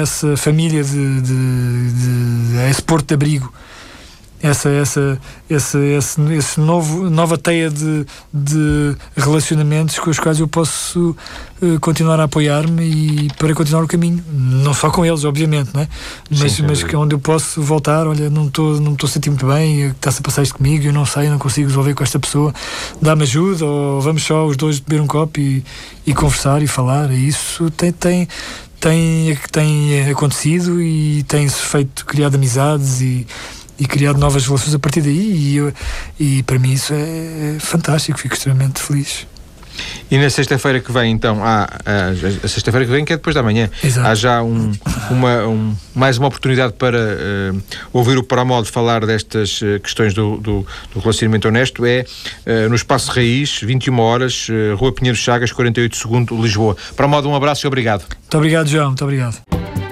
essa 0.01 0.35
família 0.35 0.83
de, 0.83 1.21
de, 1.21 1.91
de, 1.91 2.51
de 2.51 2.69
esse 2.69 2.81
porto 2.81 3.07
de 3.07 3.13
abrigo 3.13 3.53
essa, 4.41 4.69
essa, 4.69 5.19
esse, 5.49 5.77
esse, 5.77 6.21
esse 6.33 6.59
novo, 6.59 7.09
nova 7.09 7.37
teia 7.37 7.69
de, 7.69 8.05
de 8.33 8.95
relacionamentos 9.15 9.99
com 9.99 10.09
os 10.09 10.19
quais 10.19 10.39
eu 10.39 10.47
posso 10.47 11.15
uh, 11.61 11.79
continuar 11.81 12.19
a 12.19 12.23
apoiar-me 12.23 12.83
e 12.83 13.27
para 13.37 13.53
continuar 13.53 13.83
o 13.83 13.87
caminho. 13.87 14.23
Não 14.31 14.73
só 14.73 14.89
com 14.89 15.05
eles, 15.05 15.25
obviamente, 15.25 15.71
não 15.73 15.81
é? 15.81 15.87
mas, 16.29 16.53
Sim, 16.53 16.63
mas 16.63 16.83
que 16.83 16.95
onde 16.95 17.13
eu 17.13 17.19
posso 17.19 17.61
voltar. 17.61 18.07
Olha, 18.07 18.29
não 18.29 18.47
estou 18.47 18.79
não 18.79 18.93
estou 18.93 19.07
a 19.07 19.11
sentir 19.11 19.29
muito 19.29 19.45
bem, 19.45 19.87
está-se 19.87 20.19
a 20.19 20.21
passar 20.21 20.43
isto 20.43 20.55
comigo, 20.55 20.85
eu 20.85 20.93
não 20.93 21.05
sei, 21.05 21.27
eu 21.27 21.31
não 21.31 21.39
consigo 21.39 21.67
resolver 21.67 21.93
com 21.93 22.03
esta 22.03 22.19
pessoa, 22.19 22.53
dá-me 23.01 23.23
ajuda, 23.23 23.65
ou 23.65 24.01
vamos 24.01 24.23
só 24.23 24.45
os 24.45 24.55
dois 24.55 24.79
beber 24.79 25.01
um 25.01 25.07
copo 25.07 25.39
e, 25.39 25.63
e 26.05 26.13
conversar 26.13 26.61
e 26.61 26.67
falar. 26.67 27.11
E 27.11 27.27
isso 27.27 27.69
tem, 27.71 27.91
tem, 27.91 28.27
tem, 28.79 29.37
tem 29.51 30.09
acontecido 30.09 30.81
e 30.81 31.23
tem-se 31.23 31.59
feito, 31.59 32.05
criado 32.05 32.35
amizades 32.35 33.01
e 33.01 33.27
e 33.79 33.85
criar 33.85 34.13
novas 34.13 34.45
relações 34.45 34.73
a 34.73 34.79
partir 34.79 35.01
daí 35.01 35.31
e, 35.31 35.57
eu, 35.57 35.73
e 36.19 36.43
para 36.43 36.59
mim 36.59 36.73
isso 36.73 36.93
é 36.93 37.57
fantástico, 37.59 38.19
fico 38.19 38.35
extremamente 38.35 38.81
feliz. 38.81 39.25
E 40.09 40.17
na 40.17 40.29
sexta-feira 40.29 40.79
que 40.79 40.91
vem, 40.91 41.11
então, 41.11 41.43
há 41.43 41.63
a, 41.85 42.09
a 42.43 42.47
sexta-feira 42.47 42.85
que 42.85 42.91
vem, 42.91 43.05
que 43.05 43.13
é 43.13 43.15
depois 43.15 43.35
da 43.35 43.43
manhã, 43.43 43.69
Exato. 43.83 44.07
há 44.07 44.15
já 44.15 44.43
um, 44.43 44.71
uma, 45.09 45.47
um, 45.47 45.75
mais 45.93 46.17
uma 46.17 46.27
oportunidade 46.27 46.73
para 46.73 46.97
uh, 46.97 47.61
ouvir 47.93 48.17
o 48.17 48.23
Paramod 48.23 48.69
falar 48.69 49.05
destas 49.05 49.61
uh, 49.61 49.79
questões 49.79 50.13
do, 50.13 50.37
do, 50.37 50.65
do, 50.93 50.99
relacionamento 50.99 51.47
honesto. 51.47 51.85
É 51.85 52.05
uh, 52.45 52.69
no 52.69 52.75
Espaço 52.75 53.11
Raiz, 53.11 53.59
21 53.61 53.99
horas, 53.99 54.47
Rua 54.77 54.91
Pinheiro 54.93 55.17
Chagas, 55.17 55.51
48 55.51 55.95
segundo, 55.95 56.41
Lisboa. 56.41 56.75
Paramod, 56.95 57.27
um 57.27 57.35
abraço 57.35 57.65
e 57.65 57.67
obrigado. 57.67 58.01
Muito 58.01 58.37
obrigado, 58.37 58.67
João. 58.67 58.87
Muito 58.87 59.03
obrigado. 59.03 59.88